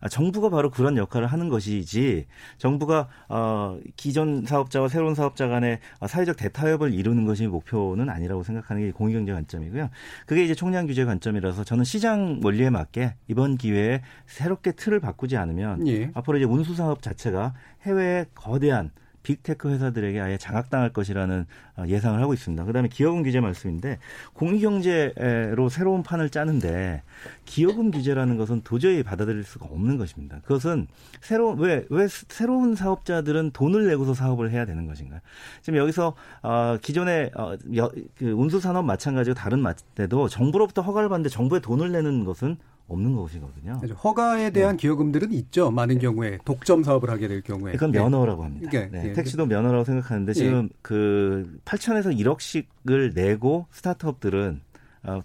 아, 0.00 0.08
정부가 0.08 0.48
바로 0.48 0.70
그런 0.70 0.96
역할을 0.96 1.26
하는 1.26 1.48
것이지 1.48 2.26
정부가 2.58 3.08
어, 3.28 3.78
기존 3.96 4.44
사업자와 4.44 4.88
새로운 4.88 5.14
사업자 5.14 5.48
간의 5.48 5.80
어, 6.00 6.06
사회적 6.06 6.36
대타협을 6.36 6.94
이루는 6.94 7.24
것이 7.24 7.46
목표는 7.46 8.08
아니라고 8.08 8.42
생각하는 8.42 8.82
게 8.82 8.92
공유경제 8.92 9.32
관점이고요. 9.32 9.90
그게 10.26 10.44
이제 10.44 10.54
총량 10.54 10.86
규제 10.86 11.04
관점이라서 11.04 11.64
저는 11.64 11.84
시장 11.84 12.40
원리에 12.42 12.70
맞게 12.70 13.14
이번 13.28 13.56
기회에 13.56 14.02
새롭게 14.26 14.72
틀을 14.72 15.00
바꾸지 15.00 15.36
않으면 15.36 15.86
예. 15.88 16.10
앞으로 16.14 16.38
이제 16.38 16.46
운수 16.46 16.74
사업 16.74 17.02
자체가 17.02 17.54
해외의 17.82 18.26
거대한 18.34 18.90
빅테크 19.22 19.68
회사들에게 19.70 20.20
아예 20.20 20.38
장악당할 20.38 20.90
것이라는 20.92 21.46
어, 21.76 21.84
예상을 21.86 22.20
하고 22.20 22.34
있습니다. 22.34 22.64
그다음에 22.64 22.88
기여금 22.88 23.22
규제 23.22 23.40
말씀인데 23.40 23.98
공유경제로 24.34 25.68
새로운 25.68 26.02
판을 26.02 26.30
짜는데 26.30 27.02
기여금 27.44 27.90
규제라는 27.90 28.36
것은 28.36 28.62
도저히 28.62 29.02
받아들일 29.02 29.44
수가 29.44 29.66
없는 29.66 29.96
것입니다. 29.98 30.40
그것은 30.42 30.86
새로운 31.20 31.58
왜 31.58 31.84
왜 31.90 32.06
새로운 32.08 32.74
사업자들은 32.74 33.50
돈을 33.52 33.86
내고서 33.86 34.14
사업을 34.14 34.50
해야 34.50 34.64
되는 34.66 34.86
것인가요? 34.86 35.20
지금 35.62 35.78
여기서 35.78 36.14
어, 36.42 36.76
기존의 36.82 37.30
어, 37.34 37.54
여- 37.76 37.90
그 38.16 38.30
운수 38.30 38.60
산업 38.60 38.84
마찬가지고 38.84 39.34
다른 39.34 39.60
마때도 39.60 40.28
정부로부터 40.28 40.82
허가를 40.82 41.08
받는데 41.08 41.28
정부에 41.28 41.60
돈을 41.60 41.92
내는 41.92 42.24
것은 42.24 42.56
없는 42.88 43.14
것이거든요. 43.14 43.78
그렇죠. 43.80 43.94
허가에 43.94 44.50
대한 44.50 44.76
기여금들은 44.76 45.32
있죠. 45.32 45.70
많은 45.70 45.98
경우에 45.98 46.38
독점 46.44 46.82
사업을 46.82 47.10
하게 47.10 47.28
될 47.28 47.42
경우에. 47.42 47.72
그건 47.72 47.94
예. 47.94 47.98
면허라고 47.98 48.44
합니다. 48.44 48.70
예, 48.72 48.86
네, 48.86 49.08
예. 49.08 49.12
택시도 49.12 49.46
면허라고 49.46 49.84
생각하는데 49.84 50.32
지금 50.32 50.68
그 50.82 51.58
8천에서 51.64 52.18
1억씩을 52.18 53.14
내고 53.14 53.66
스타트업들은 53.70 54.60
어, 54.60 54.67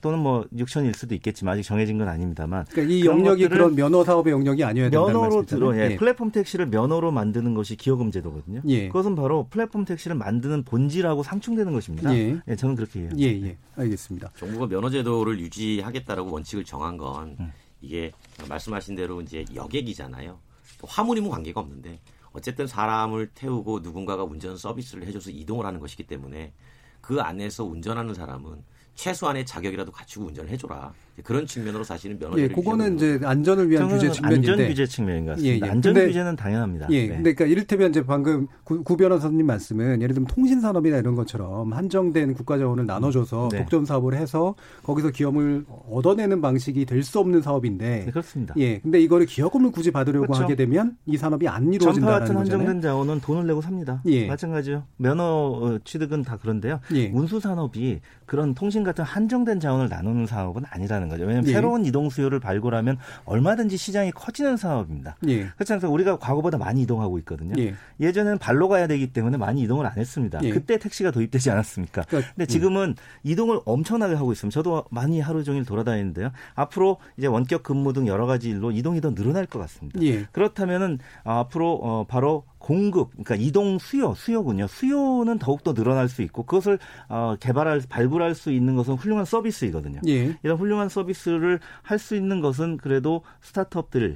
또는 0.01 0.19
뭐 0.19 0.45
6천일 0.55 0.95
수도 0.95 1.15
있겠지만 1.15 1.53
아직 1.53 1.63
정해진 1.63 1.97
건 1.97 2.07
아닙니다만 2.07 2.65
그러니까 2.69 2.93
이 2.93 3.01
그런 3.01 3.19
영역이 3.19 3.47
그런 3.47 3.75
면허 3.75 4.03
사업의 4.03 4.31
영역이 4.31 4.63
아니어야 4.63 4.89
된다는 4.89 5.13
면허로. 5.13 5.45
들어 5.45 5.75
예, 5.75 5.91
예. 5.91 5.95
플랫폼 5.95 6.31
택시를 6.31 6.67
면허로 6.67 7.11
만드는 7.11 7.53
것이 7.53 7.75
기여금 7.75 8.11
제도거든요. 8.11 8.61
예. 8.67 8.87
그것은 8.87 9.15
바로 9.15 9.47
플랫폼 9.49 9.85
택시를 9.85 10.15
만드는 10.15 10.63
본질하고 10.63 11.23
상충되는 11.23 11.73
것입니다. 11.73 12.15
예. 12.15 12.37
예, 12.47 12.55
저는 12.55 12.75
그렇게 12.75 13.01
해요. 13.01 13.09
예, 13.17 13.25
예. 13.25 13.57
알겠습니다. 13.75 14.31
정부가 14.37 14.67
면허 14.67 14.89
제도를 14.89 15.39
유지하겠다라고 15.39 16.31
원칙을 16.31 16.63
정한 16.63 16.97
건 16.97 17.35
음. 17.39 17.51
이게 17.81 18.11
말씀하신 18.47 18.95
대로 18.95 19.21
이제 19.21 19.45
여객이잖아요. 19.53 20.39
화물이면 20.83 21.29
관계가 21.29 21.59
없는데 21.59 21.99
어쨌든 22.33 22.67
사람을 22.67 23.31
태우고 23.35 23.79
누군가가 23.79 24.23
운전 24.23 24.57
서비스를 24.57 25.05
해줘서 25.07 25.29
이동을 25.29 25.65
하는 25.65 25.79
것이기 25.79 26.03
때문에 26.03 26.53
그 26.99 27.21
안에서 27.21 27.63
운전하는 27.63 28.13
사람은 28.13 28.63
최소한의 28.95 29.45
자격이라도 29.45 29.91
갖추고 29.91 30.27
운전을 30.27 30.49
해줘라. 30.51 30.93
그런 31.23 31.45
측면으로 31.45 31.83
사실은 31.83 32.17
예, 32.19 32.25
면허제를 32.25 32.55
그거는 32.55 32.95
이제 32.95 33.19
안전을 33.23 33.69
위한 33.69 33.87
규제 33.87 34.09
측면인데. 34.09 34.51
안전 34.51 34.67
규제 34.67 34.85
측면인 34.87 35.25
것 35.25 35.31
같습니다. 35.33 35.55
예, 35.55 35.59
예. 35.67 35.71
안전 35.71 35.93
근데- 35.93 36.07
규제는 36.07 36.35
당연합니다. 36.35 36.87
예, 36.89 37.01
네. 37.03 37.07
근데 37.09 37.33
그러니까 37.33 37.45
이를테면 37.45 37.89
이제 37.91 38.03
방금 38.03 38.47
구, 38.63 38.83
구 38.83 38.97
변호사님 38.97 39.45
말씀은 39.45 40.01
예를 40.01 40.15
들면 40.15 40.27
통신 40.27 40.59
산업이나 40.59 40.97
이런 40.97 41.13
것처럼 41.15 41.71
한정된 41.71 42.33
국가 42.33 42.57
자원을 42.57 42.85
나눠줘서 42.87 43.49
네. 43.51 43.59
독점 43.59 43.85
사업을 43.85 44.15
해서 44.15 44.55
거기서 44.83 45.11
기업을 45.11 45.65
얻어내는 45.91 46.41
방식이 46.41 46.85
될 46.85 47.03
수 47.03 47.19
없는 47.19 47.41
사업인데 47.41 48.05
네, 48.05 48.11
그렇습니다. 48.11 48.55
예, 48.57 48.79
근데 48.79 48.99
이거를 49.01 49.25
기여금을 49.25 49.71
굳이 49.71 49.91
받으려고 49.91 50.25
그렇죠. 50.27 50.43
하게 50.43 50.55
되면 50.55 50.95
이 51.05 51.17
산업이 51.17 51.47
안 51.49 51.63
전파 51.63 51.75
이루어진다는 51.75 52.19
같은 52.19 52.33
거잖아요. 52.35 52.59
한정된 52.59 52.81
자원은 52.81 53.19
돈을 53.19 53.45
내고 53.45 53.61
삽니다. 53.61 54.01
예. 54.05 54.25
마찬가지요. 54.25 54.83
면허 54.97 55.23
어, 55.23 55.79
취득은 55.83 56.23
다 56.23 56.37
그런데요. 56.37 56.79
예. 56.95 57.09
운수 57.13 57.39
산업이 57.41 57.99
그런 58.25 58.53
통신 58.55 58.83
같은 58.83 59.03
한정된 59.03 59.59
자원을 59.59 59.89
나누는 59.89 60.25
사업은 60.25 60.63
아니라는 60.69 61.02
거죠. 61.09 61.23
왜냐하면 61.23 61.47
예. 61.49 61.53
새로운 61.53 61.85
이동 61.85 62.09
수요를 62.09 62.39
발굴하면 62.39 62.97
얼마든지 63.25 63.77
시장이 63.77 64.11
커지는 64.11 64.57
사업입니다. 64.57 65.17
예. 65.27 65.47
그렇지 65.47 65.73
않습니까? 65.73 65.89
우리가 65.89 66.17
과거보다 66.17 66.57
많이 66.57 66.81
이동하고 66.81 67.17
있거든요. 67.19 67.53
예. 67.57 67.75
예전에는 67.99 68.37
발로 68.37 68.67
가야 68.67 68.87
되기 68.87 69.07
때문에 69.07 69.37
많이 69.37 69.61
이동을 69.61 69.85
안 69.85 69.97
했습니다. 69.97 70.39
예. 70.43 70.51
그때 70.51 70.77
택시가 70.77 71.11
도입되지 71.11 71.49
않았습니까? 71.51 72.03
그러니까, 72.07 72.31
근데 72.35 72.45
지금은 72.45 72.95
이동을 73.23 73.59
엄청나게 73.65 74.15
하고 74.15 74.31
있습니다. 74.31 74.53
저도 74.53 74.85
많이 74.89 75.19
하루 75.19 75.43
종일 75.43 75.65
돌아다니는데요. 75.65 76.31
앞으로 76.55 76.97
이제 77.17 77.27
원격 77.27 77.63
근무 77.63 77.93
등 77.93 78.07
여러 78.07 78.25
가지 78.25 78.49
일로 78.49 78.71
이동이 78.71 79.01
더 79.01 79.13
늘어날 79.13 79.45
것 79.45 79.59
같습니다. 79.59 80.01
예. 80.01 80.25
그렇다면은 80.31 80.99
앞으로 81.23 81.79
어 81.83 82.05
바로 82.07 82.43
공급, 82.63 83.09
그러니까 83.11 83.35
이동 83.35 83.77
수요, 83.77 84.13
수요군요. 84.15 84.67
수요는 84.67 85.37
더욱더 85.37 85.73
늘어날 85.73 86.07
수 86.07 86.21
있고 86.21 86.43
그것을 86.43 86.79
어 87.09 87.35
개발할, 87.37 87.81
발굴할 87.89 88.35
수 88.35 88.51
있는 88.53 88.75
것은 88.77 88.93
훌륭한 88.93 89.25
서비스이거든요. 89.25 89.99
예. 90.07 90.37
이런 90.43 90.57
훌륭한 90.57 90.87
서비스를 90.87 91.59
할 91.81 91.99
수 91.99 92.15
있는 92.15 92.39
것은 92.39 92.77
그래도 92.77 93.21
스타트업들이 93.41 94.15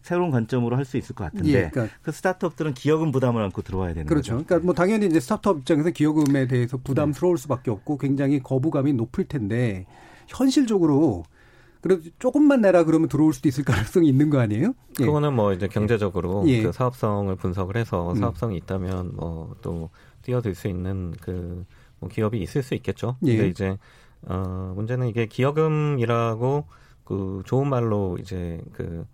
새로운 0.00 0.30
관점으로 0.30 0.74
할 0.76 0.86
수 0.86 0.96
있을 0.96 1.14
것 1.14 1.24
같은데 1.24 1.48
예, 1.52 1.68
그러니까- 1.70 1.94
그 2.00 2.12
스타트업들은 2.12 2.72
기여금 2.74 3.12
부담을 3.12 3.42
안고 3.42 3.60
들어와야 3.60 3.92
되는 3.92 4.06
그렇죠. 4.06 4.36
거죠. 4.36 4.46
그러니까 4.46 4.64
뭐 4.66 4.74
당연히 4.74 5.06
이제 5.06 5.20
스타트업 5.20 5.58
입장에서 5.58 5.90
기여금에 5.90 6.46
대해서 6.46 6.78
부담스러울 6.78 7.36
수밖에 7.36 7.70
없고 7.70 7.98
굉장히 7.98 8.40
거부감이 8.40 8.94
높을 8.94 9.24
텐데 9.24 9.84
현실적으로 10.28 11.24
그래도 11.82 12.02
조금만 12.18 12.62
내라 12.62 12.84
그러면 12.84 13.08
들어올 13.10 13.34
수도 13.34 13.48
있을 13.48 13.64
가능성이 13.64 14.08
있는 14.08 14.30
거 14.30 14.38
아니에요? 14.40 14.72
예. 15.00 15.04
그거는 15.04 15.34
뭐 15.34 15.52
이제 15.52 15.68
경제적으로 15.68 16.44
예. 16.46 16.62
그 16.62 16.72
사업성을 16.72 17.34
분석을 17.36 17.76
해서 17.76 18.12
음. 18.12 18.16
사업성이 18.16 18.56
있다면 18.56 19.16
뭐 19.16 19.54
또 19.60 19.90
뛰어들 20.22 20.54
수 20.54 20.68
있는 20.68 21.12
그 21.20 21.66
뭐 22.02 22.08
기업이 22.08 22.40
있을 22.42 22.64
수 22.64 22.74
있겠죠. 22.74 23.16
예. 23.26 23.36
근데 23.36 23.48
이제 23.48 23.78
어 24.22 24.72
문제는 24.74 25.06
이게 25.06 25.26
기여금이라고 25.26 26.66
그 27.04 27.42
좋은 27.46 27.68
말로 27.68 28.18
이제 28.20 28.60
그 28.72 29.06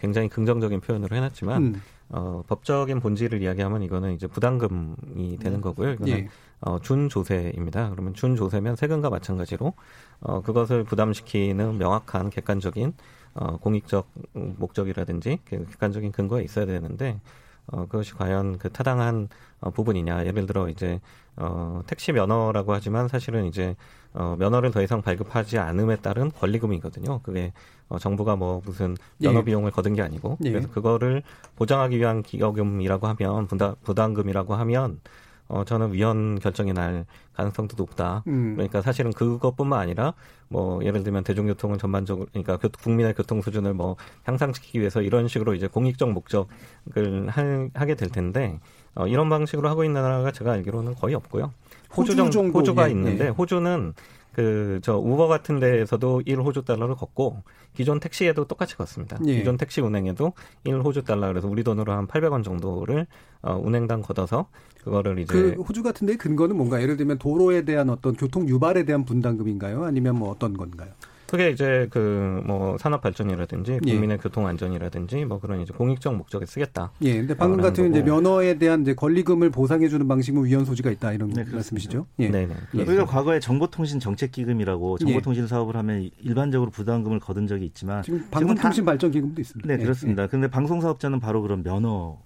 굉장히 0.00 0.28
긍정적인 0.28 0.80
표현으로 0.80 1.14
해놨지만 1.14 1.62
음. 1.62 1.82
어, 2.08 2.42
법적인 2.46 3.00
본질을 3.00 3.42
이야기하면 3.42 3.82
이거는 3.82 4.14
이제 4.14 4.26
부담금이 4.26 5.38
되는 5.38 5.60
거고요. 5.60 5.92
이거는 5.92 6.12
예. 6.12 6.28
어, 6.60 6.78
준조세입니다. 6.80 7.90
그러면 7.90 8.14
준조세면 8.14 8.76
세금과 8.76 9.10
마찬가지로 9.10 9.74
어, 10.20 10.42
그것을 10.42 10.84
부담시키는 10.84 11.78
명확한 11.78 12.30
객관적인 12.30 12.94
어, 13.34 13.58
공익적 13.58 14.08
목적이라든지 14.32 15.40
그 15.44 15.66
객관적인 15.66 16.12
근거가 16.12 16.40
있어야 16.40 16.66
되는데 16.66 17.20
어, 17.66 17.86
그것이 17.86 18.14
과연 18.14 18.58
그 18.58 18.70
타당한 18.70 19.28
어, 19.60 19.70
부분이냐. 19.70 20.26
예를 20.26 20.46
들어 20.46 20.68
이제 20.68 21.00
어, 21.36 21.82
택시 21.86 22.12
면허라고 22.12 22.72
하지만 22.72 23.08
사실은 23.08 23.46
이제 23.46 23.76
어, 24.14 24.36
면허를 24.38 24.70
더 24.70 24.82
이상 24.82 25.02
발급하지 25.02 25.58
않음에 25.58 25.96
따른 25.96 26.30
권리금이거든요. 26.30 27.20
그게 27.22 27.52
어, 27.88 27.98
정부가 27.98 28.36
뭐 28.36 28.62
무슨 28.64 28.96
면허 29.18 29.40
예. 29.40 29.44
비용을 29.44 29.70
거둔 29.70 29.94
게 29.94 30.02
아니고 30.02 30.38
예. 30.44 30.50
그래서 30.50 30.68
그거를 30.70 31.22
보장하기 31.56 31.98
위한 31.98 32.22
기여금이라고 32.22 33.06
하면 33.08 33.46
부담, 33.46 33.74
부담금이라고 33.82 34.54
하면 34.54 35.00
어, 35.48 35.64
저는 35.64 35.92
위헌 35.92 36.40
결정이 36.40 36.72
날 36.72 37.06
가능성도 37.34 37.76
높다. 37.76 38.24
음. 38.26 38.54
그러니까 38.56 38.80
사실은 38.82 39.12
그것뿐만 39.12 39.78
아니라 39.78 40.14
뭐 40.48 40.82
예를 40.84 41.02
들면 41.04 41.22
대중교통은 41.24 41.78
전반적으로 41.78 42.26
그러니까 42.32 42.56
교- 42.56 42.68
국민의 42.68 43.14
교통 43.14 43.42
수준을 43.42 43.74
뭐 43.74 43.96
향상시키기 44.24 44.80
위해서 44.80 45.02
이런 45.02 45.28
식으로 45.28 45.54
이제 45.54 45.66
공익적 45.68 46.10
목적을 46.10 47.28
할- 47.28 47.70
하게 47.74 47.94
될 47.94 48.08
텐데 48.10 48.58
어, 48.94 49.06
이런 49.06 49.28
방식으로 49.28 49.68
하고 49.68 49.84
있는 49.84 50.02
나라가 50.02 50.32
제가 50.32 50.52
알기로는 50.52 50.94
거의 50.94 51.14
없고요. 51.14 51.52
호주, 51.96 52.12
호주 52.12 52.16
정, 52.16 52.30
정도, 52.30 52.58
호주가 52.58 52.86
예, 52.88 52.90
있는데 52.92 53.26
예. 53.26 53.28
호주는 53.28 53.92
그 54.36 54.80
저 54.82 54.98
우버 54.98 55.28
같은 55.28 55.58
데에서도 55.58 56.22
1 56.26 56.38
호주 56.40 56.64
달러를 56.64 56.94
걷고 56.94 57.42
기존 57.74 58.00
택시에도 58.00 58.44
똑같이 58.46 58.76
걷습니다. 58.76 59.18
예. 59.26 59.38
기존 59.38 59.56
택시 59.56 59.80
운행에도 59.80 60.34
1 60.64 60.80
호주 60.80 61.04
달러 61.04 61.28
그래서 61.28 61.48
우리 61.48 61.64
돈으로 61.64 61.92
한 61.92 62.06
800원 62.06 62.44
정도를 62.44 63.06
어, 63.40 63.54
운행당 63.54 64.02
걷어서 64.02 64.48
그거를 64.84 65.18
이제 65.18 65.32
그 65.32 65.52
호주 65.62 65.82
같은 65.82 66.06
데 66.06 66.16
근거는 66.16 66.54
뭔가 66.56 66.82
예를 66.82 66.98
들면 66.98 67.18
도로에 67.18 67.62
대한 67.62 67.88
어떤 67.88 68.14
교통 68.14 68.46
유발에 68.46 68.84
대한 68.84 69.04
분담금인가요? 69.06 69.84
아니면 69.84 70.16
뭐 70.16 70.30
어떤 70.30 70.54
건가요? 70.54 70.90
그게 71.28 71.50
이제 71.50 71.86
그 71.90 72.26
뭐 72.46 72.76
산업 72.78 73.00
발전이라든지 73.00 73.80
예. 73.86 73.92
국민의 73.92 74.18
교통 74.18 74.46
안전이라든지 74.46 75.24
뭐 75.24 75.40
그런 75.40 75.60
이제 75.60 75.72
공익적 75.72 76.14
목적에 76.16 76.46
쓰겠다. 76.46 76.92
예, 77.02 77.16
근데 77.18 77.34
방금 77.34 77.58
어, 77.60 77.62
같은 77.62 77.90
이제. 77.90 78.02
면허에 78.02 78.58
대한 78.58 78.82
이제 78.82 78.94
권리금을 78.94 79.50
보상해 79.50 79.88
주는 79.88 80.06
방식은 80.06 80.44
위헌 80.44 80.64
소지가 80.64 80.90
있다 80.90 81.12
이런 81.12 81.28
네, 81.28 81.34
그렇습니다. 81.44 81.56
말씀이시죠? 81.56 82.06
예. 82.20 82.28
네네. 82.28 82.54
예. 82.74 82.82
우리가 82.82 83.06
과거에 83.06 83.40
정보통신 83.40 83.98
정책 84.00 84.32
기금이라고 84.32 84.98
예. 85.00 85.04
정보통신 85.04 85.46
사업을 85.46 85.76
하면 85.76 86.10
일반적으로 86.20 86.70
부담금을 86.70 87.18
거둔 87.20 87.46
적이 87.46 87.64
있지만 87.66 88.02
지금 88.02 88.24
방송통신 88.30 88.84
다- 88.84 88.90
발전 88.92 89.10
기금도 89.10 89.40
있습니다. 89.40 89.66
네, 89.66 89.74
예, 89.80 89.82
그렇습니다. 89.82 90.26
근데 90.26 90.48
방송 90.48 90.80
사업자는 90.80 91.18
바로 91.20 91.42
그런 91.42 91.62
면허 91.62 92.18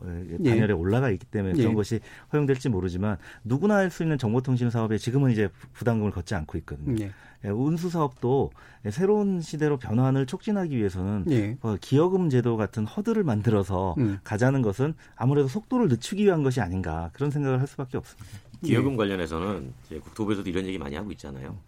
예. 0.45 0.51
반열에 0.51 0.73
올라가 0.73 1.11
있기 1.11 1.25
때문에 1.27 1.55
그런 1.55 1.71
예. 1.71 1.75
것이 1.75 2.01
허용될지 2.33 2.69
모르지만 2.69 3.17
누구나 3.45 3.77
할 3.77 3.91
수 3.91 4.03
있는 4.05 4.19
정보통신 4.19 4.71
사업에 4.71 4.99
지금은 4.99 5.33
이제 5.33 5.49
부담금을 5.73 6.13
걷지 6.13 6.35
않고 6.37 6.57
있거든요. 6.59 7.09
예. 7.45 7.49
예, 7.49 7.53
운수 7.53 7.91
사업도 7.91 8.51
새로운 8.91 9.41
시대로 9.41 9.79
변환을 9.79 10.27
촉진하기 10.27 10.77
위해서는 10.77 11.25
예. 11.31 11.57
어, 11.63 11.77
기여금 11.81 12.31
제도 12.31 12.57
같은 12.57 12.87
허들을 12.87 13.23
만들어서 13.25 13.95
음. 13.99 14.19
가자는 14.25 14.63
것은 14.63 14.95
아무래도 15.17 15.49
속도를 15.49 15.89
늦추기 15.89 16.25
위한 16.25 16.43
것이 16.43 16.61
아닌가 16.61 17.11
그런 17.13 17.31
생각을 17.31 17.61
할 17.61 17.67
수밖에 17.67 17.97
없습니다. 17.97 18.29
기여금 18.63 18.97
관련해서는 18.97 19.73
이제 19.87 19.99
국토부에서도 19.99 20.49
이런 20.49 20.67
얘기 20.67 20.79
많이 20.79 20.97
하고 20.97 21.11
있잖아요. 21.13 21.59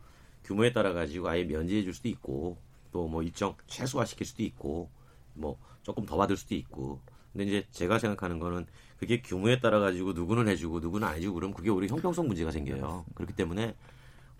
규모에 0.44 0.72
따라 0.72 0.92
가지고 0.92 1.28
아예 1.28 1.44
면제해 1.44 1.82
줄 1.82 1.94
수도 1.94 2.08
있고 2.08 2.58
또 2.92 3.08
뭐 3.08 3.22
일정 3.22 3.54
최소화 3.66 4.04
시킬 4.04 4.26
수도 4.26 4.42
있고 4.42 4.90
뭐 5.34 5.56
조금 5.82 6.04
더 6.04 6.16
받을 6.16 6.36
수도 6.36 6.54
있고 6.54 7.00
근데 7.32 7.44
이제 7.44 7.66
제가 7.70 7.98
생각하는 7.98 8.38
거는 8.38 8.66
그게 8.98 9.22
규모에 9.22 9.58
따라 9.60 9.80
가지고 9.80 10.12
누구는 10.12 10.46
해주고 10.48 10.80
누구는 10.80 11.08
안 11.08 11.16
해주고 11.16 11.34
그러면 11.34 11.54
그게 11.54 11.70
우리 11.70 11.88
형평성 11.88 12.28
문제가 12.28 12.50
생겨요. 12.50 13.06
그렇기 13.14 13.32
때문에 13.34 13.74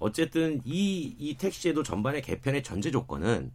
어쨌든 0.02 0.60
이, 0.64 1.14
이 1.18 1.36
택시제도 1.36 1.82
전반의 1.82 2.22
개편의 2.22 2.62
전제 2.62 2.90
조건은 2.90 3.52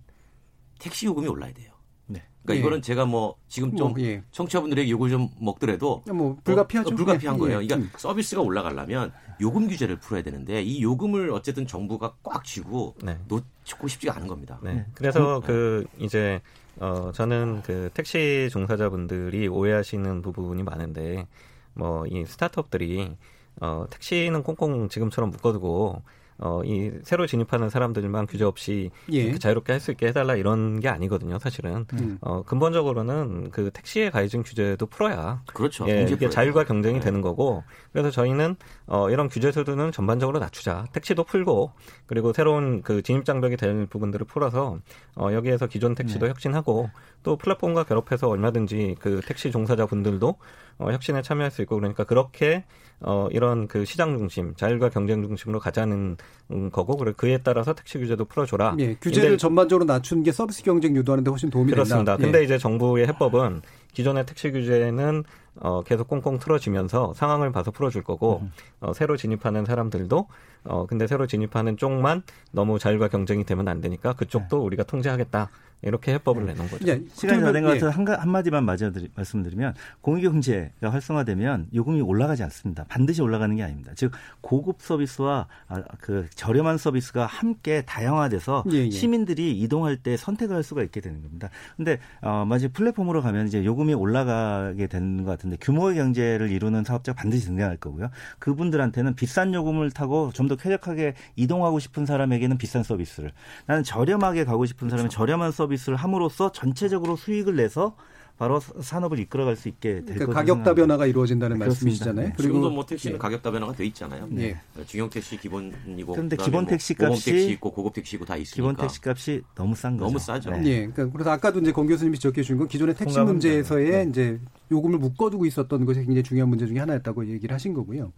택시 0.79 1.05
요금이 1.05 1.27
올라야 1.27 1.51
돼요. 1.53 1.71
네. 2.05 2.23
그러니까 2.43 2.55
예. 2.55 2.59
이거는 2.59 2.81
제가 2.81 3.05
뭐 3.05 3.35
지금 3.47 3.75
좀 3.75 3.91
뭐, 3.91 4.01
예. 4.01 4.23
청취자분들에게 4.31 4.89
욕을 4.89 5.09
좀 5.09 5.29
먹더라도 5.39 6.03
뭐 6.07 6.37
불가피하죠. 6.43 6.89
어, 6.89 6.95
불가피한 6.95 7.35
예, 7.35 7.39
거예요. 7.39 7.63
예. 7.63 7.67
그러니까 7.67 7.87
음. 7.87 7.91
서비스가 7.97 8.41
올라가려면 8.41 9.11
요금 9.41 9.67
규제를 9.67 9.99
풀어야 9.99 10.23
되는데 10.23 10.61
이 10.61 10.81
요금을 10.81 11.31
어쨌든 11.31 11.67
정부가 11.67 12.15
꽉 12.23 12.43
쥐고 12.43 12.95
네. 13.03 13.17
놓고 13.27 13.87
싶지가 13.87 14.15
않은 14.15 14.27
겁니다. 14.27 14.59
네. 14.63 14.85
그래서 14.93 15.41
그 15.41 15.85
이제 15.99 16.39
어 16.79 17.11
저는 17.13 17.63
그 17.63 17.89
택시 17.93 18.49
종사자분들이 18.51 19.47
오해하시는 19.47 20.21
부분이 20.21 20.63
많은데 20.63 21.27
뭐 21.73 22.05
이 22.07 22.23
스타트업들이 22.25 23.15
어 23.59 23.85
택시는 23.89 24.43
꽁꽁 24.43 24.87
지금처럼 24.89 25.31
묶어두고 25.31 26.01
어 26.39 26.61
이 26.65 26.91
새로 27.03 27.25
진입하는 27.25 27.69
사람들만 27.69 28.27
규제 28.27 28.43
없이 28.45 28.91
예. 29.11 29.17
이렇게 29.17 29.39
자유롭게 29.39 29.73
할 29.73 29.79
수 29.79 29.91
있게 29.91 30.07
해달라 30.07 30.35
이런 30.35 30.79
게 30.79 30.87
아니거든요, 30.89 31.39
사실은. 31.39 31.85
음. 31.93 32.17
어 32.21 32.43
근본적으로는 32.43 33.51
그 33.51 33.71
택시의 33.71 34.11
가해증 34.11 34.43
규제도 34.43 34.85
풀어야 34.85 35.43
그렇죠. 35.53 35.87
예, 35.87 36.03
이게 36.03 36.15
풀어야 36.15 36.29
자율과. 36.31 36.63
경쟁이 36.65 36.95
네. 36.95 37.05
되는 37.05 37.21
거고 37.21 37.63
그래서 37.91 38.11
저희는 38.11 38.55
어, 38.87 39.09
이런 39.09 39.29
규제 39.29 39.51
수준은 39.51 39.91
전반적으로 39.91 40.39
낮추자 40.39 40.85
택시도 40.93 41.23
풀고 41.23 41.71
그리고 42.05 42.33
새로운 42.33 42.81
그 42.81 43.01
진입 43.01 43.25
장벽이 43.25 43.57
될 43.57 43.85
부분들을 43.87 44.25
풀어서 44.27 44.79
어, 45.15 45.31
여기에서 45.31 45.67
기존 45.67 45.95
택시도 45.95 46.27
혁신하고 46.27 46.89
또 47.23 47.37
플랫폼과 47.37 47.83
결합해서 47.85 48.27
얼마든지 48.29 48.95
그 48.99 49.21
택시 49.25 49.51
종사자 49.51 49.85
분들도 49.85 50.35
어, 50.79 50.91
혁신에 50.91 51.21
참여할 51.21 51.51
수 51.51 51.61
있고 51.63 51.75
그러니까 51.75 52.03
그렇게 52.03 52.65
어, 52.99 53.27
이런 53.31 53.67
그 53.67 53.85
시장 53.85 54.17
중심 54.17 54.55
자율과 54.55 54.89
경쟁 54.89 55.21
중심으로 55.21 55.59
가자는 55.59 56.17
음, 56.51 56.71
거고 56.71 56.97
그리고 56.97 57.15
그에 57.17 57.37
따라서 57.37 57.73
택시 57.73 57.99
규제도 57.99 58.25
풀어줘라. 58.25 58.75
예, 58.79 58.95
규제를 58.95 59.29
근데 59.29 59.37
전반적으로 59.37 59.85
낮추는 59.85 60.23
게 60.23 60.31
서비스 60.31 60.63
경쟁 60.63 60.95
유도하는데 60.95 61.29
훨씬 61.29 61.49
도움이 61.49 61.71
그렇습니다. 61.71 62.13
된다. 62.13 62.17
근데 62.17 62.39
예. 62.39 62.43
이제 62.43 62.57
정부의 62.57 63.07
해법은 63.07 63.61
기존의 63.93 64.25
택시 64.25 64.51
규제는 64.51 65.23
어, 65.59 65.83
계속 65.83 66.07
꽁꽁 66.07 66.39
틀어지면서 66.39 67.13
상황을 67.15 67.51
봐서 67.51 67.71
풀어줄 67.71 68.03
거고 68.03 68.41
음. 68.41 68.51
어, 68.79 68.93
새로 68.93 69.17
진입하는 69.17 69.65
사람들도 69.65 70.27
어, 70.65 70.85
근데 70.85 71.07
새로 71.07 71.27
진입하는 71.27 71.77
쪽만 71.77 72.23
너무 72.51 72.79
자율과 72.79 73.07
경쟁이 73.09 73.43
되면 73.43 73.67
안 73.67 73.81
되니까 73.81 74.13
그쪽도 74.13 74.63
우리가 74.63 74.83
통제하겠다 74.83 75.49
이렇게 75.83 76.13
해법을 76.15 76.45
내놓은 76.47 76.67
거죠. 76.69 76.87
예, 76.87 77.01
시간이 77.13 77.39
다된것 77.41 77.75
예. 77.75 77.79
같아서 77.79 77.95
한, 77.95 78.03
가- 78.03 78.19
한마디만 78.19 78.65
마저 78.65 78.91
드리- 78.91 79.09
말씀드리면 79.15 79.75
공익경제가 80.01 80.89
활성화되면 80.89 81.67
요금이 81.73 82.01
올라가지 82.01 82.41
않습니다. 82.43 82.83
반드시 82.89 83.21
올라가는 83.21 83.55
게 83.55 83.61
아닙니다. 83.61 83.91
즉 83.95 84.11
고급 84.41 84.81
서비스와 84.81 85.47
아, 85.67 85.81
그 86.01 86.25
저렴한 86.33 86.77
서비스가 86.79 87.27
함께 87.27 87.83
다양화돼서 87.85 88.63
예, 88.71 88.85
예. 88.85 88.89
시민들이 88.89 89.51
이동할 89.59 89.97
때 89.97 90.17
선택을 90.17 90.55
할 90.55 90.63
수가 90.63 90.81
있게 90.81 90.99
되는 90.99 91.21
겁니다. 91.21 91.49
근데 91.75 91.99
어, 92.21 92.43
마치 92.47 92.67
플랫폼으로 92.69 93.21
가면 93.21 93.45
이제 93.47 93.63
요금이 93.63 93.93
올라가게 93.93 94.87
되는 94.87 95.23
것 95.23 95.29
같은데 95.31 95.57
규모의 95.61 95.95
경제를 95.97 96.49
이루는 96.51 96.83
사업자가 96.85 97.15
반드시 97.21 97.45
등장할 97.45 97.77
거고요. 97.77 98.09
그분들한테는 98.39 99.13
비싼 99.15 99.53
요금을 99.53 99.91
타고 99.91 100.31
좀 100.33 100.47
더 100.47 100.55
쾌적하게 100.55 101.13
이동하고 101.35 101.77
싶은 101.77 102.05
사람에게는 102.05 102.57
비싼 102.57 102.81
서비스를 102.81 103.33
나는 103.65 103.83
저렴하게 103.83 104.45
가고 104.45 104.65
싶은 104.65 104.89
사람은 104.89 105.09
저렴한 105.09 105.51
서비스 105.51 105.66
를 105.67 105.95
함으로써 105.97 106.51
전체적으로 106.51 107.15
수익을 107.15 107.55
내서 107.55 107.95
바로 108.37 108.59
산업을 108.59 109.17
이끌어갈 109.17 109.55
수 109.55 109.67
있게 109.67 110.05
될 110.05 110.13
그러니까 110.13 110.33
가격. 110.33 110.63
다변화가 110.63 111.07
이루어진다는 111.07 111.57
네, 111.57 111.65
말씀이시잖아요. 111.65 112.13
그렇습니다. 112.15 112.37
그리고 112.37 112.53
지금도 112.53 112.69
뭐 112.69 112.85
택시는 112.85 113.15
예. 113.15 113.17
가격 113.17 113.41
다변화가 113.41 113.73
돼 113.73 113.83
있잖아요. 113.87 114.29
예. 114.37 114.51
어, 114.77 114.83
중형 114.85 115.09
택시 115.09 115.37
기본이고 115.37 116.11
그런데 116.13 116.35
기본 116.35 116.65
뭐 116.65 116.69
택시 116.69 116.93
값이- 116.93 117.25
택시 117.25 117.49
있고 117.53 117.71
고급 117.71 117.93
택시 117.93 118.15
있고 118.15 118.25
다 118.25 118.35
있으니까 118.37 118.55
기본 118.55 118.75
택시 118.75 119.01
값이 119.03 119.41
너무 119.55 119.73
싼 119.75 119.97
거죠. 119.97 120.05
너무 120.05 120.19
싸죠. 120.19 120.51
네. 120.51 120.63
예, 120.65 120.75
그러니까 120.87 121.09
그래서 121.11 121.31
아까도 121.31 121.59
이제 121.59 121.71
권 121.71 121.87
교수님이 121.87 122.17
지적해 122.17 122.43
주신 122.43 122.57
건 122.59 122.67
기존의 122.67 122.93
택시 122.93 123.17
문제에서의 123.19 123.89
네. 123.91 124.05
이제 124.07 124.39
요금을 124.71 124.99
묶어두고 124.99 125.47
있었던 125.47 125.85
것이 125.85 126.01
굉장히 126.01 126.21
중요한 126.21 126.47
문제 126.49 126.67
중에 126.67 126.77
하나였다고 126.77 127.25
얘기를 127.29 127.51
하신 127.55 127.73
거고요. 127.73 128.11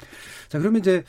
자, 0.49 0.59
그러면 0.59 0.81
이제 0.81 0.97
이 0.97 1.03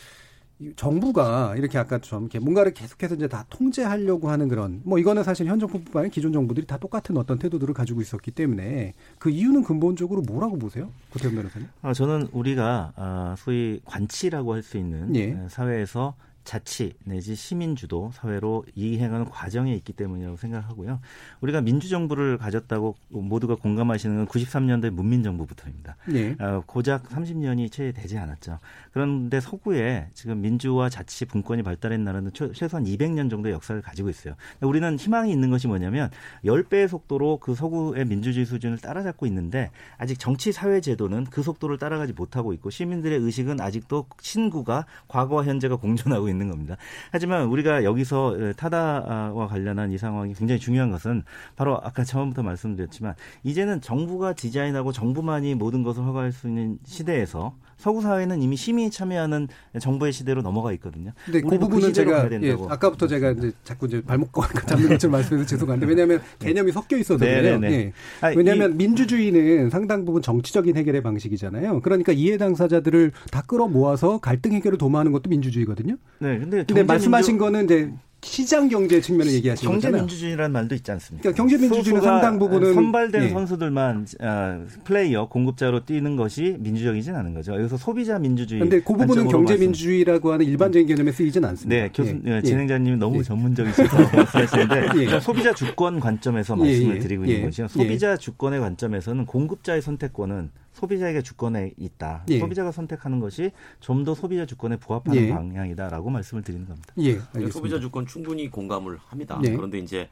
정부가 0.76 1.54
이렇게 1.56 1.78
아까 1.78 1.98
좀 1.98 2.22
이렇게 2.22 2.38
뭔가를 2.38 2.72
계속해서 2.74 3.14
이제 3.16 3.28
다 3.28 3.44
통제하려고 3.50 4.30
하는 4.30 4.48
그런 4.48 4.80
뭐 4.84 4.98
이거는 4.98 5.22
사실 5.22 5.46
현 5.46 5.58
정부뿐만 5.58 6.00
아니라 6.00 6.12
기존 6.12 6.32
정부들이 6.32 6.66
다 6.66 6.76
똑같은 6.76 7.16
어떤 7.16 7.38
태도들을 7.38 7.72
가지고 7.74 8.00
있었기 8.00 8.30
때문에 8.30 8.94
그 9.18 9.30
이유는 9.30 9.64
근본적으로 9.64 10.22
뭐라고 10.22 10.58
보세요? 10.58 10.90
구태현 11.10 11.34
변호사님? 11.34 11.68
아, 11.82 11.92
저는 11.92 12.28
우리가 12.32 12.92
아, 12.96 13.34
소위 13.38 13.80
관치라고 13.84 14.54
할 14.54 14.60
수 14.62 14.76
있는 14.76 15.16
예. 15.16 15.30
에, 15.30 15.36
사회에서 15.48 16.14
자치 16.44 16.94
내지 17.04 17.34
시민 17.34 17.76
주도 17.76 18.10
사회로 18.14 18.64
이행하는 18.74 19.26
과정에 19.26 19.74
있기 19.74 19.92
때문이라고 19.92 20.36
생각하고요. 20.36 21.00
우리가 21.42 21.60
민주정부를 21.60 22.38
가졌다고 22.38 22.96
모두가 23.10 23.54
공감하시는 23.56 24.16
건 24.16 24.26
93년대 24.26 24.90
문민정부부터입니다. 24.90 25.96
네. 26.08 26.34
어, 26.40 26.62
고작 26.66 27.04
30년이 27.04 27.70
채 27.70 27.92
되지 27.92 28.18
않았죠. 28.18 28.58
그런데 28.92 29.40
서구에 29.40 30.08
지금 30.14 30.40
민주와 30.40 30.88
자치 30.88 31.24
분권이 31.24 31.62
발달한 31.62 32.04
나라는 32.04 32.32
최, 32.34 32.50
최소한 32.52 32.84
200년 32.84 33.30
정도의 33.30 33.54
역사를 33.54 33.80
가지고 33.80 34.08
있어요. 34.08 34.34
우리는 34.60 34.96
희망이 34.98 35.30
있는 35.30 35.50
것이 35.50 35.68
뭐냐면 35.68 36.10
10배의 36.44 36.88
속도로 36.88 37.38
그 37.38 37.54
서구의 37.54 38.04
민주주의 38.04 38.44
수준을 38.44 38.78
따라잡고 38.78 39.26
있는데 39.26 39.70
아직 39.96 40.18
정치 40.18 40.52
사회 40.52 40.80
제도는 40.80 41.24
그 41.24 41.42
속도를 41.42 41.78
따라가지 41.78 42.12
못하고 42.12 42.52
있고 42.54 42.70
시민들의 42.70 43.18
의식은 43.18 43.60
아직도 43.60 44.06
신구가 44.20 44.86
과거와 45.08 45.44
현재가 45.44 45.76
공존하고 45.76 46.28
있는 46.28 46.48
겁니다. 46.48 46.76
하지만 47.12 47.46
우리가 47.46 47.84
여기서 47.84 48.54
타다와 48.56 49.46
관련한 49.48 49.92
이 49.92 49.98
상황이 49.98 50.34
굉장히 50.34 50.58
중요한 50.58 50.90
것은 50.90 51.22
바로 51.56 51.78
아까 51.82 52.04
처음부터 52.04 52.42
말씀드렸지만 52.42 53.14
이제는 53.42 53.80
정부가 53.80 54.32
디자인하고 54.32 54.92
정부만이 54.92 55.54
모든 55.54 55.82
것을 55.82 56.04
허가할 56.04 56.32
수 56.32 56.48
있는 56.48 56.78
시대에서 56.84 57.54
서구 57.80 58.02
사회는 58.02 58.42
이미 58.42 58.56
시민이 58.56 58.90
참여하는 58.90 59.48
정부의 59.80 60.12
시대로 60.12 60.42
넘어가 60.42 60.72
있거든요. 60.74 61.12
근데 61.24 61.40
그 61.40 61.58
부분은 61.58 61.88
그 61.88 61.92
제가 61.94 62.28
예, 62.42 62.56
아까부터 62.68 63.06
제가 63.06 63.30
이제 63.30 63.52
자꾸 63.64 63.86
이제 63.86 64.02
발목 64.02 64.30
잡는 64.66 64.90
것처럼 64.90 65.12
말씀해서 65.12 65.46
죄송한데 65.46 65.86
왜냐하면 65.86 66.20
개념이 66.38 66.72
섞여 66.72 66.98
있어서 66.98 67.18
그래요. 67.18 67.58
예. 67.64 67.92
왜냐하면 68.36 68.76
민주주의는 68.76 69.70
상당 69.70 70.04
부분 70.04 70.20
정치적인 70.20 70.76
해결의 70.76 71.02
방식이잖아요. 71.02 71.80
그러니까 71.80 72.12
이해 72.12 72.36
당사자들을 72.36 73.12
다 73.30 73.42
끌어모아서 73.46 74.18
갈등 74.18 74.52
해결을 74.52 74.76
도모하는 74.76 75.10
것도 75.12 75.30
민주주의거든요. 75.30 75.96
네, 76.18 76.38
근데, 76.38 76.64
근데 76.64 76.82
말씀하신 76.82 77.34
민주... 77.34 77.44
거는 77.44 77.64
이제 77.64 77.92
시장 78.22 78.68
경제 78.68 79.00
측면을 79.00 79.32
얘기하시는 79.32 79.70
경제 79.70 79.88
거잖아요. 79.88 80.02
민주주의라는 80.02 80.52
말도 80.52 80.74
있지 80.74 80.90
않습니까? 80.92 81.22
그러니까 81.22 81.42
경제 81.42 81.56
민주주의는 81.56 82.02
상당 82.02 82.38
부분은 82.38 82.74
선발된 82.74 83.22
예. 83.22 83.28
선수들만 83.30 84.06
어, 84.20 84.66
플레이어 84.84 85.28
공급자로 85.28 85.86
뛰는 85.86 86.16
것이 86.16 86.56
민주적이진 86.58 87.14
않은 87.14 87.32
거죠. 87.32 87.54
여기서 87.54 87.78
소비자 87.78 88.18
민주주의. 88.18 88.60
그런데 88.60 88.80
그 88.80 88.92
부분은 88.94 89.28
경제 89.28 89.56
민주주의라고 89.56 90.32
하는 90.32 90.44
일반적인 90.44 90.86
개념에 90.86 91.12
쓰이진 91.12 91.44
않습니다. 91.46 91.82
네, 91.82 91.90
교수 91.94 92.20
예. 92.26 92.36
예. 92.36 92.42
진행자님이 92.42 92.96
너무 92.98 93.18
예. 93.18 93.22
전문적이셔서 93.22 93.96
말씀하시는데 94.16 94.76
예. 94.76 94.88
그러니까 94.88 95.20
소비자 95.20 95.54
주권 95.54 95.98
관점에서 95.98 96.56
말씀을 96.56 96.98
드리고 96.98 97.24
있는 97.24 97.44
것이요. 97.46 97.68
소비자 97.68 98.16
주권의 98.16 98.60
관점에서는 98.60 99.24
공급자의 99.24 99.80
선택권은 99.80 100.50
소비자에게 100.72 101.22
주권에 101.22 101.72
있다. 101.76 102.24
예. 102.28 102.38
소비자가 102.38 102.70
선택하는 102.72 103.18
것이 103.20 103.50
좀 103.80 104.04
더 104.04 104.14
소비자 104.14 104.46
주권에 104.46 104.76
부합하는 104.76 105.22
예. 105.22 105.28
방향이다라고 105.30 106.10
말씀을 106.10 106.42
드리는 106.42 106.66
겁니다. 106.66 106.94
예, 106.98 107.18
소비자 107.50 107.78
주권 107.80 108.06
충분히 108.06 108.48
공감을 108.48 108.96
합니다. 108.98 109.38
네. 109.42 109.54
그런데 109.54 109.78
이제 109.78 110.08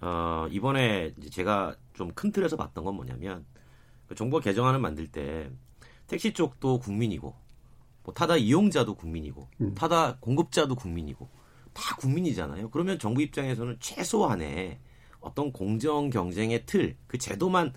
어, 0.00 0.46
이번에 0.50 1.12
이제 1.18 1.30
제가 1.30 1.76
좀 1.94 2.10
큰 2.14 2.32
틀에서 2.32 2.56
봤던 2.56 2.84
건 2.84 2.94
뭐냐면 2.96 3.44
그 4.08 4.14
정부가 4.14 4.42
개정안을 4.42 4.80
만들 4.80 5.06
때 5.06 5.48
택시 6.08 6.32
쪽도 6.32 6.80
국민이고 6.80 7.34
뭐 8.02 8.14
타다 8.14 8.36
이용자도 8.36 8.94
국민이고 8.96 9.48
음. 9.60 9.74
타다 9.74 10.16
공급자도 10.20 10.74
국민이고 10.74 11.28
다 11.72 11.96
국민이잖아요. 11.96 12.70
그러면 12.70 12.98
정부 12.98 13.22
입장에서는 13.22 13.76
최소한의 13.80 14.78
어떤 15.20 15.52
공정 15.52 16.10
경쟁의 16.10 16.64
틀, 16.66 16.96
그 17.06 17.16
제도만 17.18 17.72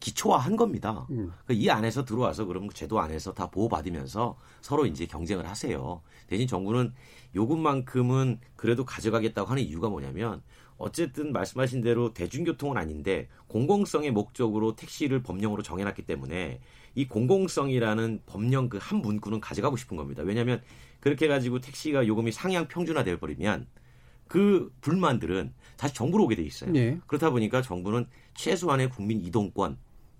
기초화한 0.00 0.56
겁니다. 0.56 1.06
음. 1.10 1.32
그러니까 1.44 1.52
이 1.64 1.70
안에서 1.70 2.04
들어와서 2.04 2.44
그러면 2.44 2.68
그 2.68 2.74
제도 2.74 3.00
안에서 3.00 3.32
다 3.32 3.50
보호받으면서 3.50 4.36
서로 4.60 4.86
이제 4.86 5.06
경쟁을 5.06 5.48
하세요. 5.48 6.02
대신 6.26 6.46
정부는 6.46 6.92
요금만큼은 7.34 8.38
그래도 8.56 8.84
가져가겠다고 8.84 9.50
하는 9.50 9.62
이유가 9.62 9.88
뭐냐면 9.88 10.42
어쨌든 10.76 11.32
말씀하신 11.32 11.82
대로 11.82 12.12
대중교통은 12.12 12.76
아닌데 12.76 13.28
공공성의 13.46 14.10
목적으로 14.10 14.76
택시를 14.76 15.22
법령으로 15.22 15.62
정해놨기 15.62 16.02
때문에 16.02 16.60
이 16.96 17.08
공공성이라는 17.08 18.22
법령 18.26 18.68
그 18.68 18.78
한 18.78 18.98
문구는 18.98 19.40
가져가고 19.40 19.76
싶은 19.76 19.96
겁니다. 19.96 20.22
왜냐하면 20.22 20.60
그렇게 21.00 21.28
가지고 21.28 21.60
택시가 21.60 22.06
요금이 22.06 22.32
상향 22.32 22.68
평준화돼 22.68 23.18
버리면 23.18 23.66
그 24.26 24.72
불만들은 24.80 25.52
다시 25.76 25.94
정부로 25.94 26.24
오게 26.24 26.34
돼 26.34 26.42
있어요. 26.42 26.72
네. 26.72 26.98
그렇다 27.06 27.30
보니까 27.30 27.62
정부는 27.62 28.06
최소한의 28.34 28.90
국민 28.90 29.20
이동권 29.20 29.76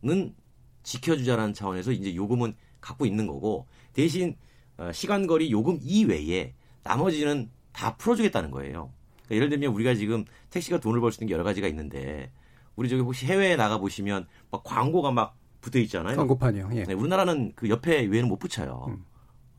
은 0.06 0.34
지켜주자라는 0.82 1.54
차원에서 1.54 1.92
이제 1.92 2.14
요금은 2.14 2.54
갖고 2.80 3.06
있는 3.06 3.26
거고 3.26 3.66
대신 3.92 4.36
어, 4.76 4.90
시간 4.92 5.26
거리 5.26 5.50
요금 5.50 5.78
이외에 5.82 6.52
나머지는 6.82 7.50
다 7.72 7.96
풀어주겠다는 7.96 8.50
거예요. 8.50 8.92
그러니까 9.24 9.34
예를 9.36 9.48
들면 9.48 9.72
우리가 9.72 9.94
지금 9.94 10.24
택시가 10.50 10.80
돈을 10.80 11.00
벌 11.00 11.10
수 11.12 11.18
있는 11.22 11.28
게 11.28 11.34
여러 11.34 11.44
가지가 11.44 11.66
있는데 11.68 12.30
우리 12.76 12.88
저기 12.88 13.02
혹시 13.02 13.26
해외에 13.26 13.56
나가 13.56 13.78
보시면 13.78 14.26
막 14.50 14.62
광고가 14.64 15.10
막 15.12 15.36
붙어 15.60 15.78
있잖아요. 15.78 16.16
광고판이요. 16.16 16.70
예. 16.74 16.84
네, 16.84 16.92
우리나라는 16.92 17.52
그 17.54 17.68
옆에 17.70 18.02
외에는 18.04 18.28
못 18.28 18.38
붙여요. 18.38 18.86
음. 18.88 19.04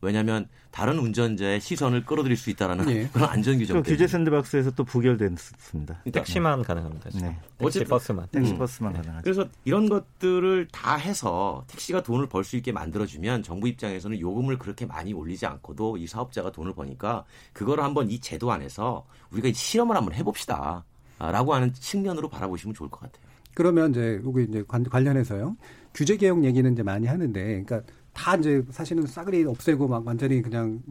왜냐하면 0.02 0.48
다른 0.70 0.98
운전자의 0.98 1.60
시선을 1.60 2.04
끌어들일 2.04 2.36
수 2.36 2.50
있다라는 2.50 2.90
예. 2.90 3.08
그런 3.12 3.28
안전 3.30 3.58
규정. 3.58 3.82
규제 3.82 4.06
샌드박스에서 4.06 4.70
또 4.72 4.84
부결됐습니다. 4.84 6.00
그러니까, 6.02 6.20
택시만 6.20 6.62
가능합니다. 6.62 7.10
네. 7.20 7.38
택시 7.58 7.84
버스만. 7.84 8.28
택시 8.30 8.52
음. 8.52 8.58
버스만 8.58 8.92
네. 8.92 8.98
가능하죠. 8.98 9.22
그래서 9.24 9.48
이런 9.64 9.88
것들을 9.88 10.68
다 10.70 10.96
해서 10.96 11.64
택시가 11.68 12.02
돈을 12.02 12.28
벌 12.28 12.44
수 12.44 12.56
있게 12.56 12.70
만들어주면 12.72 13.42
정부 13.42 13.66
입장에서는 13.68 14.20
요금을 14.20 14.58
그렇게 14.58 14.86
많이 14.86 15.12
올리지 15.12 15.46
않고도 15.46 15.96
이 15.96 16.06
사업자가 16.06 16.52
돈을 16.52 16.74
버니까 16.74 17.24
그거를 17.52 17.82
한번 17.82 18.10
이 18.10 18.20
제도 18.20 18.52
안에서 18.52 19.04
우리가 19.30 19.50
실험을 19.52 19.96
한번 19.96 20.14
해봅시다. 20.14 20.84
라고 21.18 21.54
하는 21.54 21.72
측면으로 21.72 22.28
바라보시면 22.28 22.74
좋을 22.74 22.90
것 22.90 23.00
같아요. 23.00 23.24
그러면 23.54 23.90
이제 23.90 24.20
여기 24.24 24.44
이제 24.44 24.62
관련해서요. 24.68 25.56
규제 25.94 26.18
개혁 26.18 26.44
얘기는 26.44 26.70
이제 26.70 26.82
많이 26.82 27.06
하는데, 27.06 27.40
그러니까 27.64 27.80
다 28.16 28.34
이제 28.36 28.64
사실은 28.70 29.06
싸그리 29.06 29.44
없애고 29.44 29.86
막 29.86 30.06
완전히 30.06 30.40
그냥 30.40 30.82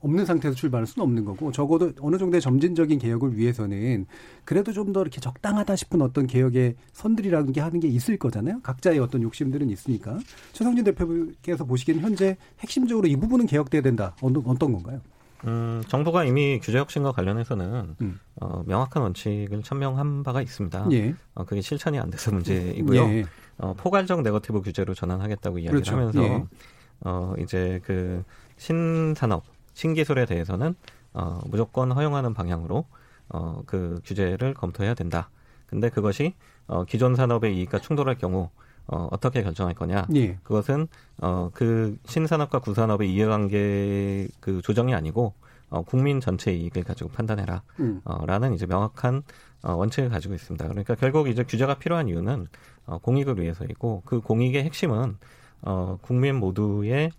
없는 0.00 0.26
상태에서 0.26 0.54
출발할 0.56 0.86
수는 0.86 1.04
없는 1.04 1.24
거고 1.24 1.50
적어도 1.52 1.92
어느 2.00 2.18
정도의 2.18 2.40
점진적인 2.40 2.98
개혁을 2.98 3.36
위해서는 3.36 4.06
그래도 4.44 4.72
좀 4.72 4.92
더 4.92 5.00
이렇게 5.02 5.20
적당하다 5.20 5.76
싶은 5.76 6.02
어떤 6.02 6.26
개혁의 6.26 6.76
선들이라는 6.92 7.52
게 7.52 7.60
하는 7.60 7.80
게 7.80 7.88
있을 7.88 8.16
거잖아요. 8.18 8.60
각자의 8.62 8.98
어떤 8.98 9.22
욕심들은 9.22 9.70
있으니까 9.70 10.18
최성진 10.52 10.84
대표께서 10.84 11.64
보시기엔 11.64 12.00
현재 12.00 12.36
핵심적으로 12.60 13.08
이 13.08 13.16
부분은 13.16 13.46
개혁돼야 13.46 13.80
된다. 13.82 14.14
어떤, 14.20 14.42
어떤 14.46 14.72
건가요? 14.72 15.00
음, 15.46 15.82
정부가 15.88 16.24
이미 16.24 16.58
규제 16.62 16.78
혁신과 16.78 17.12
관련해서는 17.12 17.96
음. 18.00 18.20
어, 18.40 18.62
명확한 18.66 19.02
원칙을 19.02 19.62
천명한 19.62 20.22
바가 20.22 20.40
있습니다. 20.42 20.88
예. 20.92 21.14
어, 21.34 21.44
그게 21.44 21.60
실천이 21.60 21.98
안 21.98 22.10
돼서 22.10 22.32
문제이고요. 22.32 23.00
예. 23.10 23.24
어, 23.58 23.74
포괄적 23.74 24.22
네거티브 24.22 24.62
규제로 24.62 24.94
전환하겠다고 24.94 25.58
이야기를 25.58 25.82
그렇죠. 25.82 25.96
하면서 25.96 26.22
예. 26.22 26.44
어, 27.00 27.34
이제 27.38 27.80
그 27.84 28.24
신산업, 28.56 29.44
신기술에 29.74 30.26
대해서는 30.26 30.74
어, 31.12 31.40
무조건 31.46 31.92
허용하는 31.92 32.34
방향으로 32.34 32.86
어, 33.28 33.62
그 33.66 34.00
규제를 34.04 34.54
검토해야 34.54 34.94
된다. 34.94 35.30
근데 35.66 35.90
그것이 35.90 36.34
어, 36.66 36.84
기존 36.84 37.14
산업의 37.14 37.56
이익과 37.56 37.80
충돌할 37.80 38.16
경우 38.16 38.50
어, 38.86 39.08
어떻게 39.10 39.42
결정할 39.42 39.74
거냐. 39.74 40.06
예. 40.14 40.38
그것은 40.42 40.88
어, 41.18 41.50
그 41.54 41.96
신산업과 42.06 42.60
구산업의 42.60 43.12
이해관계 43.12 44.28
그 44.40 44.60
조정이 44.62 44.94
아니고 44.94 45.34
어, 45.70 45.82
국민 45.82 46.20
전체 46.20 46.52
이익을 46.52 46.84
가지고 46.84 47.10
판단해라. 47.10 47.62
음. 47.80 48.00
어, 48.04 48.24
라는 48.26 48.52
이제 48.54 48.66
명확한 48.66 49.22
어, 49.62 49.72
원칙을 49.72 50.10
가지고 50.10 50.34
있습니다. 50.34 50.68
그러니까 50.68 50.94
결국 50.94 51.28
이제 51.28 51.42
규제가 51.42 51.78
필요한 51.78 52.08
이유는 52.08 52.46
어, 52.86 52.98
공익을 52.98 53.40
위해서이고 53.40 54.02
그 54.04 54.20
공익의 54.20 54.62
핵심은 54.64 55.16
어, 55.62 55.98
국민 56.02 56.36
모두의 56.36 57.10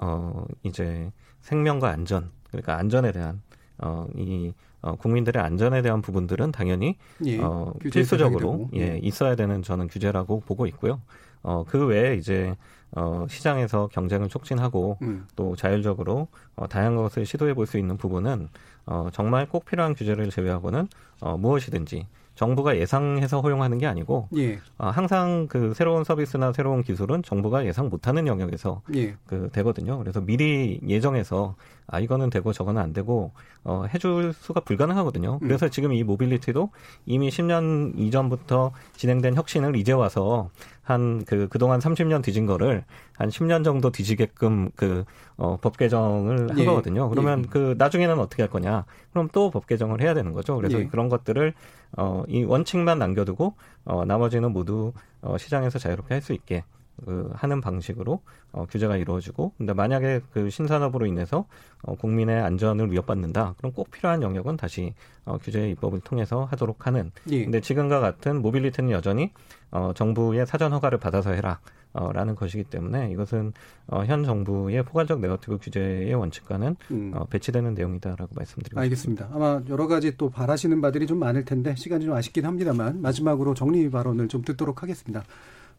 어, 0.00 0.44
이제 0.64 1.10
생명과 1.42 1.90
안전 1.90 2.30
그러니까 2.50 2.76
안전에 2.76 3.12
대한 3.12 3.40
어, 3.78 4.06
이 4.16 4.52
어, 4.82 4.96
국민들의 4.96 5.42
안전에 5.42 5.80
대한 5.82 6.02
부분들은 6.02 6.52
당연히 6.52 6.96
예, 7.24 7.38
어, 7.40 7.72
필수적으로 7.80 8.68
예, 8.74 8.94
예, 8.94 8.98
있어야 9.02 9.36
되는 9.36 9.62
저는 9.62 9.88
규제라고 9.88 10.40
보고 10.40 10.66
있고요. 10.66 11.00
어, 11.42 11.64
그 11.66 11.86
외에 11.86 12.16
이제 12.16 12.54
어, 12.94 13.24
시장에서 13.28 13.88
경쟁을 13.92 14.28
촉진하고 14.28 14.98
음. 15.02 15.26
또 15.34 15.56
자율적으로 15.56 16.28
어, 16.56 16.68
다양한 16.68 16.96
것을 16.96 17.24
시도해 17.24 17.54
볼 17.54 17.66
수 17.66 17.78
있는 17.78 17.96
부분은 17.96 18.48
어, 18.86 19.08
정말 19.12 19.48
꼭 19.48 19.64
필요한 19.64 19.94
규제를 19.94 20.28
제외하고는 20.30 20.88
어, 21.20 21.36
무엇이든지 21.38 22.06
정부가 22.34 22.76
예상해서 22.76 23.40
허용하는 23.40 23.78
게 23.78 23.86
아니고 23.86 24.28
예. 24.36 24.58
어, 24.78 24.88
항상 24.88 25.46
그 25.48 25.74
새로운 25.74 26.02
서비스나 26.04 26.52
새로운 26.52 26.82
기술은 26.82 27.22
정부가 27.22 27.64
예상 27.66 27.88
못하는 27.88 28.26
영역에서 28.26 28.82
예. 28.94 29.14
그 29.26 29.48
되거든요. 29.52 29.98
그래서 29.98 30.20
미리 30.20 30.80
예정해서 30.86 31.54
아 31.86 32.00
이거는 32.00 32.30
되고 32.30 32.52
저거는 32.52 32.80
안 32.80 32.92
되고 32.92 33.32
어, 33.64 33.84
해줄 33.92 34.32
수가 34.32 34.60
불가능하거든요. 34.60 35.38
음. 35.42 35.46
그래서 35.46 35.68
지금 35.68 35.92
이 35.92 36.02
모빌리티도 36.04 36.70
이미 37.06 37.28
10년 37.28 37.98
이전부터 37.98 38.72
진행된 38.96 39.34
혁신을 39.36 39.76
이제 39.76 39.92
와서 39.92 40.50
한 40.82 41.24
그 41.26 41.48
그동안 41.48 41.78
30년 41.80 42.22
뒤진 42.22 42.46
거를 42.46 42.84
한 43.16 43.28
10년 43.28 43.62
정도 43.64 43.90
뒤지게끔 43.90 44.70
그 44.74 45.04
어, 45.36 45.56
법 45.60 45.76
개정을 45.76 46.50
한 46.50 46.58
예. 46.58 46.64
거거든요. 46.64 47.08
그러면 47.08 47.44
예. 47.44 47.48
그 47.50 47.74
나중에는 47.78 48.18
어떻게 48.18 48.42
할 48.42 48.50
거냐? 48.50 48.84
그럼 49.12 49.28
또 49.32 49.50
법 49.50 49.66
개정을 49.66 50.00
해야 50.00 50.14
되는 50.14 50.32
거죠. 50.32 50.56
그래서 50.56 50.80
예. 50.80 50.86
그런 50.86 51.08
것들을 51.08 51.52
어, 51.98 52.24
이 52.28 52.42
원칙만 52.44 52.98
남겨두고 52.98 53.54
어, 53.84 54.04
나머지는 54.04 54.52
모두 54.52 54.92
어, 55.20 55.36
시장에서 55.38 55.78
자유롭게 55.78 56.14
할 56.14 56.22
수 56.22 56.32
있게 56.32 56.64
그 57.04 57.30
하는 57.34 57.60
방식으로 57.60 58.20
어, 58.52 58.66
규제가 58.70 58.96
이루어지고 58.96 59.52
근데 59.58 59.72
만약에 59.72 60.20
그 60.32 60.50
신산업으로 60.50 61.06
인해서 61.06 61.46
어, 61.82 61.94
국민의 61.94 62.40
안전을 62.40 62.90
위협받는다 62.92 63.54
그럼 63.58 63.72
꼭 63.72 63.90
필요한 63.90 64.22
영역은 64.22 64.56
다시 64.56 64.94
어, 65.24 65.38
규제 65.38 65.70
입법을 65.70 66.00
통해서 66.00 66.44
하도록 66.50 66.86
하는 66.86 67.10
예. 67.30 67.44
근데 67.44 67.60
지금과 67.60 68.00
같은 68.00 68.42
mobility는 68.42 68.90
여전히 68.90 69.32
어, 69.70 69.92
정부의 69.94 70.46
사전 70.46 70.72
허가를 70.72 70.98
받아서 70.98 71.32
해라 71.32 71.60
어, 71.94 72.10
라는 72.12 72.34
것이기 72.34 72.64
때문에 72.64 73.10
이것은 73.10 73.52
어, 73.86 74.04
현 74.04 74.24
정부의 74.24 74.82
포괄적 74.82 75.20
네거티브 75.20 75.58
규제의 75.58 76.14
원칙과는 76.14 76.76
음. 76.90 77.12
어, 77.14 77.24
배치되는 77.26 77.74
내용이다라고 77.74 78.34
말씀드리고 78.34 78.80
알겠습니다. 78.80 79.28
아마 79.32 79.60
여러 79.68 79.86
가지 79.86 80.16
또 80.16 80.30
바라시는 80.30 80.80
바들이 80.80 81.06
좀 81.06 81.18
많을 81.18 81.44
텐데 81.44 81.74
시간이 81.76 82.06
좀 82.06 82.14
아쉽긴 82.14 82.46
합니다만 82.46 83.02
마지막으로 83.02 83.54
정리 83.54 83.90
발언을 83.90 84.28
좀 84.28 84.42
듣도록 84.42 84.82
하겠습니다. 84.82 85.22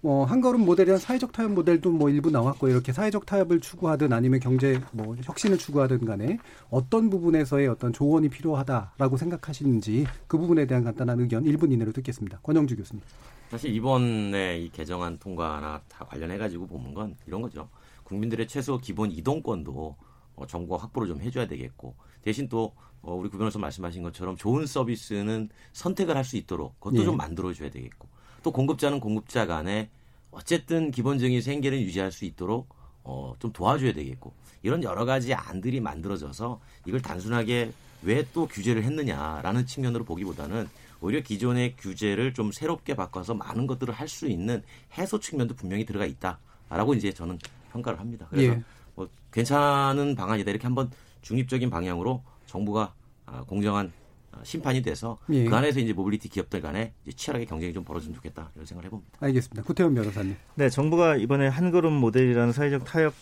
뭐 0.04 0.26
한걸음 0.26 0.66
모델이란 0.66 1.00
사회적 1.00 1.32
타협 1.32 1.54
모델도 1.54 1.90
뭐 1.90 2.10
일부 2.10 2.30
나왔고 2.30 2.68
이렇게 2.68 2.92
사회적 2.92 3.26
타협을 3.26 3.62
추구하든 3.62 4.12
아니면 4.12 4.42
경제 4.42 4.82
뭐 4.92 5.16
혁신을 5.24 5.58
추구하든 5.58 6.04
간에 6.04 6.40
어떤 6.70 7.10
부분에서의 7.10 7.70
어떤 7.70 7.94
조언이 7.94 8.28
필요하다라고 8.28 9.16
생각하시는지 9.16 10.06
그 10.28 10.38
부분에 10.38 10.68
대한 10.68 10.84
간단한 10.84 11.22
의견 11.22 11.46
1분 11.46 11.72
이내로 11.72 11.94
듣겠습니다. 11.94 12.40
권영주 12.44 12.76
교수님. 12.76 13.02
사실 13.50 13.74
이번에 13.74 14.60
이 14.60 14.70
개정안 14.70 15.18
통과나 15.20 15.82
다 15.88 16.04
관련해 16.04 16.38
가지고 16.38 16.68
보는 16.68 16.94
건 16.94 17.16
이런 17.26 17.42
거죠. 17.42 17.70
국민들의 18.04 18.46
최소 18.50 18.78
기본 18.80 19.10
이동권도 19.10 19.96
어, 20.36 20.46
정부가 20.48 20.84
확보를 20.84 21.08
좀 21.08 21.22
해줘야 21.22 21.48
되겠고 21.48 21.96
대신 22.24 22.50
또 22.50 22.74
어, 23.02 23.14
우리 23.16 23.30
구 23.30 23.38
변호사 23.38 23.58
말씀하신 23.58 24.04
것처럼 24.04 24.36
좋은 24.36 24.66
서비스는 24.66 25.48
선택을 25.72 26.18
할 26.18 26.26
수 26.26 26.36
있도록 26.36 26.78
그것도 26.82 27.02
예. 27.02 27.06
좀 27.06 27.16
만들어줘야 27.16 27.70
되겠고 27.70 28.10
또 28.44 28.52
공급자는 28.52 29.00
공급자 29.00 29.46
간에 29.48 29.90
어쨌든 30.32 30.92
기본적인 30.92 31.42
생계를 31.42 31.82
유지할 31.82 32.12
수 32.12 32.26
있도록 32.26 32.68
어, 33.04 33.34
좀 33.40 33.52
도와줘야 33.52 33.94
되겠고 33.94 34.34
이런 34.62 34.84
여러 34.84 35.06
가지 35.06 35.34
안들이 35.34 35.80
만들어져서 35.80 36.60
이걸 36.86 37.02
단순하게 37.02 37.72
왜 38.04 38.26
또 38.34 38.48
규제를 38.48 38.84
했느냐라는 38.84 39.66
측면으로 39.66 40.04
보기보다는 40.04 40.68
오히려 41.00 41.22
기존의 41.22 41.76
규제를 41.78 42.34
좀 42.34 42.52
새롭게 42.52 42.96
바꿔서 42.96 43.34
많은 43.34 43.66
것들을 43.68 43.94
할 43.94 44.08
수 44.08 44.28
있는 44.28 44.62
해소 44.98 45.20
측면도 45.20 45.56
분명히 45.56 45.86
들어가 45.86 46.06
있다라고 46.06 46.94
이제 46.96 47.14
저는 47.14 47.40
평가를 47.72 48.00
합니다. 48.00 48.28
그래서 48.30 48.54
예. 48.54 48.62
뭐 48.96 49.08
괜찮은 49.32 50.16
방안이다 50.16 50.52
이렇게 50.52 50.64
한번 50.64 50.92
중립적인 51.22 51.70
방향으로 51.70 52.22
정부가 52.46 52.94
아, 53.26 53.42
공정한 53.44 53.88
아, 53.88 54.03
심판이 54.44 54.82
돼서 54.82 55.18
예. 55.30 55.46
그 55.46 55.56
안에서 55.56 55.80
이제 55.80 55.94
모빌리티 55.94 56.30
기업들 56.30 56.62
간에 56.62 56.94
이제 57.06 57.16
치열하게 57.16 57.46
경쟁이 57.46 57.74
좀 57.74 57.84
벌어지면 57.84 58.16
좋겠다 58.16 58.50
이런 58.56 58.66
생각을 58.66 58.86
해봅니다. 58.86 59.18
알겠습니다. 59.20 59.64
구태훈 59.64 59.94
변호사님. 59.94 60.36
네, 60.56 60.70
정부가 60.70 61.18
이번에 61.18 61.48
한 61.48 61.72
걸음 61.72 61.94
모델이라는 61.94 62.54
사회적 62.54 62.86
타협 62.86 63.14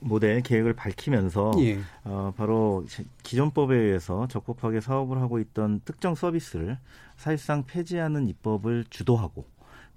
모델 0.00 0.40
계획을 0.42 0.74
밝히면서 0.74 1.52
예. 1.58 1.78
어, 2.04 2.32
바로 2.36 2.84
기존 3.22 3.50
법에 3.50 3.76
의해서 3.76 4.28
적법하게 4.28 4.80
사업을 4.80 5.20
하고 5.20 5.40
있던 5.40 5.80
특정 5.84 6.14
서비스를 6.14 6.78
사실상 7.16 7.64
폐지하는 7.66 8.28
입법을 8.28 8.84
주도하고 8.90 9.44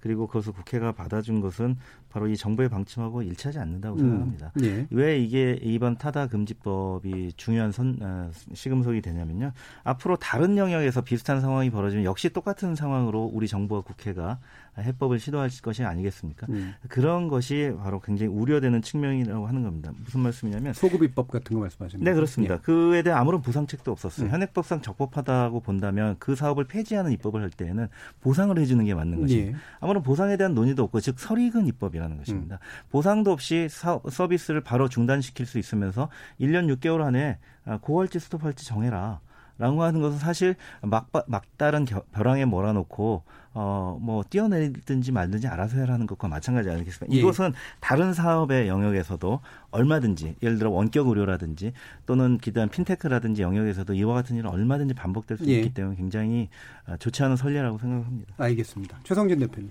그리고 0.02 0.26
그것을 0.26 0.52
국회가 0.52 0.90
받아준 0.90 1.40
것은 1.40 1.76
바로 2.10 2.26
이 2.26 2.36
정부의 2.36 2.68
방침하고 2.68 3.22
일치하지 3.22 3.60
않는다고 3.60 3.98
생각합니다. 3.98 4.52
음, 4.56 4.64
예. 4.64 4.86
왜 4.90 5.18
이게 5.18 5.58
이번 5.62 5.96
타다 5.96 6.26
금지법이 6.26 7.34
중요한 7.36 7.70
선, 7.70 7.96
어, 8.02 8.28
시금석이 8.52 9.00
되냐면요. 9.00 9.52
앞으로 9.84 10.16
다른 10.16 10.58
영역에서 10.58 11.02
비슷한 11.02 11.40
상황이 11.40 11.70
벌어지면 11.70 12.04
역시 12.04 12.30
똑같은 12.30 12.74
상황으로 12.74 13.30
우리 13.32 13.46
정부와 13.46 13.82
국회가 13.82 14.40
해법을 14.78 15.18
시도할 15.18 15.50
것이 15.62 15.84
아니겠습니까? 15.84 16.46
음. 16.48 16.74
그런 16.88 17.28
것이 17.28 17.74
바로 17.82 18.00
굉장히 18.00 18.32
우려되는 18.32 18.80
측면이라고 18.80 19.46
하는 19.46 19.62
겁니다. 19.62 19.92
무슨 20.02 20.20
말씀이냐면 20.20 20.72
소급 20.72 21.02
입법 21.02 21.30
같은 21.30 21.54
거 21.54 21.60
말씀하시는 21.60 22.02
네, 22.02 22.14
그렇습니다. 22.14 22.58
그에 22.60 23.02
대한 23.02 23.20
아무런 23.20 23.42
보상책도 23.42 23.92
없었어요. 23.92 24.28
음. 24.28 24.32
현행법상 24.32 24.80
적법하다고 24.80 25.60
본다면 25.60 26.16
그 26.18 26.34
사업을 26.34 26.64
폐지하는 26.64 27.12
입법을 27.12 27.42
할 27.42 27.50
때에는 27.50 27.88
보상을 28.20 28.56
해주는 28.58 28.84
게 28.84 28.94
맞는 28.94 29.20
것입니다. 29.20 29.58
예. 29.58 29.60
아무런 29.80 30.02
보상에 30.02 30.36
대한 30.36 30.54
논의도 30.54 30.82
없고 30.84 31.00
즉 31.00 31.18
설익은 31.18 31.66
입법이라는 31.66 32.16
것입니다. 32.16 32.58
보상도 32.90 33.32
없이 33.32 33.68
사, 33.68 34.00
서비스를 34.08 34.62
바로 34.62 34.88
중단시킬 34.88 35.44
수 35.46 35.58
있으면서 35.58 36.08
1년 36.40 36.74
6개월 36.76 37.02
안에 37.02 37.38
아, 37.64 37.78
고할지 37.80 38.18
스톱할지 38.18 38.64
정해라. 38.66 39.20
라고 39.62 39.84
하는 39.84 40.00
것은 40.00 40.18
사실 40.18 40.56
막, 40.80 41.08
막다른 41.28 41.84
겨, 41.84 42.02
벼랑에 42.10 42.44
몰아놓고 42.44 43.22
어, 43.54 43.96
뭐, 44.00 44.24
뛰어내리든지 44.28 45.12
말든지 45.12 45.46
알아서 45.46 45.76
해라는 45.76 46.08
것과 46.08 46.26
마찬가지 46.26 46.68
아니겠습니까? 46.68 47.14
예. 47.14 47.20
이것은 47.20 47.52
다른 47.78 48.12
사업의 48.12 48.66
영역에서도 48.66 49.40
얼마든지, 49.70 50.36
예를 50.42 50.58
들어 50.58 50.70
원격 50.70 51.06
의료라든지 51.06 51.74
또는 52.06 52.38
기대한 52.38 52.70
핀테크라든지 52.70 53.42
영역에서도 53.42 53.94
이와 53.94 54.14
같은 54.14 54.34
일은 54.36 54.50
얼마든지 54.50 54.94
반복될 54.94 55.38
수 55.38 55.46
예. 55.46 55.58
있기 55.58 55.74
때문에 55.74 55.96
굉장히 55.96 56.48
아, 56.86 56.96
좋지 56.96 57.22
않은 57.22 57.36
선례라고 57.36 57.78
생각합니다. 57.78 58.34
알겠습니다. 58.38 58.98
최성진 59.04 59.38
대표님. 59.38 59.70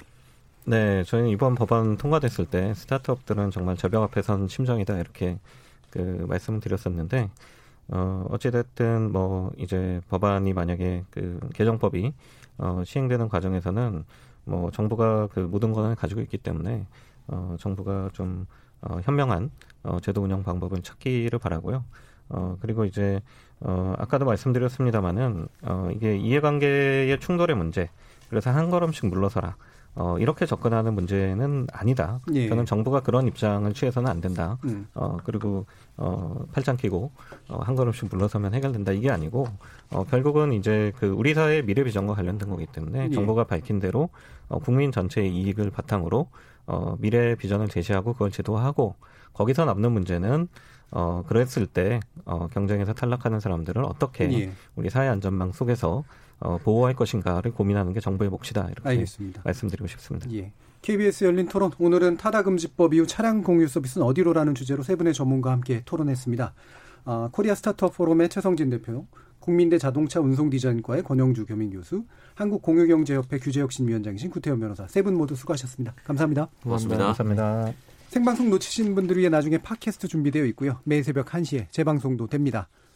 네, 0.68 1.04
저희는 1.04 1.32
이번 1.32 1.56
법안 1.56 1.98
통과됐을 1.98 2.46
때 2.46 2.74
스타트업들은 2.76 3.52
정말 3.52 3.76
절벽 3.76 4.04
앞에 4.04 4.22
선 4.22 4.48
심정이다 4.48 5.00
이렇게 5.00 5.38
그 5.89 6.26
말씀을 6.30 6.62
드렸었는데 6.62 7.30
어 7.92 8.26
어찌됐든 8.30 9.12
뭐 9.12 9.52
이제 9.58 10.02
법안이 10.10 10.54
만약에 10.54 11.04
그 11.12 11.39
개정법이 11.54 12.14
어 12.58 12.84
시행되는 12.86 13.30
과정에서는 13.30 14.06
뭐 14.46 14.72
정부가 14.72 15.28
그 15.28 15.42
모든 15.42 15.74
권한을 15.74 15.96
가지고 15.96 16.22
있기 16.22 16.38
때문에 16.38 16.88
어 17.28 17.56
정부가 17.60 18.10
좀 18.14 18.48
어, 18.82 19.00
현명한 19.04 19.52
어, 19.84 20.00
제도 20.00 20.22
운영 20.24 20.44
방법을 20.44 20.82
찾기를 20.82 21.38
바라고요. 21.38 21.84
어 22.30 22.58
그리고 22.62 22.86
이제 22.86 23.22
어 23.60 23.94
아까도 23.98 24.26
말씀드렸습니다마는 24.26 25.48
어 25.64 25.89
이게 25.94 26.18
이해관계의 26.18 27.20
충돌의 27.20 27.56
문제 27.58 27.89
그래서 28.30 28.52
한 28.52 28.70
걸음씩 28.70 29.08
물러서라. 29.08 29.56
어, 29.94 30.18
이렇게 30.20 30.46
접근하는 30.46 30.94
문제는 30.94 31.68
아니다. 31.72 32.20
예. 32.34 32.48
저는 32.48 32.66
정부가 32.66 33.02
그런 33.02 33.28
입장을 33.28 33.72
취해서는 33.74 34.10
안 34.10 34.22
된다. 34.22 34.58
음. 34.64 34.88
어, 34.94 35.18
그리고, 35.24 35.66
어, 35.98 36.46
팔짱 36.54 36.78
끼고, 36.78 37.12
어, 37.50 37.60
한 37.62 37.76
걸음씩 37.76 38.08
물러서면 38.10 38.54
해결된다. 38.54 38.94
이게 38.94 39.10
아니고, 39.12 39.48
어, 39.92 40.06
결국은 40.06 40.54
이제 40.54 40.94
그 40.98 41.08
우리 41.08 41.34
사회의 41.34 41.64
미래 41.64 41.84
비전과 41.84 42.14
관련된 42.14 42.50
거기 42.50 42.66
때문에 42.68 43.06
예. 43.06 43.10
정부가 43.10 43.44
밝힌 43.44 43.80
대로, 43.80 44.10
어, 44.48 44.60
국민 44.60 44.92
전체의 44.94 45.36
이익을 45.36 45.72
바탕으로, 45.72 46.28
어, 46.68 46.96
미래 47.00 47.36
비전을 47.36 47.68
제시하고 47.68 48.14
그걸 48.14 48.32
제도화하고, 48.32 48.96
거기서 49.34 49.66
남는 49.66 49.92
문제는, 49.92 50.48
어, 50.92 51.24
그랬을 51.28 51.68
때, 51.68 52.00
어, 52.24 52.48
경쟁에서 52.48 52.94
탈락하는 52.94 53.42
사람들을 53.42 53.84
어떻게 53.84 54.32
예. 54.32 54.52
우리 54.76 54.89
사회 54.89 55.10
안전망 55.10 55.52
속에서 55.52 56.04
어, 56.42 56.58
보호할 56.58 56.96
것인가를 56.96 57.52
고민하는 57.54 57.94
게 57.94 58.00
정부의 58.00 58.30
몫이다. 58.30 58.68
이렇게 58.72 58.89
알겠습니다. 58.89 59.42
말씀드리고 59.46 59.88
싶습니다. 59.88 60.28
예. 60.34 60.52
KBS 60.82 61.26
열린 61.26 61.48
토론 61.48 61.72
오늘은 61.78 62.18
타다금지법 62.18 62.94
이후 62.96 63.06
차량 63.06 63.44
공유 63.44 63.68
서비스는 63.68 64.06
어디로라는 64.06 64.56
주제로 64.56 64.82
세 64.82 64.96
분의 64.96 65.14
전문가와 65.14 65.54
함께 65.54 65.84
토론했습니다. 65.86 66.54
아, 67.06 67.30
코리아 67.32 67.54
스타트업 67.56 67.96
포럼의 67.96 68.30
최성진 68.30 68.70
대표, 68.72 69.06
국민대 69.39 69.78
자동차 69.78 70.20
운송 70.20 70.50
디자인과의 70.50 71.04
권용주 71.04 71.46
겸임 71.46 71.72
교수, 71.72 72.04
한국공유경제협회 72.36 73.38
규제혁신위원장이신 73.39 74.30
구태언 74.32 74.59
변호사 74.59 74.88
세 74.88 75.01
분 75.04 75.16
모두 75.16 75.36
수고하셨습니다. 75.36 75.93
감사합니다. 76.04 76.47
고맙습니다. 76.63 77.05
감사합니다. 77.13 77.74
생방송 78.09 78.50
놓치신 78.50 78.93
분들 78.96 79.18
위해 79.18 79.30
나중에 79.30 79.58
팟캐스트 79.59 80.08
준비되어 80.08 80.46
있고요. 80.47 80.80
매일 80.84 81.04
새벽 81.04 81.28
1시에 81.28 81.68
재방송도 81.72 82.28
됩니다. 82.28 82.68